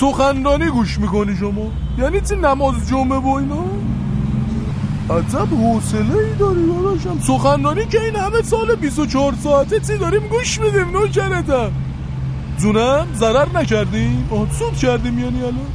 سخندانی 0.00 0.66
گوش 0.66 0.98
می‌کنی 0.98 1.36
شما؟ 1.36 1.70
یعنی 1.98 2.20
چی 2.20 2.36
نماز 2.36 2.88
جمعه 2.88 3.20
با 3.20 3.38
اینا؟ 3.38 3.64
عجب 5.10 5.48
حوصله 5.54 6.18
ای 6.18 6.34
داری 6.38 6.66
داداشم. 6.66 7.20
سخندانی 7.26 7.86
که 7.86 8.00
این 8.00 8.16
همه 8.16 8.42
سال 8.42 8.74
24 8.74 9.34
ساعته 9.42 9.80
چی 9.80 9.98
داریم 9.98 10.28
گوش 10.28 10.60
میدیم 10.60 10.90
نوکرتم 10.90 11.70
جونم 12.58 13.06
ضرر 13.14 13.46
نکردیم 13.54 14.28
آه 14.30 14.52
سود 14.58 14.76
کردیم 14.76 15.18
یعنی 15.18 15.40
الان. 15.40 15.66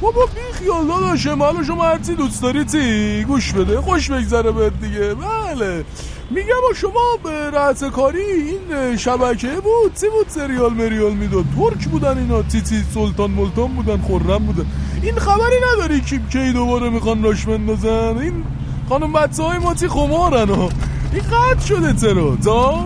بابا 0.00 0.26
بی 0.26 0.52
خیال 0.52 0.86
داداشم. 0.86 1.42
حالا 1.42 1.62
شما 1.62 1.84
هرچی 1.84 2.14
دوست 2.14 2.42
داری 2.42 2.64
چی؟ 2.64 3.24
گوش 3.24 3.52
بده 3.52 3.80
خوش 3.80 4.10
بگذره 4.10 4.52
بهت 4.52 4.80
دیگه. 4.80 5.14
بله. 5.14 5.84
میگم 6.30 6.74
شما 6.76 7.18
به 7.24 7.50
رأس 7.50 7.84
کاری 7.84 8.20
این 8.20 8.96
شبکه 8.96 9.48
بود؟ 9.48 9.94
چی 10.00 10.06
بود 10.08 10.26
سریال 10.28 10.72
مریال 10.72 11.12
می‌داد؟ 11.14 11.44
ترک 11.56 11.88
بودن 11.88 12.18
اینا 12.18 12.42
تیتی 12.42 12.82
سلطان 12.94 13.30
ملتان 13.30 13.68
بودن 13.68 13.96
خورم 14.00 14.46
بودن. 14.46 14.66
این 15.02 15.14
خبری 15.14 15.56
نداری 15.72 16.00
کی 16.00 16.20
کی 16.32 16.52
دوباره 16.52 16.90
می‌خوان 16.90 17.22
راش 17.22 17.44
بندازن؟ 17.44 18.18
این 18.18 18.44
خانم 18.88 19.12
بچه 19.12 19.42
های 19.42 19.58
ما 19.58 19.74
چی 19.74 19.88
خمارن 19.88 20.48
ها؟ 20.48 20.68
این 21.12 21.22
قطع 21.22 21.66
شده 21.66 21.92
چرا؟ 22.00 22.36
تا 22.36 22.84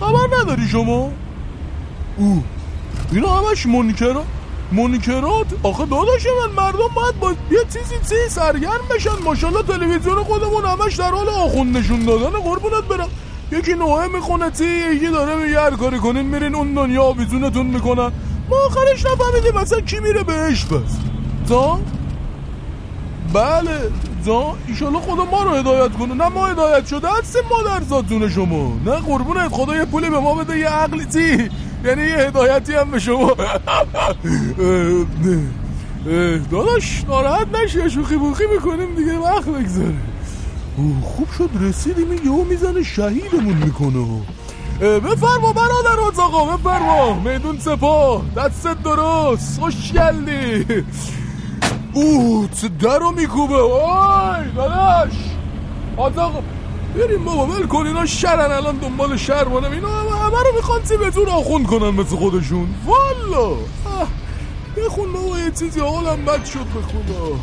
خبر 0.00 0.36
نداری 0.40 0.68
شما؟ 0.68 1.12
او 2.16 2.42
اینا 3.12 3.28
همش 3.28 3.66
منکرا؟ 3.66 4.24
منکرات 4.72 5.46
آخه 5.62 5.86
داداش 5.86 6.26
من 6.26 6.64
مردم 6.64 6.94
باید 6.94 7.20
با 7.20 7.32
یه 7.50 7.58
چیزی 7.72 7.94
چیزی 8.00 8.28
سرگرم 8.28 8.88
بشن. 8.90 9.10
ماشاءالله 9.24 9.62
تلویزیون 9.62 10.22
خودمون 10.22 10.64
همش 10.64 10.94
در 10.94 11.10
حال 11.10 11.28
آخون 11.28 11.72
نشون 11.72 12.04
دادن. 12.04 12.30
قربونت 12.30 12.84
برم. 12.84 13.08
یکی 13.52 13.74
نوه 13.74 14.06
می‌خونه 14.06 14.50
تی 14.50 14.64
یکی 14.64 15.06
داره 15.06 15.36
میگه 15.36 15.60
هر 15.60 15.70
کاری 15.70 15.98
کنین 15.98 16.22
میرین 16.22 16.54
اون 16.54 16.74
دنیا 16.74 17.02
آویزونتون 17.02 17.66
می‌کنن. 17.66 18.12
ما 18.50 18.56
آخرش 18.66 19.06
نفهمیدیم 19.06 19.60
مثلا 19.60 19.80
کی 19.80 20.00
میره 20.00 20.22
بهش 20.22 20.64
بس. 20.64 20.96
تا 21.48 21.80
بله. 23.32 23.90
تا 24.26 24.54
ایشالله 24.68 25.00
خدا 25.00 25.24
ما 25.24 25.42
رو 25.42 25.50
هدایت 25.50 25.92
کنه. 25.92 26.14
نه 26.14 26.28
ما 26.28 26.46
هدایت 26.46 26.86
شده 26.86 27.08
هستیم 27.08 27.42
ما 27.50 27.62
در 27.62 28.28
شما. 28.28 28.72
نه 28.86 28.96
قربونت 28.96 29.52
خدا 29.52 29.76
یه 29.76 29.84
پولی 29.84 30.10
به 30.10 30.18
ما 30.20 30.34
بده 30.34 30.58
یه 30.58 30.68
عقلی 30.68 31.04
تی 31.04 31.50
یعنی 31.84 32.02
یه 32.02 32.16
هدایتی 32.16 32.74
هم 32.74 32.90
به 32.90 32.98
شما. 32.98 33.36
داداش 36.50 37.04
ناراحت 37.08 37.46
نشی 37.54 37.90
شوخی 37.90 38.16
بوخی 38.16 38.44
می‌کنیم 38.54 38.94
دیگه 38.94 39.18
وقت 39.18 39.48
بگذاره. 39.48 39.94
خوب 41.02 41.28
شد 41.38 41.50
رسیدیم 41.60 42.12
یهو 42.12 42.44
می‌زنه 42.44 42.82
شهیدمون 42.82 43.54
می‌کنه. 43.54 44.06
بفرما 44.80 45.52
برادر 45.52 46.00
آقا 46.18 46.56
بفرما. 46.56 47.20
میدون 47.20 47.58
سپاه 47.58 48.22
دستت 48.36 48.82
درست 48.82 49.60
خوش 49.60 49.92
گلدی 49.92 50.66
اوه 51.92 52.48
چه 52.60 52.68
در 52.68 52.98
رو 52.98 53.10
میکوبه. 53.10 53.62
وای 53.62 54.50
داداش. 54.56 55.12
آزاق 55.96 56.42
بریم 56.94 57.24
بابا 57.24 57.46
ول 57.46 57.66
کن 57.66 57.86
اینا 57.86 58.06
شرن 58.06 58.52
الان 58.52 58.76
دنبال 58.76 59.16
شهر 59.16 59.44
بانم 59.44 59.72
اینا 59.72 59.88
همه 59.88 60.38
رو 60.38 60.56
می‌خوان 60.56 60.82
تیمتون 60.82 61.28
آخون 61.28 61.64
کنن 61.64 61.90
مثل 61.90 62.16
خودشون؟ 62.16 62.74
والا! 62.86 63.56
بخون 64.76 65.12
بابا 65.12 65.38
یه 65.38 65.50
چیزی 65.50 65.80
حالم 65.80 66.24
بد 66.24 66.44
شد 66.44 66.66
به 66.74 66.82
خدا 66.82 67.36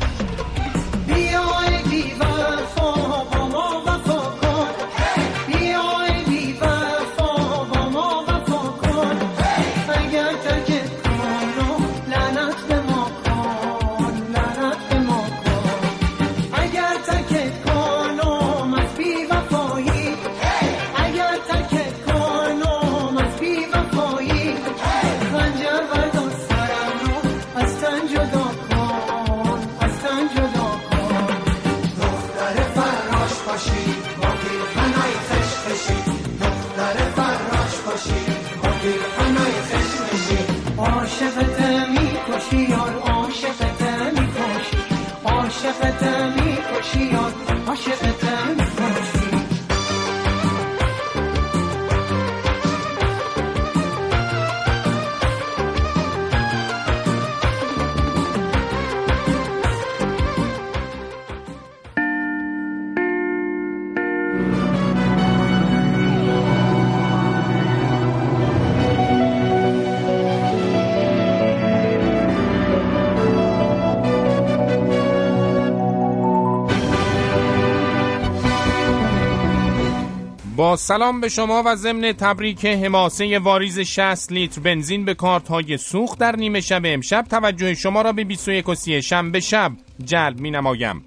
بیای 80.60 80.78
سلام 80.78 81.22
به 81.22 81.30
شما 81.30 81.64
و 81.66 81.76
ضمن 81.76 82.12
تبریک 82.12 82.66
حماسه 82.66 83.40
واریز 83.40 83.80
60 83.80 84.32
لیتر 84.32 84.62
بنزین 84.62 85.06
به 85.06 85.14
کارت 85.14 85.48
های 85.48 85.78
سوخت 85.78 86.20
در 86.20 86.36
نیمه 86.36 86.62
شب 86.62 86.82
امشب 86.86 87.26
توجه 87.30 87.74
شما 87.74 88.02
را 88.02 88.12
به 88.12 88.24
21 88.24 88.74
سی 88.74 89.02
شنبه 89.02 89.40
شب 89.40 89.72
جلب 90.04 90.40
می 90.40 90.52
نمایم. 90.52 91.06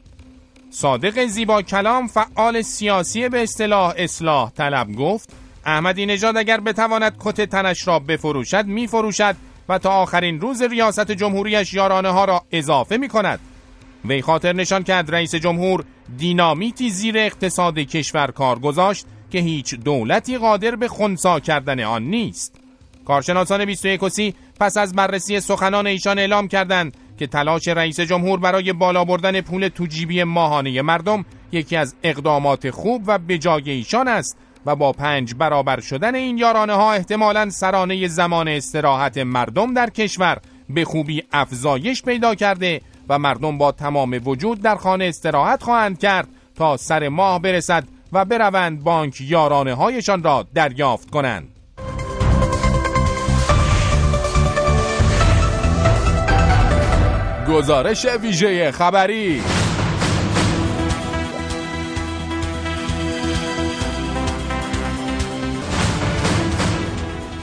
صادق 0.70 1.26
زیبا 1.26 1.62
کلام 1.62 2.06
فعال 2.06 2.62
سیاسی 2.62 3.28
به 3.28 3.42
اصطلاح 3.42 3.94
اصلاح 3.96 4.50
طلب 4.50 4.92
گفت 4.92 5.30
احمدی 5.64 6.06
نژاد 6.06 6.36
اگر 6.36 6.60
بتواند 6.60 7.16
کت 7.20 7.40
تنش 7.40 7.88
را 7.88 7.98
بفروشد 7.98 8.66
می 8.66 8.86
فروشد 8.86 9.36
و 9.68 9.78
تا 9.78 9.90
آخرین 9.90 10.40
روز 10.40 10.62
ریاست 10.62 11.12
جمهوریش 11.12 11.74
یارانه 11.74 12.08
ها 12.08 12.24
را 12.24 12.42
اضافه 12.52 12.96
می 12.96 13.08
کند 13.08 13.40
وی 14.04 14.22
خاطر 14.22 14.52
نشان 14.52 14.82
کرد 14.82 15.14
رئیس 15.14 15.34
جمهور 15.34 15.84
دینامیتی 16.18 16.90
زیر 16.90 17.18
اقتصاد 17.18 17.78
کشور 17.78 18.30
کار 18.30 18.58
گذاشت 18.58 19.06
که 19.32 19.38
هیچ 19.38 19.74
دولتی 19.74 20.38
قادر 20.38 20.76
به 20.76 20.88
خونسا 20.88 21.40
کردن 21.40 21.80
آن 21.80 22.02
نیست. 22.02 22.56
کارشناسان 23.04 23.64
21 23.64 24.08
سی 24.08 24.34
پس 24.60 24.76
از 24.76 24.94
بررسی 24.94 25.40
سخنان 25.40 25.86
ایشان 25.86 26.18
اعلام 26.18 26.48
کردند 26.48 26.96
که 27.18 27.26
تلاش 27.26 27.68
رئیس 27.68 28.00
جمهور 28.00 28.40
برای 28.40 28.72
بالا 28.72 29.04
بردن 29.04 29.40
پول 29.40 29.68
توجیبی 29.68 30.24
ماهانه 30.24 30.82
مردم 30.82 31.24
یکی 31.52 31.76
از 31.76 31.94
اقدامات 32.02 32.70
خوب 32.70 33.02
و 33.06 33.18
بجای 33.18 33.70
ایشان 33.70 34.08
است 34.08 34.36
و 34.66 34.76
با 34.76 34.92
پنج 34.92 35.34
برابر 35.34 35.80
شدن 35.80 36.14
این 36.14 36.38
یارانه 36.38 36.72
ها 36.72 36.92
احتمالا 36.92 37.50
سرانه 37.50 38.08
زمان 38.08 38.48
استراحت 38.48 39.18
مردم 39.18 39.74
در 39.74 39.90
کشور 39.90 40.38
به 40.68 40.84
خوبی 40.84 41.22
افزایش 41.32 42.02
پیدا 42.02 42.34
کرده 42.34 42.80
و 43.08 43.18
مردم 43.18 43.58
با 43.58 43.72
تمام 43.72 44.20
وجود 44.24 44.62
در 44.62 44.76
خانه 44.76 45.04
استراحت 45.04 45.62
خواهند 45.62 45.98
کرد 45.98 46.28
تا 46.54 46.76
سر 46.76 47.08
ماه 47.08 47.42
برسد 47.42 47.84
و 48.12 48.24
بروند 48.24 48.84
بانک 48.84 49.20
یارانه 49.20 49.74
هایشان 49.74 50.22
را 50.22 50.46
دریافت 50.54 51.10
کنند. 51.10 51.48
گزارش 57.48 58.04
ویژه 58.04 58.72
خبری. 58.72 59.42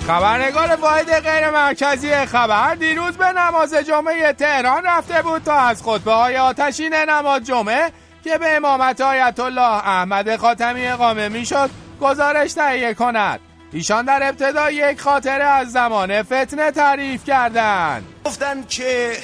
خبرنگار 0.08 0.76
واحد 0.76 1.20
غیر 1.20 1.50
مرکزی 1.50 2.12
خبر 2.12 2.76
دیروز 2.76 3.18
به 3.18 3.26
نماز 3.26 3.74
جمعه 3.74 4.34
تهران 4.34 4.84
رفته 4.86 5.22
بود 5.22 5.44
تا 5.44 5.54
از 5.54 5.84
خطبه 5.84 6.12
های 6.12 6.38
آتشین 6.38 6.94
نماز 6.94 7.44
جمعه 7.44 7.92
که 8.30 8.38
به 8.38 8.56
امامت 8.56 9.02
آیت 9.02 9.40
الله 9.40 9.88
احمد 9.88 10.36
خاتمی 10.36 10.88
اقامه 10.88 11.30
می‌شد 11.30 11.70
گزارش 12.02 12.54
تهیه 12.54 12.94
کند. 12.94 13.40
ایشان 13.72 14.06
در 14.06 14.20
ابتدا 14.24 14.72
یک 14.72 15.02
خاطره 15.02 15.44
از 15.44 15.72
زمان 15.72 16.24
فتنه 16.24 16.72
تعریف 16.72 17.26
کردند. 17.26 18.04
گفتند 18.26 18.70
که 18.70 19.18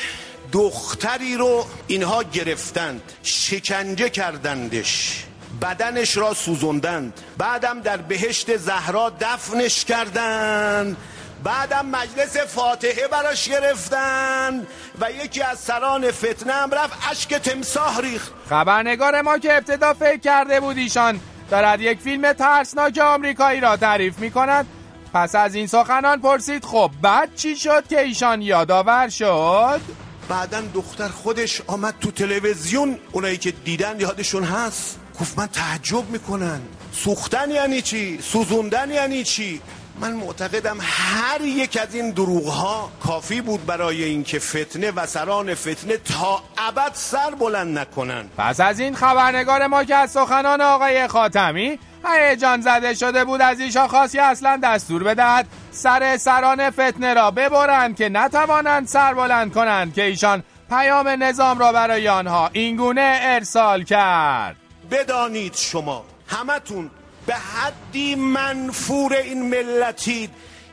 دختری 0.52 1.36
رو 1.36 1.66
اینها 1.88 2.24
گرفتند 2.24 3.02
شکنجه 3.24 4.10
کردندش 4.10 5.26
بدنش 5.62 6.18
را 6.18 6.34
سوزندند 6.34 7.14
بعدم 7.38 7.82
در 7.82 7.98
بهشت 7.98 8.58
زهرا 8.58 9.12
دفنش 9.20 9.86
کردند. 9.86 10.98
بعدم 11.46 11.86
مجلس 11.86 12.38
فاتحه 12.38 13.08
براش 13.08 13.50
گرفتن 13.50 14.68
و 15.02 15.12
یکی 15.12 15.42
از 15.42 15.60
سران 15.60 16.12
فتنه 16.12 16.54
هم 16.54 16.72
رفت 16.72 16.94
اشک 17.12 17.34
تمساح 17.34 18.02
ریخت. 18.02 18.34
خبرنگار 18.50 19.22
ما 19.22 19.38
که 19.38 19.58
ابتدا 19.58 19.94
فکر 19.94 20.18
کرده 20.18 20.60
بود 20.60 20.78
ایشان 20.78 21.20
دارد 21.52 21.82
یک 21.82 22.00
فیلم 22.00 22.34
ترسناک 22.34 22.98
آمریکایی 22.98 23.60
را 23.60 23.78
تعریف 23.78 24.20
می 24.20 24.32
کند 24.32 24.66
پس 25.14 25.36
از 25.36 25.56
این 25.56 25.68
سخنان 25.68 26.22
پرسید 26.22 26.66
خب 26.66 26.92
بعد 27.02 27.36
چی 27.36 27.56
شد 27.56 27.88
که 27.88 28.02
ایشان 28.02 28.42
یادآور 28.42 29.10
شد؟ 29.10 29.82
بعدا 30.30 30.62
دختر 30.74 31.08
خودش 31.08 31.62
آمد 31.68 31.96
تو 32.02 32.12
تلویزیون 32.12 33.00
اونایی 33.12 33.38
که 33.38 33.52
دیدن 33.52 34.00
یادشون 34.00 34.44
هست. 34.44 35.00
گفت 35.20 35.40
من 35.40 35.48
تعجب 35.48 36.10
می‌کنن. 36.10 36.62
سوختن 36.92 37.52
یعنی 37.52 37.82
چی؟ 37.82 38.20
سوزوندن 38.22 38.92
یعنی 38.92 39.24
چی؟ 39.24 39.62
من 40.00 40.14
معتقدم 40.14 40.78
هر 40.82 41.42
یک 41.42 41.78
از 41.82 41.96
این 41.96 42.12
دروغ 42.12 42.48
ها 42.48 42.92
کافی 43.04 43.42
بود 43.42 43.66
برای 43.66 44.04
اینکه 44.04 44.40
فتنه 44.40 44.92
و 44.92 45.06
سران 45.06 45.56
فتنه 45.56 45.98
تا 45.98 46.44
ابد 46.58 46.92
سر 46.94 47.30
بلند 47.40 47.80
نکنن. 47.80 48.30
پس 48.38 48.60
از 48.60 48.80
این 48.80 48.96
خبرنگار 48.96 49.68
ما 49.68 49.84
که 49.84 49.96
از 49.96 50.12
سخنان 50.12 50.62
آقای 50.62 51.08
خاتمی 51.08 51.80
هیجان 52.06 52.62
زده 52.62 52.94
شده 52.94 53.26
بود 53.26 53.42
از 53.42 53.60
ایشا 53.60 53.88
خاصی 53.88 54.20
اصلا 54.20 54.60
دستور 54.64 55.04
بدهد 55.04 55.48
سر 55.72 56.18
سران 56.18 56.70
فتنه 56.70 57.14
را 57.14 57.32
ببرند 57.32 57.98
که 57.98 58.10
نتوانند 58.10 58.88
سر 58.88 59.14
بلند 59.14 59.54
کنند 59.54 59.94
که 59.94 60.04
ایشان 60.04 60.44
پیام 60.70 61.08
نظام 61.08 61.60
را 61.60 61.72
برای 61.72 62.08
آنها 62.08 62.50
اینگونه 62.54 63.20
ارسال 63.22 63.84
کرد. 63.84 64.56
بدانید 64.92 65.56
شما 65.56 66.06
همتون 66.28 66.92
به 67.26 67.36
حدی 67.36 68.16
منفور 68.16 69.14
این 69.14 69.50
ملتید 69.50 70.30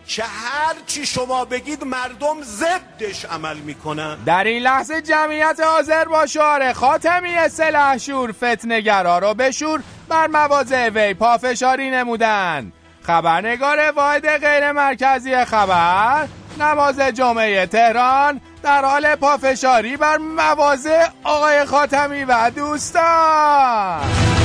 که 0.07 0.23
هر 0.23 0.75
چی 0.87 1.07
شما 1.07 1.45
بگید 1.45 1.85
مردم 1.85 2.43
ضدش 2.43 3.25
عمل 3.25 3.57
می‌کنن. 3.57 4.17
در 4.27 4.45
این 4.45 4.63
لحظه 4.63 5.03
جمعیت 5.03 5.61
حاضر 5.61 6.05
با 6.05 6.27
شعار 6.27 6.73
خاتمی 6.73 7.49
سلحشور 7.49 8.33
فتنگرا 8.33 9.19
رو 9.19 9.35
بشور 9.35 9.83
بر 10.09 10.27
مواضع 10.27 10.89
وی 10.89 11.15
پافشاری 11.15 11.91
نمودن. 11.91 12.73
خبرنگار 13.03 13.91
واحد 13.91 14.39
غیر 14.39 14.73
مرکزی 14.73 15.45
خبر 15.45 16.29
نماز 16.61 17.01
جمعه 17.01 17.67
تهران 17.67 18.41
در 18.63 18.85
حال 18.85 19.15
پافشاری 19.15 19.97
بر 19.97 20.17
مواضع 20.17 21.07
آقای 21.25 21.65
خاتمی 21.65 22.25
و 22.25 22.51
دوستان. 22.51 24.42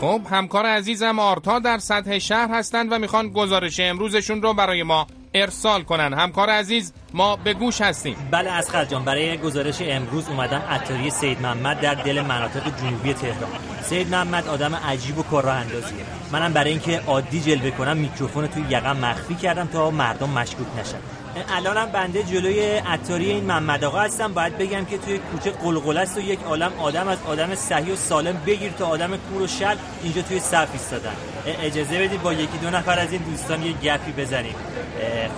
خب 0.00 0.20
همکار 0.30 0.66
عزیزم 0.66 1.18
آرتا 1.18 1.58
در 1.58 1.78
سطح 1.78 2.18
شهر 2.18 2.50
هستند 2.50 2.92
و 2.92 2.98
می‌خوان 2.98 3.28
گزارش 3.28 3.80
امروزشون 3.80 4.42
رو 4.42 4.54
برای 4.54 4.82
ما 4.82 5.06
ارسال 5.34 5.82
کنن. 5.82 6.12
همکار 6.12 6.50
عزیز 6.50 6.92
ما 7.14 7.36
به 7.36 7.54
گوش 7.54 7.80
هستیم. 7.80 8.16
بله 8.30 8.50
از 8.50 8.70
جان 8.88 9.04
برای 9.04 9.38
گزارش 9.38 9.76
امروز 9.80 10.28
اومدم 10.28 10.62
عطاری 10.70 11.10
سید 11.10 11.42
محمد 11.42 11.80
در 11.80 11.94
دل 11.94 12.20
مناطق 12.20 12.80
جنوبی 12.80 13.12
تهران. 13.12 13.50
سید 13.82 14.08
محمد 14.08 14.48
آدم 14.48 14.74
عجیب 14.74 15.18
و 15.18 15.22
کارا 15.22 15.52
اندازیه 15.52 15.98
منم 16.32 16.52
برای 16.52 16.70
اینکه 16.70 17.00
عادی 17.06 17.40
جلوه 17.40 17.70
کنم 17.70 17.96
میکروفون 17.96 18.46
توی 18.46 18.62
یقم 18.70 18.96
مخفی 18.96 19.34
کردم 19.34 19.66
تا 19.66 19.90
مردم 19.90 20.30
مشکوک 20.30 20.66
نشن. 20.78 21.25
الانم 21.48 21.86
بنده 21.92 22.22
جلوی 22.22 22.60
عطاری 22.76 23.30
این 23.30 23.44
محمد 23.44 23.84
آقا 23.84 23.98
هستم. 23.98 24.32
باید 24.34 24.58
بگم 24.58 24.84
که 24.84 24.98
توی 24.98 25.18
کوچه 25.18 25.50
قلقل 25.50 25.96
است 25.96 26.16
و 26.16 26.20
یک 26.20 26.38
عالم 26.42 26.72
آدم 26.78 27.08
از 27.08 27.18
آدم 27.26 27.54
صحیح 27.54 27.92
و 27.92 27.96
سالم. 27.96 28.42
بگیر 28.46 28.72
تا 28.72 28.86
آدم 28.86 29.16
کور 29.16 29.42
و 29.42 29.46
شل 29.46 29.76
اینجا 30.02 30.22
توی 30.22 30.40
صف 30.40 30.68
ایستادن. 30.72 31.16
اجازه 31.46 31.98
بدید 31.98 32.22
با 32.22 32.32
یکی 32.32 32.58
دو 32.62 32.70
نفر 32.70 32.98
از 32.98 33.12
این 33.12 33.22
دوستان 33.22 33.62
یه 33.62 33.72
گپی 33.72 34.12
بزنیم. 34.12 34.54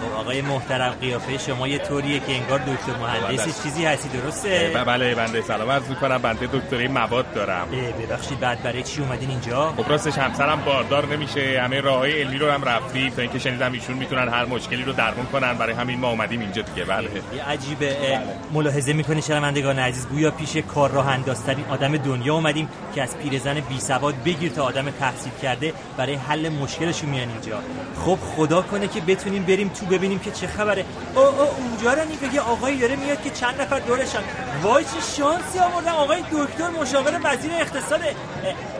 خب 0.00 0.20
آقای 0.20 0.40
محترم 0.40 0.90
قیافه 1.00 1.38
شما 1.38 1.68
یه 1.68 1.78
طوریه 1.78 2.20
که 2.20 2.32
انگار 2.32 2.58
دکتر 2.58 2.98
مهندسی 3.00 3.50
بله. 3.50 3.62
چیزی 3.62 3.84
هستی 3.84 4.08
درسته؟ 4.08 4.72
بله 4.86 5.14
بنده 5.14 5.42
سلام. 5.42 5.70
عرض 5.70 5.88
می‌کنم 5.88 6.18
بنده 6.18 6.46
دکتری 6.52 6.88
مواد 6.88 7.34
دارم. 7.34 7.68
ببخشید 8.02 8.40
بعد 8.40 8.62
برای 8.62 8.82
چی 8.82 9.02
اومدین 9.02 9.30
اینجا؟ 9.30 9.74
خب 9.76 9.90
راستش 9.90 10.18
همسرم 10.18 10.64
باردار 10.64 11.06
نمیشه. 11.06 11.60
همه 11.64 11.80
راههای 11.80 12.22
علمی 12.22 12.38
رو 12.38 12.50
هم 12.50 12.64
رفتیم 12.64 13.10
تا 13.10 13.22
اینکه 13.22 13.38
شنیدم 13.38 13.72
ایشون 13.72 13.96
می‌تونن 13.96 14.28
هر 14.28 14.44
مشکلی 14.44 14.82
رو 14.82 14.92
درمون 14.92 15.26
کنن. 15.26 15.54
برای 15.54 15.74
همین 15.74 15.98
ما 15.98 16.10
اومدیم 16.10 16.40
اینجا 16.40 16.62
دیگه. 16.62 16.84
بله. 16.84 17.08
یه 17.36 17.44
عجیبه. 17.44 17.96
ملاحظه 18.52 18.92
می‌کنی 18.92 19.22
شنوندگان 19.22 19.78
عزیز. 19.78 20.08
گویا 20.08 20.30
پیش 20.30 20.56
کار 20.56 20.90
راه 20.90 21.08
اندازترین 21.08 21.64
آدم 21.70 21.96
دنیا 21.96 22.34
اومدیم 22.34 22.68
که 22.94 23.02
از 23.02 23.18
پیرزن 23.18 23.60
بی 23.60 23.80
سواد 23.80 24.14
بگیر 24.24 24.52
تا 24.52 24.64
آدم 24.64 24.90
تحصیل 24.90 25.32
کرده. 25.42 25.72
برای 25.96 26.14
حل 26.14 26.48
مشکلشون 26.48 27.10
میان 27.10 27.28
اینجا. 27.28 27.58
خب 28.04 28.18
خدا 28.36 28.62
کنه 28.62 28.88
که 28.88 29.00
بتونیم 29.00 29.44
بریم 29.48 29.68
تو 29.68 29.86
ببینیم 29.86 30.18
که 30.18 30.30
چه 30.30 30.46
خبره. 30.46 30.84
او 31.14 31.20
او 31.20 31.40
اونجا 31.40 31.92
رو 31.92 32.00
بگه 32.22 32.40
آقایی 32.40 32.78
داره 32.78 32.96
میاد 32.96 33.22
که 33.22 33.30
چند 33.30 33.60
نفر 33.60 33.78
دورشن. 33.78 34.22
وای 34.62 34.84
چه 34.84 34.90
شانسی 35.16 35.58
آوردن. 35.58 35.92
آقای 35.92 36.22
دکتر 36.32 36.68
مشاور 36.68 37.20
وزیر 37.24 37.52
اقتصاد. 37.60 38.00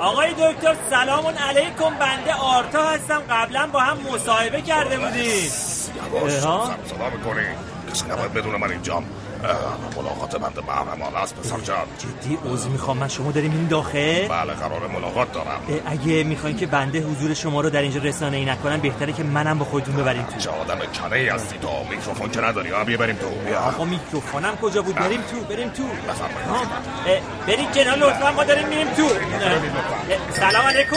آقای 0.01 0.31
دکتر 0.33 0.75
سلام 0.91 1.27
علیکم. 1.27 1.95
بنده 2.01 2.35
آرتا 2.35 2.85
هستم. 2.85 3.23
قبلا 3.31 3.67
با 3.67 3.81
هم 3.81 3.99
مصاحبه 4.13 4.63
کرده 4.63 4.99
بودیم. 4.99 5.51
سلام 6.29 6.77
می‌کنی 7.13 7.47
کسی 7.91 8.05
نباید 8.05 8.33
بدون 8.33 8.57
من 8.57 8.71
اینجام. 8.71 9.05
ملاقات 9.97 10.37
بنده 10.37 10.61
محرمان 10.61 11.17
است 11.17 11.35
پسر 11.35 11.61
جان. 11.61 11.77
جدی 11.99 12.39
عضو 12.53 12.69
می‌خوام. 12.69 12.99
من 12.99 13.09
شما 13.09 13.33
داریم 13.33 13.53
این 13.53 13.67
داخل؟ 13.67 14.29
بله 14.29 14.53
قرار 14.53 14.87
ملاقات 14.87 15.33
دارم. 15.33 15.61
اگه 15.87 16.25
می‌خواین 16.25 16.57
که 16.57 16.67
بنده 16.67 17.01
حضور 17.01 17.35
شما 17.35 17.61
رو 17.61 17.71
در 17.71 17.83
اینجا 17.83 18.01
رسانه 18.01 18.37
ای 18.37 18.45
نکنم 18.45 18.81
بهتره 18.81 19.13
که 19.13 19.23
منم 19.23 19.59
با 19.59 19.65
خودتون 19.65 19.97
ببریم 19.97 20.23
تو. 20.23 20.39
چه 20.39 20.51
آدم 20.51 20.79
کنه 20.79 21.17
ای 21.17 21.29
هستی 21.29 21.59
تو. 21.59 21.69
میکروفون 21.91 22.31
که 22.31 22.41
نداری 22.41 22.71
ها 22.71 22.85
بریم 22.85 23.17
تو. 23.17 23.29
بیا 23.29 23.61
آقا 23.61 23.85
میکروفونم 23.85 24.57
کجا 24.57 24.83
بود؟ 24.83 24.95
بریم 24.95 25.21
تو 25.23 25.41
بریم 25.41 25.69
تو. 25.69 25.83
بریم 27.47 27.71
کنار 27.71 27.99
لطفا 27.99 28.33
ما 28.33 28.45
داریم 28.45 28.69
میریم 28.69 28.89
تو. 28.89 29.09
سلام 30.33 30.67
علیکم. 30.67 30.97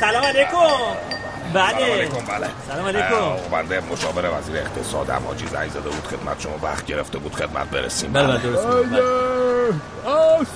سلام 0.00 0.24
علیکم. 0.24 1.13
بله. 1.54 2.08
بله. 2.28 2.48
سلام 2.68 2.86
علیکم. 2.86 3.36
بنده 3.52 3.80
مشاور 3.80 4.38
وزیر 4.38 4.56
اقتصاد 4.56 5.10
حاجی 5.10 5.46
زنگ 5.46 5.70
زده 5.70 5.80
بود 5.80 6.04
خدمت 6.06 6.40
شما 6.40 6.58
وقت 6.62 6.86
گرفته 6.86 7.18
بود 7.18 7.34
خدمت 7.34 7.70
برسیم. 7.70 8.12
بله 8.12 8.26
بله. 8.26 8.38
درست 8.38 8.66
بله. 8.66 9.02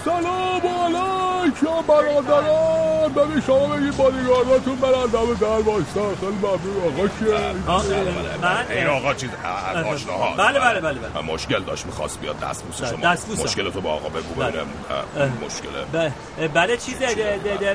سلام 0.05 0.61
علیکم. 0.63 1.28
برادران 1.67 3.13
ببین 3.13 3.43
شما 3.47 3.67
بگید 3.67 3.97
بادیگارداتون 3.97 4.77
برن 4.77 5.07
دم 5.07 5.35
در 5.35 5.47
وایستا. 5.47 6.09
خیلی 6.21 6.33
ممنون 6.33 6.83
آقا. 6.89 7.09
که 8.69 8.79
این 8.79 8.87
آقا 8.87 9.15
چیز 9.15 9.31
آشنا 9.87 10.13
ها. 10.13 10.35
بله 10.37 10.61
بله 10.61 10.81
بله 10.81 10.99
بله. 10.99 11.35
مشکل 11.35 11.63
داشت 11.63 11.87
می‌خواست 11.87 12.21
بیاد 12.21 12.41
دست 12.41 12.65
بوسه 12.65 12.87
شما. 12.87 13.13
دست 13.13 13.45
مشکل 13.45 13.71
تو 13.71 13.81
با 13.81 13.91
آقا 13.93 14.09
بگو 14.09 14.35
ببینم. 14.35 14.67
مشکله. 15.47 16.13
بله. 16.55 16.77
چیزه 16.77 17.07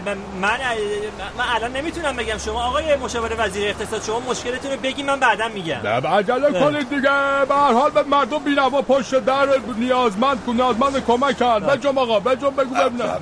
من 0.05 0.17
من 0.37 1.45
الان 1.55 1.71
نمی‌تونم 1.71 2.15
بگم. 2.15 2.37
شما 2.37 2.63
آقای 2.63 2.95
مشاور 2.95 3.31
وزیر 3.37 3.69
اقتصاد 3.69 4.03
شما 4.03 4.19
مشکلتون 4.19 4.71
رو 4.71 4.77
بگی 4.77 5.03
من 5.03 5.19
بعدا 5.19 5.47
میگم. 5.47 5.87
عجله 6.07 6.59
کنید 6.59 6.89
دیگه. 6.89 7.01
به 7.49 7.55
هر 7.55 7.73
حال 7.73 7.91
به 7.91 8.03
مردم 8.03 8.39
بینوا 8.39 8.81
پشت 8.81 9.15
در 9.19 9.47
نیازمند 9.77 10.43
نیازمند 10.47 11.05
کمک 11.05 11.37
کرد. 11.37 11.65
بجم 11.65 11.97
آقا 11.97 12.19
بجم 12.19 12.49
بگو 12.49 12.75
ببینم. 12.75 13.19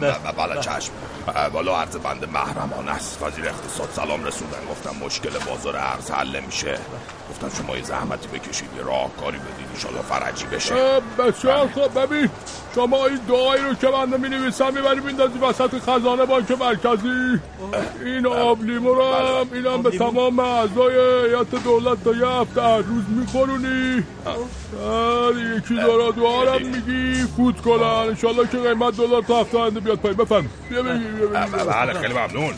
بله. 0.53 0.61
چشم. 0.61 0.91
والا 1.53 1.81
عرض 1.81 1.95
بند 1.95 2.29
محرمان 2.29 2.89
است. 2.89 3.23
وزیر 3.23 3.49
اقتصاد 3.49 3.89
سلام 3.95 4.23
رسوندن. 4.23 4.65
گفتم 4.71 5.05
مشکل 5.05 5.29
بازار 5.29 5.77
ارز 5.77 6.11
حل 6.11 6.39
میشه 6.39 6.77
گفتم 7.29 7.49
شما 7.57 7.77
یه 7.77 7.83
زحمتی 7.83 8.27
بکشید 8.27 8.69
یه 8.77 8.83
راهکاری 8.83 9.37
بدید. 9.37 9.67
انشالله 9.73 10.01
فرجی 10.01 10.45
بشه. 10.45 10.99
بسیار 10.99 11.67
خب 11.67 12.03
ببین 12.03 12.29
شما 12.75 13.05
این 13.05 13.19
دعایی 13.27 13.63
رو 13.63 13.73
که 13.73 13.87
بنده 13.87 14.17
می 14.17 14.29
نویسم 14.29 14.73
می‌بری 14.73 14.99
میندازی 14.99 15.39
وسط 15.39 15.79
خزانه 15.79 16.25
بانک 16.25 16.51
مرکزی. 16.51 17.39
این 18.05 18.27
آب 18.27 18.63
لیمو 18.63 18.93
رو 18.93 19.03
هم 19.13 19.47
اینم 19.53 19.81
به 19.81 19.89
تمام 19.89 20.39
اعضای 20.39 20.95
هیئت 21.29 21.63
دولت 21.63 22.03
تا 22.03 22.13
یه 22.13 22.27
هفته 22.27 22.61
هر 22.61 22.77
روز 22.77 23.03
میخورونی. 23.09 24.03
یکی 25.57 25.75
دارا 25.75 26.11
دعا 26.11 26.53
هم 26.53 26.65
میگی 26.65 27.23
فوت 27.37 27.61
کنن 27.61 27.83
انشالله 27.83 28.47
که 28.47 28.57
قیمت 28.57 28.97
دلار 28.97 29.21
تا 29.21 29.41
هفته 29.41 29.57
آینده 29.57 29.79
بیاد 29.79 29.97
پایین. 29.97 30.17
بفهم 30.17 30.49
بیا 30.69 30.83
بگی 30.83 31.03
بله 31.65 31.93
خیلی 31.93 32.13
ممنون. 32.13 32.53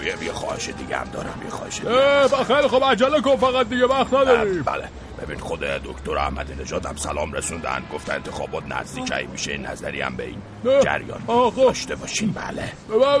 بیا 0.00 0.16
بیا 0.16 0.32
خواهش 0.32 0.68
دیگه 0.78 0.96
هم 0.96 1.06
دارم 1.12 1.34
بیا 1.40 1.50
خواهش 1.50 1.80
دیگه. 1.80 2.44
خیلی 2.44 2.68
خب 2.68 2.84
عجله 2.84 3.20
کن 3.20 3.36
فقط 3.36 3.68
دیگه 3.68 3.86
وقت 3.86 4.14
نداریم 4.14 4.62
بله. 4.62 4.88
ببین 5.22 5.38
خود 5.38 5.60
دکتر 5.60 6.18
احمد 6.18 6.60
نژاد 6.60 6.86
هم 6.86 6.96
سلام 6.96 7.32
رسوندن 7.32 7.82
گفت 7.94 8.10
انتخابات 8.10 8.62
نزدیکی 8.68 9.26
میشه 9.32 9.56
نظری 9.58 10.00
هم 10.00 10.16
به 10.16 10.24
این 10.24 10.38
جریان. 10.80 11.20
خب. 11.26 11.52
داشته 11.56 11.94
باشین 11.94 12.32
بله. 12.32 12.72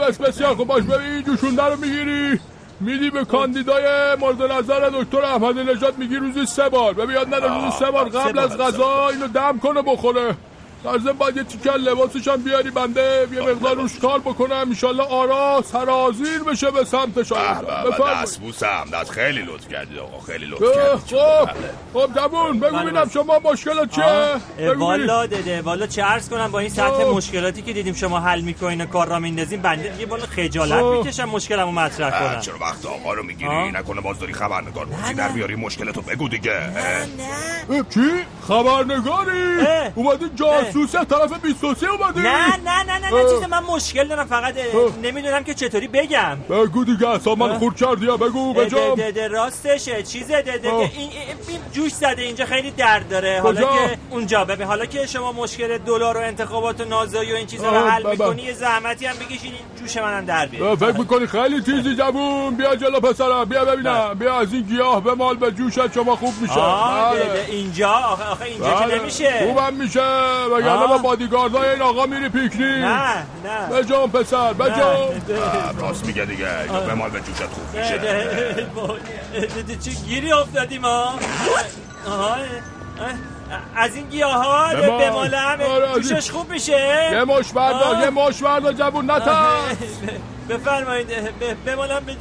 بس 0.08 0.18
بسیار 0.18 0.54
خوب. 0.54 0.68
باش 0.68 0.82
ببین 0.82 1.22
جوشونده 1.22 1.64
رو 1.64 1.76
می‌گیری. 1.76 2.40
میدی 2.80 3.10
به 3.10 3.24
کاندیدای 3.24 4.16
مورد 4.20 4.42
نظر 4.42 4.90
دکتر 4.94 5.24
احمد 5.24 5.58
نژاد 5.58 5.98
میگی 5.98 6.16
روزی 6.16 6.46
سه 6.46 6.68
بار. 6.68 6.94
ببین 6.94 7.16
یاد 7.16 7.34
روزی 7.34 7.78
سه 7.78 7.90
بار 7.90 8.08
قبل 8.08 8.38
از 8.38 8.58
غذا 8.58 9.08
اینو 9.08 9.26
دم 9.28 9.58
کنه 9.58 9.82
بخوره. 9.82 10.36
در 10.84 11.12
باید 11.12 11.36
یه 11.36 11.42
تیکر 11.42 11.76
لباسش 11.76 12.28
هم 12.28 12.36
بیاری 12.36 12.70
بنده. 12.70 13.28
یه 13.32 13.40
مقدار 13.40 13.76
روش 13.76 13.98
کار 13.98 14.18
بکنم. 14.18 14.56
انشالله 14.56 15.02
آرا 15.02 15.64
سرازیر 15.72 16.38
بشه 16.38 16.70
به 16.70 16.84
سمت 16.84 17.22
شما. 17.22 17.38
دست 18.08 18.40
بوسم. 18.40 18.84
دست 18.92 19.10
خیلی 19.10 19.42
لطف 19.42 19.68
کردید 19.68 19.98
آقا 19.98 20.20
خیلی 20.20 20.46
لطف 20.46 20.60
کردید. 20.60 21.18
خب 21.18 21.48
خب 21.94 22.14
جوون 22.14 22.60
بگو 22.60 22.78
بینم 22.78 22.92
بله. 22.92 23.10
شما 23.10 23.40
مشکلات 23.44 23.90
چیه 23.90 24.74
والا 24.74 25.26
دده 25.26 25.62
والا 25.62 25.86
چه 25.86 26.02
عرض 26.02 26.28
کنم 26.28 26.50
با 26.50 26.58
این 26.58 26.68
سطح 26.68 27.04
مشکلاتی 27.04 27.62
که 27.62 27.72
دیدیم 27.72 27.94
شما 27.94 28.20
حل 28.20 28.40
می‌کنین 28.40 28.86
کار 28.86 29.08
را 29.08 29.18
میندازین 29.18 29.62
بنده 29.62 29.94
یه 30.00 30.06
بالا 30.06 30.26
خجالت 30.26 30.82
می‌کشم 30.82 31.24
مشکلمو 31.24 31.72
مطرح 31.72 32.10
کنم. 32.10 32.40
چرا 32.40 32.58
وقت 32.60 32.86
آقا 32.86 33.14
رو 33.14 33.22
می‌گیری؟ 33.22 33.72
نکنه 33.72 34.00
باز 34.00 34.18
داری 34.18 34.32
خبرنگار 34.32 34.84
بودی 34.84 35.14
در 35.14 35.28
بیاری 35.28 35.54
مشکلتو 35.54 36.02
بگو 36.02 36.28
دیگه. 36.28 36.60
نه 37.68 37.84
چی؟ 37.94 38.00
خبرنگاری؟ 38.48 39.56
اومدی 39.94 40.24
جاسوس 40.34 40.65
طرف 41.10 41.40
23 41.42 41.86
اومدی؟ 41.86 42.20
نه 42.20 42.56
نه 42.56 42.82
نه 42.82 42.98
نه 42.98 43.14
نه 43.14 43.22
چیز 43.22 43.48
من 43.50 43.62
مشکل 43.62 44.08
دارم 44.08 44.26
فقط 44.26 44.54
نمی‌دونم 45.02 45.44
که 45.44 45.54
چطوری 45.54 45.88
بگم. 45.88 46.36
بگو 46.50 46.84
دیگه 46.84 47.08
اصلا 47.08 47.34
من 47.34 47.58
خورد 47.58 47.76
کردی 47.76 48.06
بگو 48.06 48.54
بجام. 48.54 49.00
راستشه 49.30 50.02
چیزه 50.02 50.42
ده 50.42 50.70
این 50.72 51.10
جوش 51.72 51.92
زده 51.92 52.22
اینجا 52.22 52.46
خیلی 52.46 52.70
درد 52.70 53.08
داره. 53.08 53.40
حالا 53.40 53.60
که 53.60 53.98
اونجا 54.10 54.44
ببین 54.44 54.66
حالا 54.66 54.86
که 54.86 55.06
شما 55.06 55.32
مشکل 55.32 55.78
دلار 55.78 56.16
و 56.16 56.20
انتخابات 56.20 56.80
و 56.80 56.84
نازایی 56.84 57.32
و 57.32 57.36
این 57.36 57.46
چیزا 57.46 57.70
رو 57.70 57.88
حل 57.88 58.10
می‌کنی 58.10 58.42
یه 58.42 58.52
زحمتی 58.52 59.06
هم 59.06 59.16
بکشین 59.16 59.52
جوش 59.80 59.96
منم 59.96 60.24
در 60.24 60.46
بیاد 60.46 60.78
فکر 60.78 60.98
می‌کنی 60.98 61.26
خیلی 61.26 61.60
تیزی 61.60 61.96
جوون؟ 61.96 62.54
بیا 62.56 62.76
جلو 62.76 63.00
پسرم 63.00 63.44
بیا 63.44 63.64
ببینم. 63.64 64.14
بیا 64.18 64.38
از 64.38 64.52
این 64.52 64.62
گیاه 64.62 65.04
به 65.04 65.14
مال 65.14 65.36
به 65.36 65.52
جوشت 65.52 65.94
شما 65.94 66.16
خوب 66.16 66.34
میشه. 66.40 66.54
بله. 66.54 67.46
اینجا 67.48 67.90
آخه 67.90 68.44
اینجا 68.44 68.78
که 68.78 68.86
بله. 68.86 68.98
نمیشه. 69.00 69.46
خوبم 69.46 69.74
میشه. 69.74 70.00
وگرنه 70.56 70.86
با 70.86 70.98
بادیگاردای 70.98 71.68
این 71.68 71.82
آقا 71.82 72.06
میری 72.06 72.28
پیکنی 72.28 72.64
نه 72.80 73.14
نه. 73.16 73.24
بجام 73.72 74.10
پسر 74.10 74.52
بجام 74.52 75.08
راست 75.80 76.06
میگه 76.06 76.24
دیگه. 76.24 76.46
به 76.86 76.94
مال 76.94 77.10
به 77.10 77.20
جوشت 77.20 77.44
خوب 77.46 77.76
میشه. 77.76 78.66
چه 79.84 79.90
گیری 79.90 80.32
افتادیم 80.32 80.82
ها؟ 80.82 81.14
از 83.76 83.96
این 83.96 84.08
گیاه 84.08 84.44
ها 84.44 84.74
به 84.74 85.10
مالم 85.10 85.60
آره، 85.60 86.00
جوشش 86.02 86.30
خوب 86.30 86.50
میشه. 86.50 87.08
یه 87.12 87.24
مش 87.24 87.52
بردا 87.52 88.00
یه 88.04 88.10
مش 88.10 88.42
بردا 88.42 88.72
جبون 88.72 89.10
نترس 89.10 89.76
بفرمایید 90.48 91.08
به 91.64 91.76
مالم 91.76 92.04
به 92.04 92.14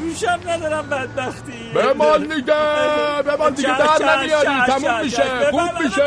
جوشم 0.00 0.40
ندارم 0.48 0.88
بدبختی. 0.88 1.70
به 1.74 1.92
مال 1.92 2.24
نگه 2.24 3.22
دیگه 3.22 3.36
مال 3.36 3.50
دیگه 3.50 3.78
در 3.78 4.16
نمیاری 4.16 4.62
تموم 4.66 5.00
میشه 5.00 5.50
خوب 5.50 5.82
میشه. 5.82 6.02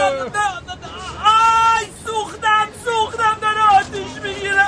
آی 1.25 1.85
سوختم 2.05 2.67
سوختم 2.85 3.37
داره 3.41 3.61
آتیش 3.79 4.21
می‌گیره. 4.23 4.65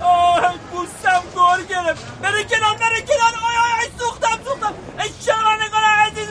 آی 0.00 0.56
پوستم 0.72 1.22
گر 1.34 1.62
گرفت. 1.68 2.20
بره 2.22 2.44
کنار 2.44 2.74
بره 2.76 3.00
کنار. 3.02 3.34
آی 3.48 3.56
آی 3.64 3.72
آی 3.84 3.90
سوختم 3.98 4.38
سوختم. 4.44 4.74
ای 4.98 5.10
شنوندگان 5.26 5.82
عزیز 6.06 6.28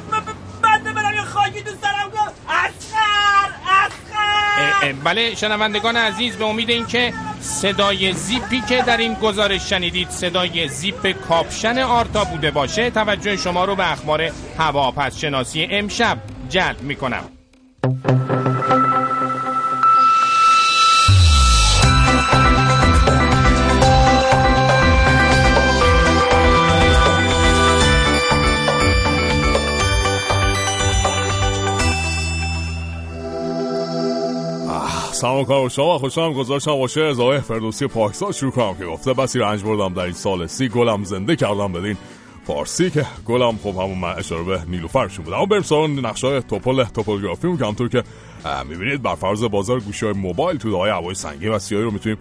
بنده 0.61 0.91
برم 0.91 1.13
یه 1.13 1.21
خاکی 1.21 1.63
تو 1.63 1.71
سرم. 1.81 2.11
کن 2.11 2.31
اسخر 2.49 3.49
اسخر 3.65 4.10
بله 5.03 5.35
شنوندگان 5.35 5.97
عزیز 5.97 6.35
به 6.35 6.45
امید 6.45 6.69
اینکه 6.69 7.13
صدای 7.41 8.13
زیپی 8.13 8.61
که 8.69 8.81
در 8.81 8.97
این 8.97 9.13
گزارش 9.13 9.69
شنیدید 9.69 10.09
صدای 10.09 10.67
زیپ 10.67 11.11
کاپشن 11.11 11.77
آرتا 11.77 12.23
بوده 12.23 12.51
باشه 12.51 12.89
توجه 12.89 13.37
شما 13.37 13.65
رو 13.65 13.75
به 13.75 13.91
اخبار 13.91 14.31
هواپس 14.57 15.17
شناسی 15.17 15.67
امشب 15.71 16.17
جلب 16.49 16.81
می‌کنم. 16.81 17.23
سلام 35.21 35.45
کنم 35.45 35.67
شما 35.67 35.97
خوشم 35.97 36.33
گذاشتم 36.33 36.75
باشه 36.75 37.01
ازای 37.01 37.39
فردوسی 37.39 37.87
پاکسا 37.87 38.31
شروع 38.31 38.51
کنم 38.51 38.75
که 38.75 38.85
گفته 38.85 39.13
بسی 39.13 39.39
رنج 39.39 39.63
بردم 39.63 39.93
در 39.93 40.01
این 40.01 40.13
سال 40.13 40.47
سی 40.47 40.69
گلم 40.69 41.03
زنده 41.03 41.35
کردم 41.35 41.73
بدین 41.73 41.97
فارسی 42.47 42.89
که 42.89 43.05
گلم 43.25 43.57
خب 43.63 43.69
همون 43.69 43.97
من 43.97 44.13
اشاره 44.17 44.43
به 44.43 44.59
نیلوفرشون 44.67 45.25
بود. 45.25 45.33
اما 45.33 45.45
بریم 45.45 45.61
سراغ 45.61 45.89
نقشه 45.89 46.27
های 46.27 46.41
توپل 46.41 46.83
توپوگرافی 46.83 47.57
که 47.57 47.65
همطور 47.65 47.89
که 47.89 48.03
می‌بینید 48.69 49.01
بر 49.01 49.15
فرض 49.15 49.43
بازار 49.43 49.79
گوشی 49.79 50.05
های 50.05 50.15
موبایل 50.15 50.57
تو 50.57 50.77
های 50.77 50.91
هوای 50.91 51.15
سنگین 51.15 51.51
و 51.51 51.59
سیاهی 51.59 51.85
رو 51.85 51.91
می‌تونیم 51.91 52.17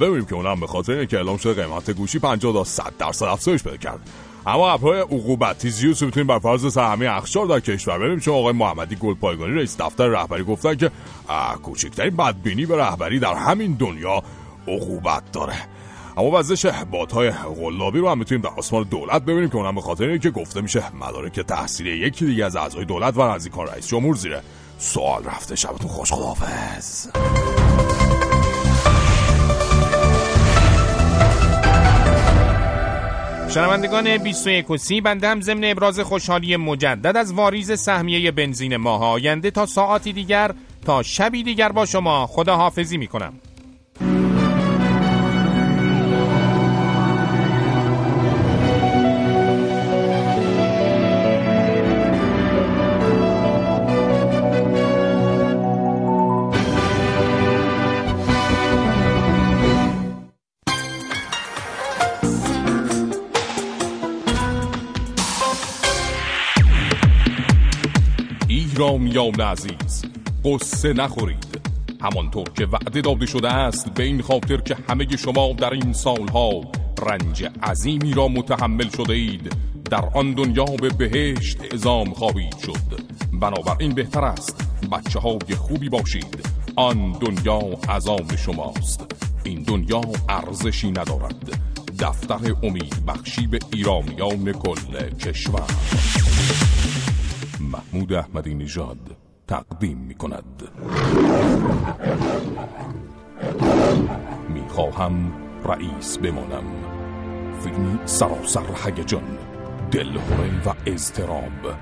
ببینیم 0.00 0.24
که 0.24 0.34
اونم 0.34 0.60
به 0.60 0.66
خاطر 0.66 0.92
اینکه 0.92 1.16
اعلام 1.16 1.36
شده 1.36 1.62
قیمت 1.62 1.90
گوشی 1.90 2.18
50 2.18 2.52
تا 2.52 2.64
100 2.64 2.92
درصد 2.98 3.26
افزایش 3.26 3.62
پیدا 3.62 3.76
کرد. 3.76 4.00
اما 4.46 4.70
ابرهای 4.70 5.00
عقوبتی 5.00 5.70
زیوس 5.70 6.02
می‌تونیم 6.02 6.26
بر 6.26 6.38
فرض 6.38 6.72
سهمی 6.72 7.06
اخشار 7.06 7.46
در 7.46 7.60
کشور. 7.60 7.98
ببینیم 7.98 8.20
چون 8.20 8.34
آقای 8.34 8.52
محمدی 8.52 8.96
گلپایگانی 8.96 9.54
رئیس 9.54 9.80
دفتر 9.80 10.06
رهبری 10.06 10.44
گفتن 10.44 10.74
که 10.74 10.90
کوچکترین 11.62 12.16
بدبینی 12.16 12.66
به 12.66 12.76
رهبری 12.76 13.18
در 13.18 13.34
همین 13.34 13.72
دنیا 13.74 14.22
عقوبت 14.68 15.32
داره. 15.32 15.56
اما 16.16 16.38
وزش 16.38 16.66
بادهای 16.66 17.30
غلابی 17.30 17.98
رو 17.98 18.08
هم 18.08 18.18
می‌تونیم 18.18 18.42
در 18.42 18.50
آسمان 18.56 18.82
دولت 18.82 19.22
ببینیم 19.22 19.48
که 19.48 19.56
اونم 19.56 19.74
به 19.74 19.80
خاطر 19.80 20.16
که 20.16 20.30
گفته 20.30 20.60
میشه 20.60 20.96
مدارک 20.96 21.40
تحصیلی 21.40 21.90
یکی 21.90 22.26
دیگه 22.26 22.44
از 22.44 22.56
اعضای 22.56 22.84
دولت 22.84 23.16
و 23.16 23.34
نزدیکان 23.34 23.66
رئیس 23.66 23.88
جمهور 23.88 24.16
زیره 24.16 24.42
سوال 24.78 25.24
رفته. 25.24 25.56
شبتون 25.56 25.88
خوش 25.88 26.12
خداحافظ. 26.12 27.08
شنوندگان 33.48 34.18
21 34.18 34.70
و 34.70 34.76
سی 34.76 35.00
بنده 35.00 35.28
هم 35.28 35.40
ضمن 35.40 35.64
ابراز 35.64 36.00
خوشحالی 36.00 36.56
مجدد 36.56 37.16
از 37.16 37.32
واریز 37.32 37.80
سهمیه 37.80 38.30
بنزین 38.30 38.76
ماه 38.76 39.04
آینده 39.04 39.50
تا 39.50 39.66
ساعتی 39.66 40.12
دیگر 40.12 40.54
تا 40.84 41.02
شبی 41.02 41.42
دیگر 41.42 41.72
با 41.72 41.86
شما 41.86 42.26
خدا 42.26 42.56
حافظی 42.56 42.98
ایرامیان 68.98 69.40
عزیز 69.40 70.04
قصه 70.44 70.92
نخورید. 70.92 71.60
همانطور 72.00 72.44
که 72.56 72.66
وعده 72.66 73.00
داده 73.00 73.26
شده 73.26 73.52
است 73.52 73.94
به 73.94 74.02
این 74.02 74.22
خاطر 74.22 74.56
که 74.56 74.76
همه 74.88 75.16
شما 75.16 75.52
در 75.52 75.72
این 75.72 75.92
سالها 75.92 76.62
رنج 77.06 77.50
عظیمی 77.62 78.12
را 78.12 78.28
متحمل 78.28 78.88
شده 78.88 79.12
اید. 79.12 79.52
در 79.90 80.04
آن 80.14 80.32
دنیا 80.32 80.64
به 80.64 80.88
بهشت 80.88 81.58
اعزام 81.72 82.12
خواهید 82.14 82.58
شد. 82.58 83.00
بنابراین 83.32 83.94
بهتر 83.94 84.24
است 84.24 84.64
بچه 84.92 85.18
های 85.18 85.54
خوبی 85.58 85.88
باشید. 85.88 86.48
آن 86.76 87.12
دنیا 87.12 87.60
عذاب 87.88 88.36
شماست. 88.36 89.14
این 89.44 89.62
دنیا 89.62 90.00
ارزشی 90.28 90.90
ندارد. 90.90 91.60
دفتر 91.98 92.54
امید 92.62 93.06
بخشی 93.06 93.46
به 93.46 93.58
ایرامیان 93.72 94.52
کل 94.52 95.10
کشور. 95.10 95.66
محمود 97.78 98.12
احمدی 98.12 98.54
نژاد 98.54 99.16
تقدیم 99.46 99.98
می 99.98 100.14
کند 100.14 100.68
می 104.48 104.68
خواهم 104.68 105.32
رئیس 105.64 106.18
بمانم. 106.18 106.64
فیلمی 107.60 107.98
سراسر 108.04 108.66
هیجان 108.84 109.38
دلهوره 109.90 110.62
و 110.66 110.74
اضطراب. 110.86 111.76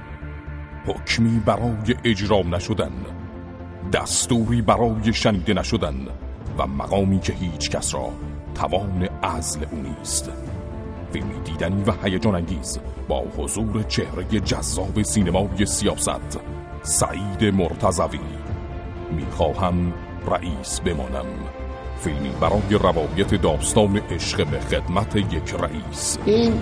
حکمی 0.87 1.39
برای 1.47 1.97
اجرا 2.05 2.41
نشدن 2.41 2.93
دستوری 3.93 4.63
برای 4.63 5.13
شنیده 5.13 5.55
نشدن 5.55 6.07
و 6.59 6.67
مقامی 6.67 7.21
که 7.21 7.33
هیچ 7.33 7.71
کس 7.71 7.95
را 7.95 8.13
توان 8.55 9.03
عزل 9.03 9.65
او 9.71 9.79
نیست. 9.83 10.31
فیلمی 11.13 11.41
دیدنی 11.45 11.83
و 11.87 11.93
هیجان 12.05 12.35
انگیز 12.35 12.79
با 13.09 13.23
حضور 13.37 13.83
چهره 13.83 14.41
جذاب 14.41 15.03
سینمای 15.03 15.67
سیاست 15.67 16.41
سعید 16.83 17.45
مرتضوی. 17.55 18.19
می‌خواهم 19.13 19.93
رئیس 20.31 20.81
بمانم. 20.81 21.27
فیلمی 22.01 22.31
برای 22.41 22.79
روایت 22.83 23.35
داستان 23.35 23.97
عشق 23.97 24.47
به 24.47 24.61
خدمت 24.61 25.17
یک 25.17 25.55
رئیس. 25.61 26.19
این 26.25 26.53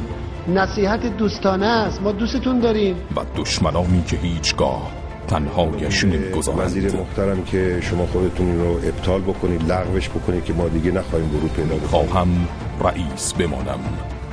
نصیحت 0.49 1.17
دوستانه 1.17 1.67
است. 1.67 2.03
ما 2.03 2.13
دوستتون 2.13 2.61
داریم. 2.61 2.97
و 3.17 3.21
دشمنانی 3.37 4.03
که 4.03 4.17
هیچگاه 4.17 4.93
تنهایش 5.29 6.05
نمی‌گذارند. 6.05 6.61
وزیر 6.61 6.97
محترم 6.97 7.45
که 7.45 7.81
شما 7.83 8.07
خودتون 8.07 8.59
رو 8.61 8.71
ابطال 8.71 9.21
بکنید 9.21 9.73
لغوش 9.73 10.09
بکنید 10.09 10.45
که 10.45 10.53
ما 10.53 10.69
دیگه 10.69 10.91
نخواهیم 10.91 11.37
ورود 11.37 11.53
پیدا 11.53 11.77
بکنیم. 11.77 11.89
خواهم 11.89 12.49
رئیس 12.81 13.33
بمانم. 13.33 13.81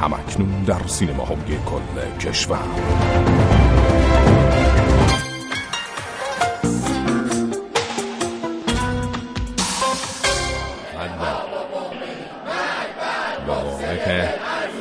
همکنون 0.01 0.63
در 0.63 0.87
سینماهای 0.87 1.37
کل 1.65 2.17
کشور. 2.19 2.57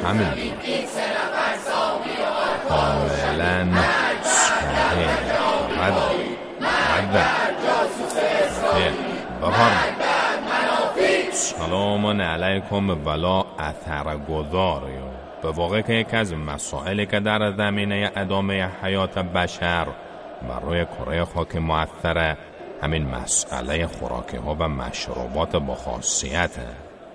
همین. 0.04 0.52
کاملا 2.68 3.70
سلام 11.32 12.20
علیکم 12.20 13.06
ولا 13.06 13.44
اثرگذار 13.58 14.82
به 15.42 15.50
واقع 15.50 15.80
که 15.80 15.92
یکی 15.92 16.16
از 16.16 16.34
مسائلی 16.34 17.06
که 17.06 17.20
در 17.20 17.52
زمینه 17.52 18.12
ادامه 18.16 18.68
حیات 18.82 19.18
بشر 19.18 19.86
برای 20.48 20.84
کره 20.84 21.24
خاک 21.24 21.56
موثر 21.56 22.36
همین 22.82 23.08
مسئله 23.08 23.86
خوراکی 23.86 24.36
ها 24.36 24.56
و 24.58 24.68
مشروبات 24.68 25.56
با 25.56 25.74
خاصیت. 25.74 26.50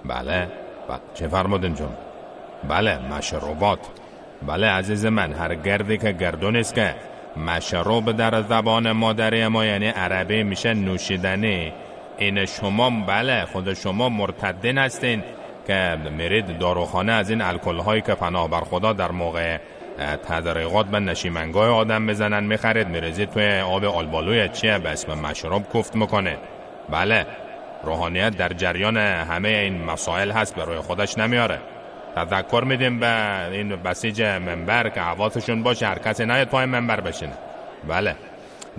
بله. 0.06 0.48
و 0.90 1.00
چه 1.14 1.28
فرمودن 1.28 1.74
جون؟ 1.74 1.92
بله 2.70 2.98
مشروبات. 2.98 3.80
بله 4.48 4.68
عزیز 4.68 5.06
من 5.06 5.34
هر 5.34 5.56
گردی 5.56 5.98
که 5.98 6.12
گردون 6.12 6.56
است 6.56 6.76
که 6.76 6.96
مشروب 7.38 8.12
در 8.12 8.42
زبان 8.42 8.92
مادری 8.92 9.48
ما 9.48 9.66
یعنی 9.66 9.88
عربی 9.88 10.44
میشه 10.44 10.74
نوشیدنی. 10.74 11.74
این 12.18 12.46
شما 12.46 12.90
بله 12.90 13.46
خود 13.46 13.74
شما 13.74 14.10
مرتدین 14.10 14.78
هستین 14.78 15.24
که 15.68 15.98
میرید 16.18 16.58
داروخانه 16.58 17.12
از 17.12 17.30
این 17.30 17.42
الکل 17.42 17.80
هایی 17.80 18.02
که 18.02 18.16
پناه 18.16 18.50
بر 18.50 18.62
خدا 18.62 18.94
در 18.94 19.12
موقع 19.12 19.58
تدریقات 20.30 20.86
به 20.86 21.00
نشیمنگاه 21.00 21.70
آدم 21.70 22.08
بزنن 22.08 22.44
می‌خرید 22.44 22.88
میرزید 22.88 23.30
توی 23.30 23.60
آب 23.60 23.86
آلبالوی 23.86 24.50
چیه 24.50 24.78
به 24.78 24.90
اسم 24.90 25.20
مشروب 25.20 25.66
کفت 25.74 25.96
می‌کنه. 25.96 26.38
بله 26.90 27.26
روحانیت 27.84 28.38
در 28.38 28.50
جریان 28.50 28.98
همه 28.98 29.50
این 29.50 29.84
مسائل 29.84 30.32
هست 30.32 30.56
به 30.56 30.66
روی 30.66 30.78
خودش 30.78 31.18
نمیاره 31.18 31.60
تذکر 32.16 32.64
میدیم 32.68 33.00
به 33.00 33.48
این 33.52 33.76
بسیج 33.76 34.22
منبر 34.22 34.90
که 34.90 35.02
حواسشون 35.02 35.64
باشه 35.64 35.88
هر 35.88 36.00
کسی 36.00 36.26
نیاد 36.26 36.48
پای 36.48 36.66
منبر 36.66 37.00
بشینه. 37.00 37.34
بله. 37.88 38.16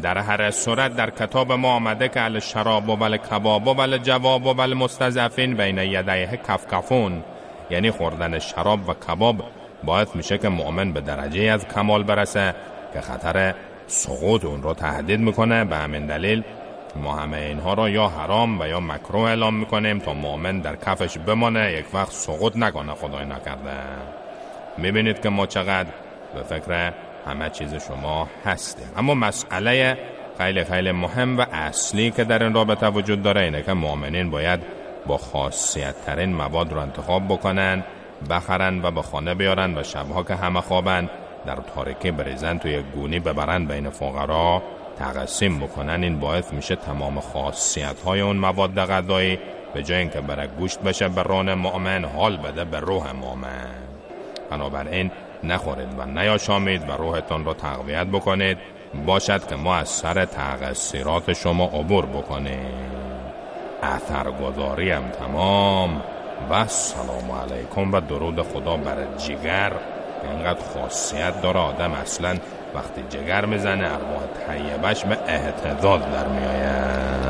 در 0.03 0.19
هر 0.19 0.51
صورت 0.51 0.97
در 0.97 1.11
کتاب 1.11 1.53
ما 1.53 1.69
آمده 1.69 2.09
که 2.09 2.25
ال 2.25 2.39
شراب 2.39 2.89
و 2.89 2.97
بل 2.97 3.17
کباب 3.17 3.67
و 3.67 3.75
بل 3.75 3.99
جواب 3.99 4.47
و 4.47 4.55
بل 4.55 4.75
مستضعفین 4.75 5.55
بین 5.55 5.79
یدیه 5.79 6.41
کفکفون 6.49 7.23
یعنی 7.71 7.91
خوردن 7.91 8.39
شراب 8.39 8.89
و 8.89 8.95
کباب 8.95 9.37
باعث 9.85 10.17
میشه 10.17 10.39
که 10.39 10.49
مؤمن 10.49 10.93
به 10.93 11.01
درجه 11.01 11.43
از 11.43 11.69
کمال 11.69 12.03
برسه 12.03 12.55
که 12.93 13.01
خطر 13.01 13.55
سقوط 13.87 14.45
اون 14.45 14.63
رو 14.63 14.75
تهدید 14.75 15.21
می‌کنه. 15.21 15.65
به 15.65 15.77
همین 15.77 16.07
دلیل 16.07 16.43
ما 16.97 17.17
همه 17.17 17.37
اینها 17.37 17.75
را 17.75 17.89
یا 17.89 18.09
حرام 18.09 18.61
و 18.61 18.67
یا 18.67 18.81
مکروه 18.81 19.29
اعلام 19.29 19.55
می‌کنیم 19.55 19.99
تا 19.99 20.15
مؤمن 20.15 20.61
در 20.61 20.77
کفش 20.77 21.19
بمانه 21.19 21.73
یک 21.73 21.95
وقت 21.95 22.13
سقوط 22.13 22.57
نکنه 22.57 22.95
خدای 22.95 23.25
نکرده. 23.25 23.73
می‌بینید 24.79 25.23
که 25.23 25.29
ما 25.29 25.47
چقدر 25.47 25.89
به 26.35 26.43
فکر 26.43 26.93
همه 27.27 27.51
چیز 27.51 27.75
شما 27.75 28.29
هستیم 28.45 28.87
اما 28.97 29.15
مسئله 29.15 29.99
خیلی 30.39 30.65
خیلی 30.65 30.93
مهم 30.93 31.39
و 31.39 31.47
اصلی 31.53 32.11
که 32.11 32.25
در 32.25 32.43
این 32.43 32.55
رابطه 32.55 32.89
وجود 32.89 33.23
داره 33.23 33.41
اینه 33.41 33.63
که 33.63 33.73
مؤمنین 33.73 34.31
باید 34.31 34.61
با 35.07 35.17
خاصیت 35.17 35.95
ترین 36.07 36.35
مواد 36.35 36.73
رو 36.73 36.81
انتخاب 36.81 37.29
بکنن 37.29 37.85
بخرن 38.31 38.83
و 38.83 38.91
به 38.91 39.03
خانه 39.03 39.35
بیارن 39.35 39.79
و 39.79 39.83
شبها 39.83 40.23
که 40.23 40.35
همه 40.35 40.61
خوابن 40.61 41.11
در 41.47 41.57
تاریکی 41.75 42.11
بریزن 42.11 42.59
توی 42.59 42.83
گونی 42.83 43.21
ببرن 43.21 43.67
بین 43.67 43.91
فقرا 43.91 44.63
تقسیم 44.99 45.59
بکنن. 45.59 46.03
این 46.03 46.21
باعث 46.21 46.53
میشه 46.53 46.77
تمام 46.77 47.21
خاصیت 47.21 48.01
های 48.01 48.21
اون 48.21 48.37
مواد 48.37 48.75
غذایی 48.75 49.39
به 49.75 49.83
جای 49.83 49.99
اینکه 49.99 50.21
بره 50.21 50.47
گوشت 50.47 50.81
بشه 50.81 51.09
به 51.09 51.23
رون 51.23 51.55
مؤمن 51.55 52.05
حال 52.05 52.37
بده 52.37 52.65
به 52.65 52.81
روح 52.81 53.13
مؤمن. 53.13 53.75
بنابراین 54.51 55.11
نخورید 55.47 55.99
و 55.99 56.07
نیاشامید 56.07 56.89
و 56.89 56.93
روحتان 56.93 57.45
را 57.45 57.55
تقویت 57.55 58.07
بکنید. 58.07 58.59
باشد 59.07 59.47
که 59.47 59.57
ما 59.57 59.77
از 59.77 59.89
سر 59.89 60.25
تقصیرات 60.25 61.33
شما 61.33 61.65
عبور 61.65 62.07
بکنیم. 62.07 62.91
اثرگذاری 63.83 64.91
هم 64.91 65.03
تمام. 65.09 66.03
و 66.51 66.67
سلام 66.67 67.31
علیکم 67.43 67.95
و 67.95 68.01
درود 68.01 68.43
خدا 68.43 68.77
بر 68.77 68.97
جگر. 69.19 69.73
اینقدر 70.31 70.61
خاصیت 70.75 71.43
داره 71.43 71.61
آدم 71.61 71.93
اصلا 71.93 72.37
وقتی 72.75 73.03
جگر 73.11 73.45
می‌زنه 73.45 73.87
ارواح 73.87 74.23
طیبش 74.47 75.05
به 75.05 75.19
احتضاد 75.27 76.13
در 76.13 76.29
میآید 76.29 77.27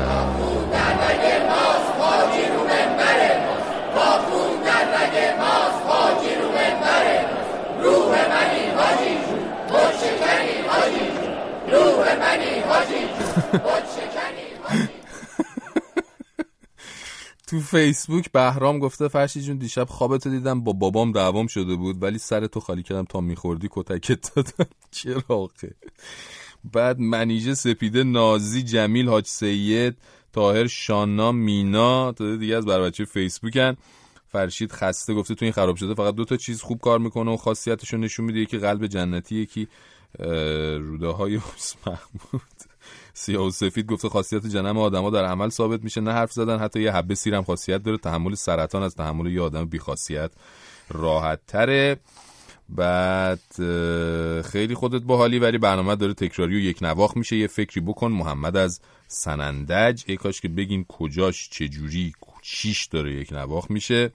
تو 17.47 17.59
فیسبوک 17.59 18.31
بهرام 18.31 18.79
گفته 18.79 19.07
فرشی 19.07 19.41
جون 19.41 19.57
دیشب 19.57 19.87
خوابتو 19.89 20.29
دیدم 20.29 20.63
با 20.63 20.73
بابام 20.73 21.11
دوام 21.11 21.47
شده 21.47 21.75
بود 21.75 22.03
ولی 22.03 22.17
سر 22.17 22.47
تو 22.47 22.59
خالی 22.59 22.83
کردم 22.83 23.05
تا 23.05 23.21
میخوردی 23.21 23.67
کتکت 23.71 24.35
دادم. 24.35 24.69
چرا 24.91 25.49
بعد 26.73 26.99
منیژه 26.99 27.53
سپیده 27.53 28.03
نازی 28.03 28.63
جمیل 28.63 29.09
حاج 29.09 29.27
سید 29.27 29.97
تاهر 30.33 30.67
شانا 30.67 31.31
مینا 31.31 32.11
تا 32.11 32.35
دیگه 32.35 32.55
از 32.55 32.65
بر 32.65 32.81
بچه 32.81 33.05
فیسبوکن. 33.05 33.77
فرشید 34.27 34.71
خسته 34.71 35.13
گفته 35.13 35.35
تو 35.35 35.45
این 35.45 35.51
خراب 35.51 35.75
شده 35.75 35.93
فقط 35.93 36.15
دو 36.15 36.25
تا 36.25 36.37
چیز 36.37 36.61
خوب 36.61 36.79
کار 36.79 36.99
می‌کنه 36.99 37.31
و 37.31 37.37
خاصیتشو 37.37 37.97
نشون 37.97 38.25
میده 38.25 38.39
یکی 38.39 38.57
قلب 38.57 38.87
جنتی 38.87 39.35
یکی 39.35 39.67
روده 40.79 41.07
های 41.07 41.39
محمود. 41.85 42.41
سیاه 43.13 43.45
و 43.45 43.49
سفید 43.49 43.85
گفته 43.85 44.09
خاصیت 44.09 44.45
جنم 44.47 44.77
آدما 44.77 45.09
در 45.09 45.25
عمل 45.25 45.49
ثابت 45.49 45.83
میشه 45.83 46.01
نه 46.01 46.11
حرف 46.11 46.31
زدن 46.31 46.59
حتی 46.59 46.81
یه 46.81 46.91
حبه 46.91 47.15
سیرم 47.15 47.43
خاصیت 47.43 47.83
داره. 47.83 47.97
تحمل 47.97 48.35
سرطان 48.35 48.83
از 48.83 48.95
تحمل 48.95 49.31
یه 49.31 49.41
آدم 49.41 49.65
بی 49.65 49.79
خاصیت 49.79 50.31
راحت 50.89 51.39
تره 51.47 51.97
بعد 52.69 53.39
خیلی 54.41 54.75
خودت 54.75 55.01
باحالی 55.01 55.39
ولی 55.39 55.57
برنامه 55.57 55.95
داره 55.95 56.13
تکراری 56.13 56.55
و 56.55 56.59
یک 56.59 56.77
نواخ 56.81 57.17
میشه. 57.17 57.35
یه 57.35 57.47
فکری 57.47 57.81
بکن 57.81 58.11
محمد 58.11 58.57
از 58.57 58.81
سنندج. 59.07 60.03
ای 60.07 60.17
کاش 60.17 60.41
که 60.41 60.47
بگین 60.47 60.83
کجاش 60.83 61.49
چجوری 61.49 62.13
چیش 62.41 62.85
داره 62.85 63.13
یک 63.13 63.33
نواخ 63.33 63.71
میشه. 63.71 64.11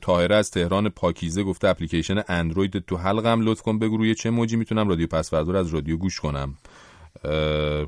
تاهره 0.00 0.34
از 0.36 0.50
تهران 0.50 0.88
پاکیزه 0.88 1.42
گفته 1.42 1.68
اپلیکیشن 1.68 2.22
اندروید 2.28 2.78
تو 2.78 2.96
حلقم 2.96 3.40
لطف 3.40 3.62
کن 3.62 3.78
بگو 3.78 3.96
روی 3.96 4.14
چه 4.14 4.30
موجی 4.30 4.56
می‌تونم 4.56 4.88
رادیو 4.88 5.06
پسوردار 5.06 5.56
از 5.56 5.68
رادیو 5.68 5.96
گوش 5.96 6.20
کنم. 6.20 6.54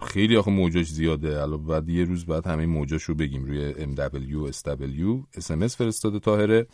خیلی 0.07 0.37
آخه 0.37 0.51
موجاش 0.51 0.87
زیاده. 0.87 1.43
الان 1.43 1.67
بعد 1.67 1.89
یه 1.89 2.05
روز 2.05 2.27
بعد 2.27 2.47
همه 2.47 2.67
موجاش 2.67 3.03
رو 3.03 3.15
بگیم. 3.15 3.45
روی 3.45 3.73
MW 3.75 4.53
SW 4.53 5.39
SMS 5.41 5.77
فرستاده 5.77 6.19
تاهره 6.19 6.67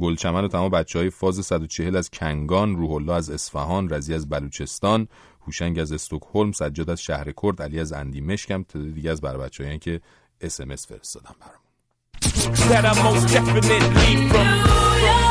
گلچمن 0.00 0.44
و 0.44 0.48
تمام 0.48 0.70
بچه 0.70 0.98
های 0.98 1.10
فاز 1.10 1.46
140 1.46 1.96
از 1.96 2.10
کنگان 2.10 2.76
روح 2.76 2.92
الله 2.92 3.12
از 3.12 3.30
اصفهان 3.30 3.94
رزی 3.94 4.14
از 4.14 4.28
بلوچستان 4.28 5.08
هوشنگ 5.46 5.78
از 5.78 5.92
استکهلم 5.92 6.52
سجاد 6.52 6.90
از 6.90 7.02
شهر 7.02 7.32
کرد 7.42 7.62
علی 7.62 7.80
از 7.80 7.92
اندی 7.92 8.20
مشکم 8.20 8.64
دیگه 8.94 9.10
از 9.10 9.20
بر 9.20 9.36
بچه 9.36 9.78
که 9.78 10.00
اسمس 10.40 10.86
فرستادم 10.86 11.34
برام 11.40 11.69
that 12.20 12.84
I 12.84 13.02
most 13.02 13.28
definitely 13.32 14.28
from. 14.28 15.29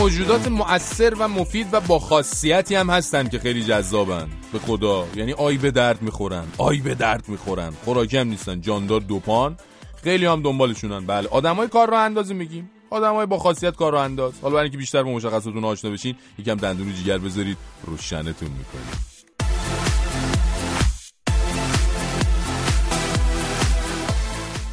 موجودات 0.00 0.48
مؤثر 0.48 1.14
و 1.18 1.28
مفید 1.28 1.66
و 1.72 1.80
با 1.80 1.98
خاصیتی 1.98 2.74
هم 2.74 2.90
هستن 2.90 3.28
که 3.28 3.38
خیلی 3.38 3.64
جذابن. 3.64 4.28
به 4.52 4.58
خدا. 4.58 5.06
یعنی 5.16 5.32
آی 5.32 5.58
به 5.58 5.70
درد 5.70 6.02
می‌خورن. 6.02 6.44
آی 6.58 6.78
به 6.78 6.94
درد 6.94 7.28
می‌خورن. 7.28 7.72
خوراکی 7.84 8.16
هم 8.16 8.28
نیستن. 8.28 8.60
جاندار 8.60 9.00
دوپان. 9.00 9.56
خیلی 10.02 10.26
هم 10.26 10.42
دنبالشونن. 10.42 11.06
بله. 11.06 11.28
آدمای 11.28 11.68
کار 11.68 11.90
رو 11.90 11.96
اندازی 11.96 12.34
میگیم. 12.34 12.70
آدمای 12.90 13.26
با 13.26 13.38
خاصیت 13.38 13.76
کار 13.76 13.92
رو 13.92 13.98
انداز. 13.98 14.32
حالا 14.42 14.54
برای 14.54 14.64
اینکه 14.64 14.78
بیشتر 14.78 15.02
با 15.02 15.10
مشخصاتون 15.10 15.64
آشنا 15.64 15.90
بشین 15.90 16.14
یکم 16.38 16.54
دندون 16.54 16.94
جیگر 16.94 17.18
بذارید. 17.18 17.56
روشنتون 17.86 18.48
می‌کنید 18.48 19.09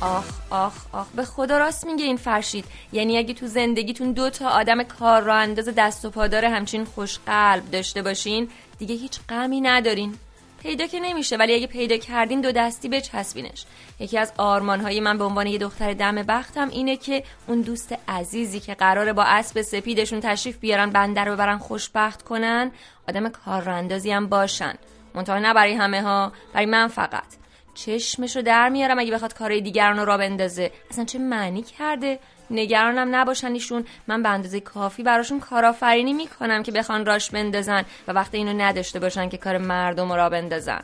آخ 0.02 0.26
آخ 0.50 0.74
آخ. 0.92 1.08
به 1.16 1.26
خدا 1.26 1.58
راست 1.58 1.86
میگه 1.86 2.06
این 2.06 2.18
فرشید. 2.18 2.66
یعنی 2.92 3.18
اگه 3.18 3.34
تو 3.34 3.48
زندگیتون 3.48 4.12
دو 4.12 4.30
تا 4.30 4.50
آدم 4.50 4.84
کار 4.84 5.22
را 5.22 5.36
انداز 5.36 5.70
دست 5.78 6.06
و 6.06 6.10
پادار 6.10 6.46
همچین 6.46 6.86
خوش 6.86 7.20
قلب 7.26 7.72
داشته 7.72 8.02
باشین 8.02 8.50
دیگه 8.80 8.96
هیچ 8.96 9.20
غمی 9.30 9.62
ندارین. 9.62 10.16
پیدا 10.64 10.88
که 10.88 11.00
نمیشه 11.00 11.38
ولی 11.38 11.56
اگه 11.56 11.68
پیدا 11.68 11.98
کردین 11.98 12.42
دو 12.42 12.52
دستی 12.52 12.90
بچسبینش. 12.90 13.66
یکی 14.00 14.18
از 14.18 14.34
آرمانهای 14.38 15.00
من 15.00 15.18
به 15.18 15.24
عنوان 15.24 15.48
یه 15.48 15.58
دختر 15.58 15.94
دم 15.94 16.16
بختم 16.16 16.70
اینه 16.70 16.98
که 16.98 17.24
اون 17.48 17.62
دوست 17.62 17.96
عزیزی 18.08 18.60
که 18.60 18.74
قراره 18.74 19.14
با 19.14 19.24
اسب 19.24 19.62
سپیدشون 19.62 20.20
تشریف 20.20 20.58
بیارن 20.58 20.90
بندر 20.90 21.26
رو 21.26 21.34
ببرن 21.34 21.58
خوشبخت 21.58 22.22
کنن 22.22 22.72
آدم 23.10 23.30
کار 23.30 23.70
هم 23.70 24.28
باشن. 24.28 24.74
منتها 25.14 25.40
نه 25.40 25.54
برای 25.54 25.74
همه 25.74 26.02
ها 26.02 26.32
برای 26.54 26.66
من 26.66 26.88
فقط. 26.88 27.47
چشمشو 27.78 28.42
در 28.42 28.70
میارم 28.70 29.00
اگه 29.00 29.12
بخواد 29.12 29.34
کارهای 29.34 29.62
دیگران 29.62 29.98
رو 29.98 30.06
را 30.06 30.18
بندازه. 30.18 30.72
اصلا 30.92 31.06
چه 31.06 31.20
معنی 31.20 31.62
کرده؟ 31.62 32.20
نگرانم 32.52 33.16
نباشن 33.16 33.52
ایشون. 33.54 33.86
من 34.08 34.24
به 34.24 34.30
اندازه 34.30 34.60
کافی 34.60 35.04
براشون 35.04 35.40
کارآفرینی 35.40 36.14
می‌کنم 36.14 36.64
که 36.64 36.72
بخوان 36.72 37.06
راش 37.06 37.32
بندازن 37.32 37.84
و 38.08 38.12
وقتی 38.12 38.38
اینو 38.38 38.62
نداشته 38.62 39.00
باشن 39.00 39.30
که 39.30 39.38
کار 39.38 39.58
مردم 39.58 40.14
را 40.14 40.30
بندازن. 40.30 40.82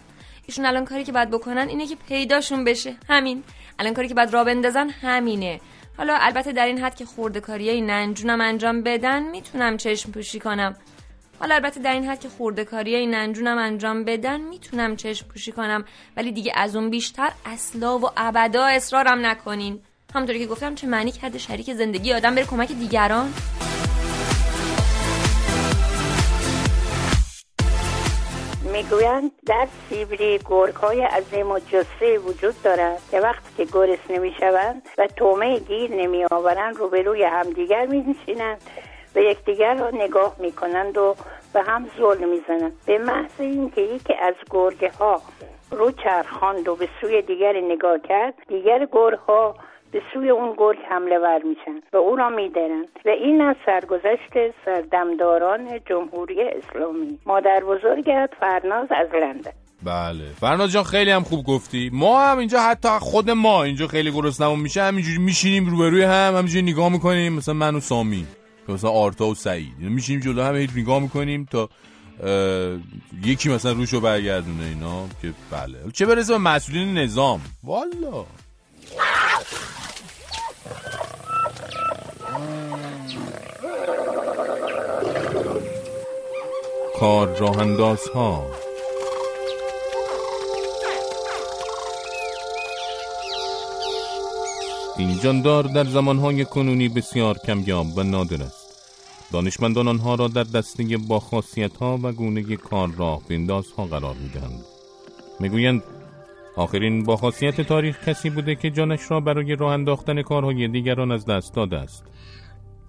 ایشون 0.47 0.65
الان 0.65 0.85
کاری 0.85 1.03
که 1.03 1.11
باید 1.11 1.29
بکنن 1.29 1.67
اینه 1.69 1.87
که 1.87 1.95
پیداشون 2.07 2.63
بشه. 2.63 2.95
همین. 3.09 3.43
الان 3.79 3.93
کاری 3.93 4.07
که 4.07 4.13
باید 4.13 4.33
را 4.33 4.43
بندازن 4.43 4.89
همینه. 4.89 5.59
حالا 5.97 6.17
البته 6.21 6.51
در 6.51 6.65
این 6.65 6.79
حد 6.79 6.95
که 6.95 7.05
خورده 7.05 7.39
کاریای 7.39 7.81
ننجونم 7.81 8.41
انجام 8.41 8.81
بدن 8.81 9.23
می‌تونم 9.23 9.77
چشم 9.77 10.11
پوشی 10.11 10.39
کنم. 10.39 10.75
حالا 11.43 11.55
البته 11.55 11.79
در 11.79 11.93
این 11.93 12.05
حد 12.05 12.19
که 12.19 12.29
خورده 12.29 12.65
کاری 12.65 12.95
این 12.95 13.15
انجونم 13.15 13.57
انجام 13.57 14.03
بدن 14.03 14.41
می‌تونم 14.41 14.95
چشم 14.95 15.27
پوشی 15.27 15.51
کنم. 15.51 15.85
ولی 16.17 16.31
دیگه 16.31 16.51
از 16.55 16.75
اون 16.75 16.89
بیشتر 16.89 17.31
اصلا 17.45 17.99
و 17.99 18.09
ابدا 18.17 18.65
اصرارم 18.65 19.25
نکنین. 19.25 19.79
همونطوری 20.15 20.39
که 20.39 20.45
گفتم 20.47 20.75
چه 20.75 20.87
معنی 20.87 21.11
کرده 21.11 21.37
شریک 21.37 21.73
زندگی 21.73 22.13
آدم 22.13 22.35
بره 22.35 22.45
کمک 22.45 22.71
دیگران؟ 22.71 23.33
می‌گویند 28.73 29.31
در 29.45 29.67
سیبری 29.89 30.39
گرگ 30.45 30.75
های 30.75 31.01
عظیم 31.01 31.51
و 31.51 31.59
جسه 31.59 32.17
وجود 32.19 32.61
دارد 32.63 33.01
که 33.11 33.19
وقتی 33.19 33.49
که 33.57 33.65
گرس 33.73 33.99
نمی‌شوند 34.09 34.81
و 34.97 35.07
تومه 35.15 35.59
گیر 35.59 35.91
نمی 35.91 36.25
آورند 36.31 36.77
روبروی 36.77 37.23
همدیگر 37.23 37.85
می 37.85 38.01
نشینند 38.01 38.61
و 39.16 39.20
یکدیگر 39.20 39.74
را 39.74 39.89
نگاه 39.89 40.36
می‌کنند 40.39 40.97
و 40.97 41.16
به 41.53 41.61
هم 41.61 41.89
ظلم 41.97 42.30
می‌زنند. 42.30 42.74
به 42.86 42.97
محض 42.97 43.32
اینکه 43.39 43.82
یکی 43.82 44.14
از 44.14 44.34
گرگه 44.49 44.91
ها 44.99 45.22
رو 45.72 45.91
چرخاند 45.91 46.68
و 46.68 46.76
به 46.76 46.89
سوی 47.01 47.22
دیگری 47.22 47.61
نگاه 47.61 47.97
کرد 48.09 48.34
دیگر 48.47 48.88
گرها 48.91 49.55
به 49.91 50.01
سوی 50.14 50.30
اون 50.30 50.53
گرگ 50.57 50.78
حمله 50.89 51.20
ور 51.20 51.41
میشن 51.43 51.82
و 51.93 51.97
او 51.97 52.16
را 52.16 52.30
میدرند 52.30 52.88
و 53.05 53.09
این 53.09 53.41
از 53.41 53.55
سرگذشت 53.66 54.55
سردمداران 54.66 55.80
جمهوری 55.89 56.41
اسلامی. 56.41 57.20
مادر 57.26 57.59
بزرگت 57.59 58.30
فرناز 58.39 58.88
از 58.91 59.07
لندن. 59.14 59.51
بله. 59.86 60.26
فرناز 60.39 60.72
جان 60.72 60.84
خیلی 60.84 61.11
هم 61.11 61.24
خوب 61.24 61.45
گفتی. 61.45 61.89
ما 61.93 62.22
هم 62.22 62.38
اینجا 62.38 62.59
حتی 62.59 62.89
خود 62.89 63.30
ما 63.30 63.64
اینجا 63.64 63.88
خیلی 63.88 64.11
گرسنمون 64.11 64.59
میشه. 64.59 64.82
همینجوری 64.82 65.18
میشینیم 65.18 65.66
روبروی 65.66 66.03
هم 66.03 66.34
همینجوری 66.36 66.72
نگاه 66.72 66.89
می‌کنیم. 66.89 67.34
مثلا 67.34 67.53
من 67.53 67.76
و 67.76 67.80
سامی. 67.80 68.26
مثلا 68.70 68.89
آرتا 68.89 69.28
و 69.28 69.36
سعید. 69.36 69.80
میشینیم 69.80 70.22
جلو 70.22 70.43
هم 70.43 70.55
نگاه 70.55 70.99
می‌کنیم 70.99 71.45
تا 71.51 71.70
یکی 73.24 73.49
مثلا 73.49 73.72
روشو 73.72 73.99
برگردونه 73.99 74.64
اینا 74.66 75.07
که 75.22 75.34
بله. 75.51 75.91
چه 75.93 76.05
برسه 76.05 76.34
به 76.34 76.39
مسئولین 76.39 76.97
نظام؟ 76.97 77.41
والا. 77.64 78.26
کار 86.99 87.38
راه 87.38 87.59
انداز 87.59 87.99
ها 88.16 88.45
این 94.97 95.19
جاندار 95.19 95.63
در 95.63 95.83
زمانهای 95.83 96.45
کنونی 96.45 96.89
بسیار 96.89 97.37
کمیاب 97.37 97.97
و 97.97 98.03
نادر 98.03 98.43
است. 98.43 98.63
دانشمندان 99.31 99.87
آنها 99.87 100.15
را 100.15 100.27
در 100.27 100.43
دسته 100.43 100.97
با 100.97 101.19
خاصیت 101.19 101.77
ها 101.77 101.99
و 102.03 102.11
گونه 102.11 102.55
کار 102.55 102.91
راه 102.91 103.21
بنداز 103.29 103.65
ها 103.77 103.85
قرار 103.85 104.15
می‌دهند. 104.15 104.63
می‌گویند 105.39 105.83
آخرین 106.55 107.03
با 107.03 107.17
خاصیت 107.17 107.61
تاریخ 107.61 108.09
کسی 108.09 108.29
بوده 108.29 108.55
که 108.55 108.69
جانش 108.69 109.11
را 109.11 109.19
برای 109.19 109.55
راه 109.55 109.73
انداختن 109.73 110.21
کارهای 110.21 110.67
دیگران 110.67 111.11
از 111.11 111.25
دست 111.25 111.53
داده 111.53 111.77
است. 111.77 112.03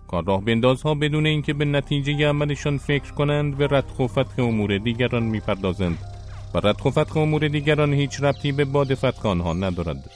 کار 0.08 0.24
راه 0.24 0.42
ها 0.84 0.94
بدون 0.94 1.26
اینکه 1.26 1.54
به 1.54 1.64
نتیجه 1.64 2.28
عملشان 2.28 2.78
فکر 2.78 3.12
کنند 3.12 3.56
به 3.56 3.68
ردخ 3.70 3.98
و 3.98 4.06
فتح 4.06 4.42
امور 4.42 4.78
دیگران 4.78 5.22
می‌پردازند 5.22 5.98
و 6.54 6.58
ردخ 6.58 6.84
و 7.14 7.18
امور 7.18 7.48
دیگران 7.48 7.92
هیچ 7.92 8.22
ربطی 8.22 8.52
به 8.52 8.64
باد 8.64 8.94
فتح 8.94 9.28
آنها 9.28 9.52
ندارد. 9.52 10.10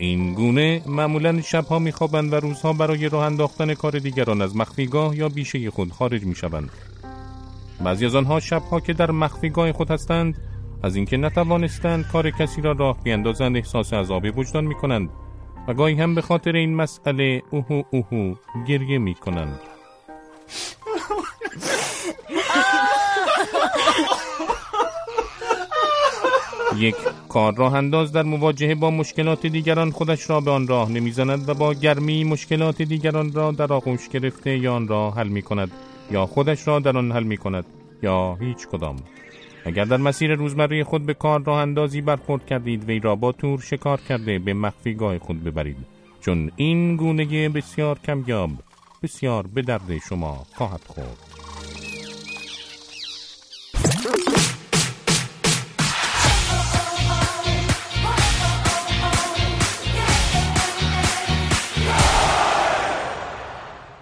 این 0.00 0.34
گونه 0.34 0.82
معمولا 0.86 1.40
شبها 1.40 1.78
میخوابند 1.78 2.32
و 2.32 2.36
روزها 2.36 2.72
برای 2.72 3.08
راه 3.08 3.24
انداختن 3.24 3.74
کار 3.74 3.98
دیگران 3.98 4.42
از 4.42 4.56
مخفیگاه 4.56 5.16
یا 5.16 5.28
بیشه 5.28 5.70
خود 5.70 5.92
خارج 5.92 6.24
می‌شوند 6.24 6.70
بعضی 7.84 8.06
از 8.06 8.14
آنها 8.14 8.40
شبها 8.40 8.80
که 8.80 8.92
در 8.92 9.10
مخفیگاه 9.10 9.72
خود 9.72 9.90
هستند 9.90 10.38
از 10.82 10.96
اینکه 10.96 11.16
نتوانستند 11.16 12.06
کار 12.12 12.30
کسی 12.30 12.62
را 12.62 12.72
راه 12.72 13.02
بیندازند 13.02 13.56
احساس 13.56 13.92
عذاب 13.92 14.38
وجدان 14.38 14.64
می‌کنند 14.64 15.10
و 15.68 15.74
گاهی 15.74 15.94
هم 15.94 16.14
به 16.14 16.22
خاطر 16.22 16.56
این 16.56 16.74
مسئله 16.74 17.42
اوهو 17.50 17.82
اوهو 17.90 18.34
گریه 18.68 18.98
می‌کنند 18.98 19.60
یک 26.76 26.94
کار 27.28 27.54
راه 27.54 27.74
انداز 27.74 28.12
در 28.12 28.22
مواجهه 28.22 28.74
با 28.74 28.90
مشکلات 28.90 29.46
دیگران 29.46 29.90
خودش 29.90 30.30
را 30.30 30.40
به 30.40 30.50
آن 30.50 30.68
راه 30.68 30.90
نمی‌زند 30.90 31.48
و 31.48 31.54
با 31.54 31.74
گرمی 31.74 32.24
مشکلات 32.24 32.82
دیگران 32.82 33.32
را 33.32 33.52
در 33.52 33.72
آغوش 33.72 34.08
گرفته 34.08 34.58
یا 34.58 34.74
آن 34.74 34.88
را 34.88 35.10
حل 35.10 35.28
می 35.28 35.42
کند 35.42 35.70
یا 36.10 36.26
خودش 36.26 36.68
را 36.68 36.78
در 36.78 36.96
آن 36.96 37.12
حل 37.12 37.22
می 37.22 37.36
کند 37.36 37.64
یا 38.02 38.34
هیچ 38.40 38.66
کدام. 38.66 38.96
اگر 39.64 39.84
در 39.84 39.96
مسیر 39.96 40.34
روزمره 40.34 40.84
خود 40.84 41.06
به 41.06 41.14
کار 41.14 41.42
راه 41.42 41.60
اندازی 41.60 42.00
برخورد 42.00 42.46
کردید 42.46 42.84
وی 42.84 42.98
را 42.98 43.16
با 43.16 43.32
تور 43.32 43.60
شکار 43.60 44.00
کرده 44.08 44.38
به 44.38 44.54
مخفیگاه 44.54 45.18
خود 45.18 45.44
ببرید. 45.44 45.76
چون 46.20 46.50
این 46.56 46.96
گونه 46.96 47.48
بسیار 47.48 47.98
کمیاب 47.98 48.50
بسیار 49.02 49.46
به 49.54 49.62
درد 49.62 49.98
شما 50.08 50.46
خواهد 50.54 50.80
خورد. 50.86 51.30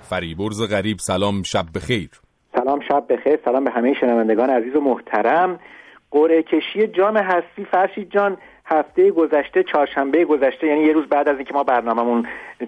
فریبرز 0.09 0.73
غریب 0.73 0.97
سلام 0.99 1.43
شب 1.43 1.65
بخیر. 1.75 2.11
سلام 2.55 2.81
شب 2.89 3.05
بخیر. 3.09 3.39
سلام 3.45 3.65
به 3.65 3.71
همه 3.71 3.95
شنوندگان 4.01 4.51
عزیز 4.51 4.77
و 4.77 4.81
محترم. 4.81 5.59
قرعه 6.11 6.43
کشی 6.43 6.87
جام 6.87 7.17
هستی 7.17 7.65
فرشید 7.65 8.11
جان 8.11 8.37
هفته 8.65 9.11
گذشته 9.11 9.63
چهارشنبه 9.63 10.25
گذشته 10.25 10.67
یعنی 10.67 10.85
یه 10.85 10.93
روز 10.93 11.07
بعد 11.07 11.29
از 11.29 11.37
اینکه 11.37 11.55
ما 11.55 11.65
برنامهمون 11.65 12.27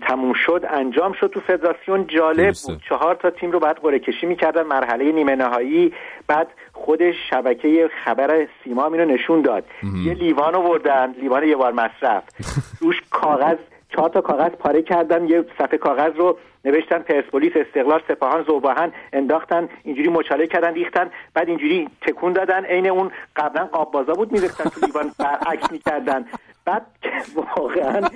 تموم 0.09 0.33
شد 0.47 0.67
انجام 0.71 1.13
شد 1.13 1.31
تو 1.35 1.41
فدراسیون. 1.41 2.07
جالب 2.07 2.55
بود. 2.67 2.83
چهار 2.89 3.15
تا 3.15 3.31
تیم 3.31 3.51
رو 3.51 3.59
بعد 3.61 3.77
قرعه 3.77 3.99
کشی 3.99 4.27
می‌کردن. 4.27 4.63
مرحله 4.63 5.13
نیمه 5.13 5.35
نهایی. 5.35 5.93
بعد 6.27 6.49
خودش 6.73 7.15
شبکه 7.31 7.91
خبر 8.05 8.47
سیما 8.65 8.87
اینو 8.87 9.05
نشون 9.05 9.43
داد. 9.43 9.65
یه 10.05 10.15
لیوان 10.15 10.55
آوردن 10.55 11.15
لیوان 11.21 11.49
یه 11.49 11.57
بار 11.57 11.73
مصرف. 11.73 12.23
روش 12.81 12.97
کاغذ 13.11 13.57
چهار 13.89 14.09
تا 14.09 14.21
کاغذ 14.21 14.51
پاره 14.51 14.83
کردن. 14.83 15.29
یه 15.29 15.45
صفحه 15.59 15.79
کاغذ 15.79 16.17
رو 16.17 16.39
نوشتن 16.65 16.99
پرسپولیس 16.99 17.53
استقلال 17.57 18.03
سپاهان 18.09 18.43
زوباهن 18.43 18.93
انداختن 19.13 19.69
اینجوری 19.85 20.09
مچاله 20.09 20.47
کردن 20.47 20.75
ریختن 20.75 21.11
بعد 21.35 21.49
اینجوری 21.49 21.89
تکون 22.01 22.33
دادن. 22.33 22.65
عین 22.65 22.87
اون 22.87 23.11
قبلا 23.37 23.65
قاب 23.65 23.93
بازا 23.93 24.13
بود 24.13 24.33
میریختن 24.33 24.65
تو 24.65 24.87
لیوان 24.87 25.11
برعکس 25.19 25.73
می‌کردن. 25.73 26.25
بعد 26.65 26.87
واقعا 27.35 28.09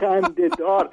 خنده 0.00 0.48
دار 0.58 0.90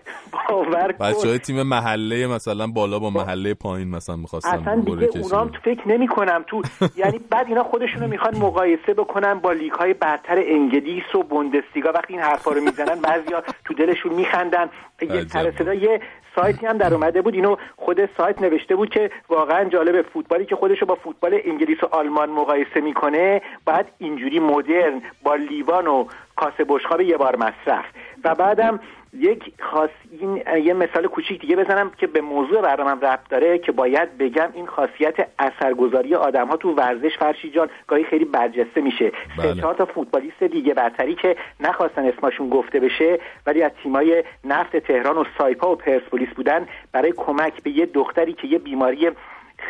باور 0.49 0.91
بچه 0.91 1.27
های 1.27 1.39
تیم 1.39 1.63
محله 1.63 2.27
مثلا 2.27 2.67
بالا 2.67 2.99
با 2.99 3.09
محله 3.09 3.53
پایین 3.53 3.89
مثلا 3.89 4.15
می‌خواستن 4.15 4.59
اصلا 4.59 4.75
دیگه 4.75 5.09
اونام 5.23 5.49
تو 5.49 5.59
فکر 5.63 5.87
نمی 5.87 6.07
کنم 6.07 6.43
تو 6.47 6.61
یعنی 6.95 7.19
بعد 7.29 7.47
اینا 7.47 7.63
خودشونو 7.63 8.07
می‌خوان 8.07 8.37
مقایسه 8.37 8.93
بکنن 8.93 9.33
با 9.33 9.51
لیگ 9.51 9.71
های 9.71 9.93
برتر 9.93 10.43
انگلیس 10.45 11.15
و 11.15 11.23
بوندسلیگا. 11.23 11.91
وقتی 11.91 12.13
این 12.13 12.21
حرفا 12.21 12.51
رو 12.51 12.61
می‌زنن 12.61 13.01
بعضیا 13.01 13.43
تو 13.65 13.73
دلشون 13.73 14.13
میخندن. 14.13 14.69
یه 15.01 15.27
سر 15.27 15.73
یه 15.73 16.01
سایتی 16.35 16.65
هم 16.65 16.77
در 16.77 16.93
اومده 16.99 17.21
بود 17.21 17.33
اینو 17.33 17.55
خود 17.77 18.09
سایت 18.17 18.41
نوشته 18.41 18.75
بود 18.75 18.89
که 18.89 19.11
واقعا 19.29 19.63
جالب 19.63 20.01
فوتبالی 20.01 20.45
که 20.45 20.55
خودشو 20.55 20.85
با 20.85 20.95
فوتبال 20.95 21.39
انگلیس 21.45 21.83
و 21.83 21.87
آلمان 21.91 22.29
مقایسه 22.29 22.81
می‌کنه 22.81 23.41
بعد 23.65 23.91
اینجوری 23.97 24.39
مدرن 24.39 25.01
با 25.23 25.35
لیوان 25.35 25.87
و 25.87 26.05
کاسه 26.35 26.65
بشقاب 26.67 27.01
یه 27.01 27.17
بار 27.17 27.35
مصرف. 27.35 27.85
و 28.23 28.35
بعدم 28.35 28.79
یک 29.13 29.53
خاص 29.59 29.89
این 30.19 30.43
یه 30.63 30.73
مثال 30.73 31.07
کوچیک 31.07 31.41
دیگه 31.41 31.55
بزنم 31.55 31.91
که 31.97 32.07
به 32.07 32.21
موضوع 32.21 32.61
برنامه 32.61 32.91
ربط 32.91 33.29
داره 33.29 33.57
که 33.57 33.71
باید 33.71 34.17
بگم 34.17 34.49
این 34.53 34.65
خاصیت 34.65 35.15
اثرگذاری 35.39 36.15
آدم 36.15 36.47
ها 36.47 36.57
تو 36.57 36.71
ورزش 36.71 37.17
فرشی 37.19 37.51
جان 37.51 37.69
گاهی 37.87 38.03
خیلی 38.03 38.25
برجسته 38.25 38.81
میشه 38.81 39.11
بله. 39.37 39.53
سه 39.53 39.61
چهار 39.61 39.73
تا 39.73 39.85
فوتبالیست 39.85 40.43
دیگه 40.43 40.73
برتری 40.73 41.15
که 41.15 41.35
نخواستن 41.59 42.05
اسمشون 42.05 42.49
گفته 42.49 42.79
بشه 42.79 43.19
ولی 43.45 43.63
از 43.63 43.71
تیمای 43.83 44.23
نفت 44.43 44.77
تهران 44.77 45.17
و 45.17 45.23
سایپا 45.37 45.71
و 45.71 45.75
پرسپولیس 45.75 46.29
بودن 46.29 46.67
برای 46.91 47.13
کمک 47.17 47.63
به 47.63 47.71
یه 47.71 47.85
دختری 47.85 48.33
که 48.33 48.47
یه 48.47 48.59
بیماری 48.59 49.11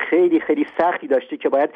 خیلی 0.10 0.40
خیلی 0.40 0.66
سختی 0.78 1.08
داشته 1.08 1.38
که 1.38 1.50
باید 1.50 1.70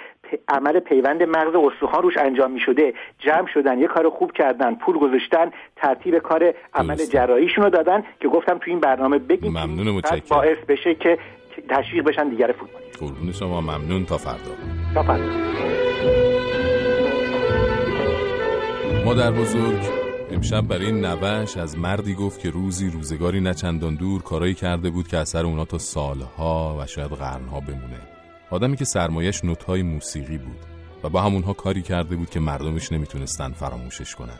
عمل 0.47 0.79
پیوند 0.79 1.23
مغز 1.23 1.55
استخوان 1.55 2.03
روش 2.03 2.17
انجام 2.17 2.51
می 2.51 2.59
شده 2.59 2.93
جمع 3.19 3.47
شدن 3.53 3.79
یه 3.79 3.87
کار 3.87 4.09
خوب 4.09 4.31
کردن 4.31 4.75
پول 4.75 4.97
گذاشتن 4.97 5.51
ترتیب 5.75 6.17
کار 6.17 6.53
عمل 6.73 6.95
جراحیشون 6.95 7.63
رو 7.63 7.69
دادن 7.69 8.03
که 8.19 8.27
گفتم 8.27 8.57
تو 8.57 8.63
این 8.67 8.79
برنامه 8.79 9.17
بگیم 9.19 9.51
ممنون 9.51 10.01
باعث 10.29 10.57
بشه 10.67 10.95
که 10.95 11.17
تشویق 11.69 12.03
بشن 12.03 12.29
دیگر 12.29 12.55
فوتبال. 12.59 12.81
قربون 12.99 13.31
شما 13.31 13.61
ممنون. 13.61 14.05
تا 14.05 14.17
فردا. 14.17 14.51
تا 14.93 15.03
فردا. 15.03 15.25
مادر 19.05 19.31
بزرگ. 19.31 20.02
امشب 20.33 20.67
برای 20.67 20.91
نوش 20.91 21.57
از 21.57 21.77
مردی 21.77 22.15
گفت 22.15 22.39
که 22.39 22.49
روزی 22.49 22.89
روزگاری 22.89 23.41
نچندان 23.41 23.95
دور 23.95 24.21
کارایی 24.21 24.53
کرده 24.53 24.89
بود 24.89 25.07
که 25.07 25.17
اثر 25.17 25.45
اونا 25.45 25.65
تا 25.65 25.77
سالها 25.77 26.77
و 26.79 26.87
شاید 26.87 27.11
قرنها 27.11 27.59
بمونه. 27.59 27.99
آدمی 28.49 28.77
که 28.77 28.85
سرمایش 28.85 29.45
نوتهای 29.45 29.83
موسیقی 29.83 30.37
بود 30.37 30.57
و 31.03 31.09
با 31.09 31.21
همونها 31.21 31.53
کاری 31.53 31.81
کرده 31.81 32.15
بود 32.15 32.29
که 32.29 32.39
مردمش 32.39 32.91
نمی‌تونستن 32.91 33.51
فراموشش 33.51 34.15
کنن. 34.15 34.39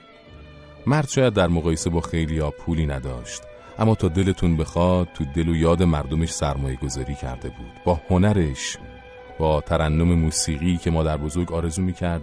مرد 0.88 1.10
شاید 1.10 1.34
در 1.34 1.48
مقایسه 1.48 1.90
با 1.90 2.02
خیلی 2.02 2.40
ها 2.40 2.52
پولی 2.52 2.86
نداشت 2.86 3.42
اما 3.80 3.96
تا 3.96 4.08
دلتون 4.08 4.58
بخواد 4.58 5.08
تو 5.14 5.26
دل 5.36 5.50
و 5.50 5.56
یاد 5.56 5.84
مردمش 5.84 6.34
سرمایه 6.34 6.76
گذاری 6.76 7.16
کرده 7.16 7.50
بود. 7.50 7.84
با 7.86 8.02
هنرش 8.10 8.78
با 9.40 9.62
ترنم 9.62 10.14
موسیقی 10.14 10.78
که 10.78 10.92
مادر 10.92 11.18
بزرگ 11.18 11.52
آرزو 11.52 11.82
می‌کرد 11.82 12.22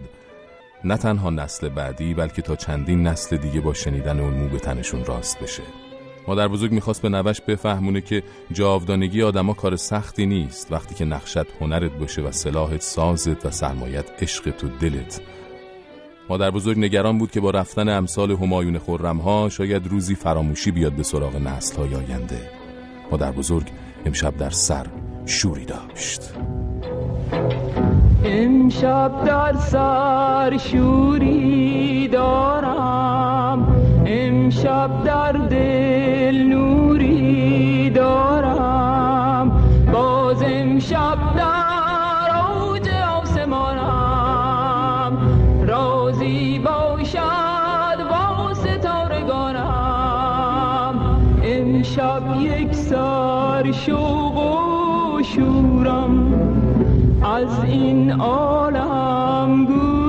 نه 0.85 0.97
تنها 0.97 1.31
نسل 1.31 1.69
بعدی 1.69 2.15
بلکه 2.15 2.43
تا 2.43 2.57
چندین 2.57 3.03
نسل 3.07 3.37
دیگه 3.37 3.61
با 3.61 3.75
شنیدن 3.75 4.21
اون 4.21 4.35
مو 4.35 4.49
به 4.49 4.59
تنشون 4.59 5.05
راست 5.05 5.41
بشه. 5.41 5.63
مادر 6.29 6.49
بزرگ 6.49 6.73
می‌خواست 6.73 7.03
به 7.03 7.09
نوش 7.09 7.41
بفهمونه 7.41 8.01
که 8.01 8.23
جاودانگی 8.53 9.23
آدما 9.23 9.53
کار 9.53 9.77
سختی 9.77 10.27
نیست. 10.27 10.73
وقتی 10.73 10.95
که 10.95 11.05
نقشت 11.05 11.47
هنرت 11.61 11.93
باشه 11.93 12.23
و 12.23 12.33
سلاحت 12.33 12.83
سازت 12.83 13.47
و 13.47 13.51
سرمایت 13.51 14.23
عشق 14.23 14.51
تو 14.51 14.69
دلت. 14.69 15.21
مادر 16.29 16.51
بزرگ 16.51 16.79
نگران 16.79 17.19
بود 17.19 17.31
که 17.31 17.41
با 17.41 17.51
رفتن 17.51 17.89
امثال 17.89 18.31
همایون 18.31 18.79
خورم 18.79 19.19
ها 19.19 19.49
شاید 19.49 19.87
روزی 19.87 20.15
فراموشی 20.15 20.71
بیاد 20.71 20.93
به 20.93 21.03
سراغ 21.03 21.37
نسل 21.37 21.77
های 21.77 21.95
آینده. 21.95 22.51
مادر 23.11 23.33
بزرگ 23.33 23.67
امشب 24.07 24.37
در 24.37 24.51
سر 24.51 24.87
شوری 25.27 25.65
داشت. 25.65 26.21
امشب 28.25 29.25
در 29.25 29.53
سر 29.53 30.57
شوری 30.57 32.09
دارم. 32.09 33.77
امشب 34.07 35.05
در 35.05 35.33
دل 35.33 36.37
نوری 36.37 37.91
دارم. 37.91 39.63
باز 39.93 40.43
امشب 40.43 41.19
در 41.37 42.31
اوج 42.37 42.89
آسمانم. 43.23 45.19
رازی 45.67 46.59
باشد 46.59 47.99
با 48.11 48.55
ستارگانم 48.55 49.71
امشب 51.45 52.23
یک 52.41 52.75
سر 52.75 53.73
شوق 53.73 54.37
و 54.37 55.23
شورم. 55.23 56.35
از 57.23 57.65
این 57.65 58.11
عالم 58.11 59.67
بود 59.67 60.00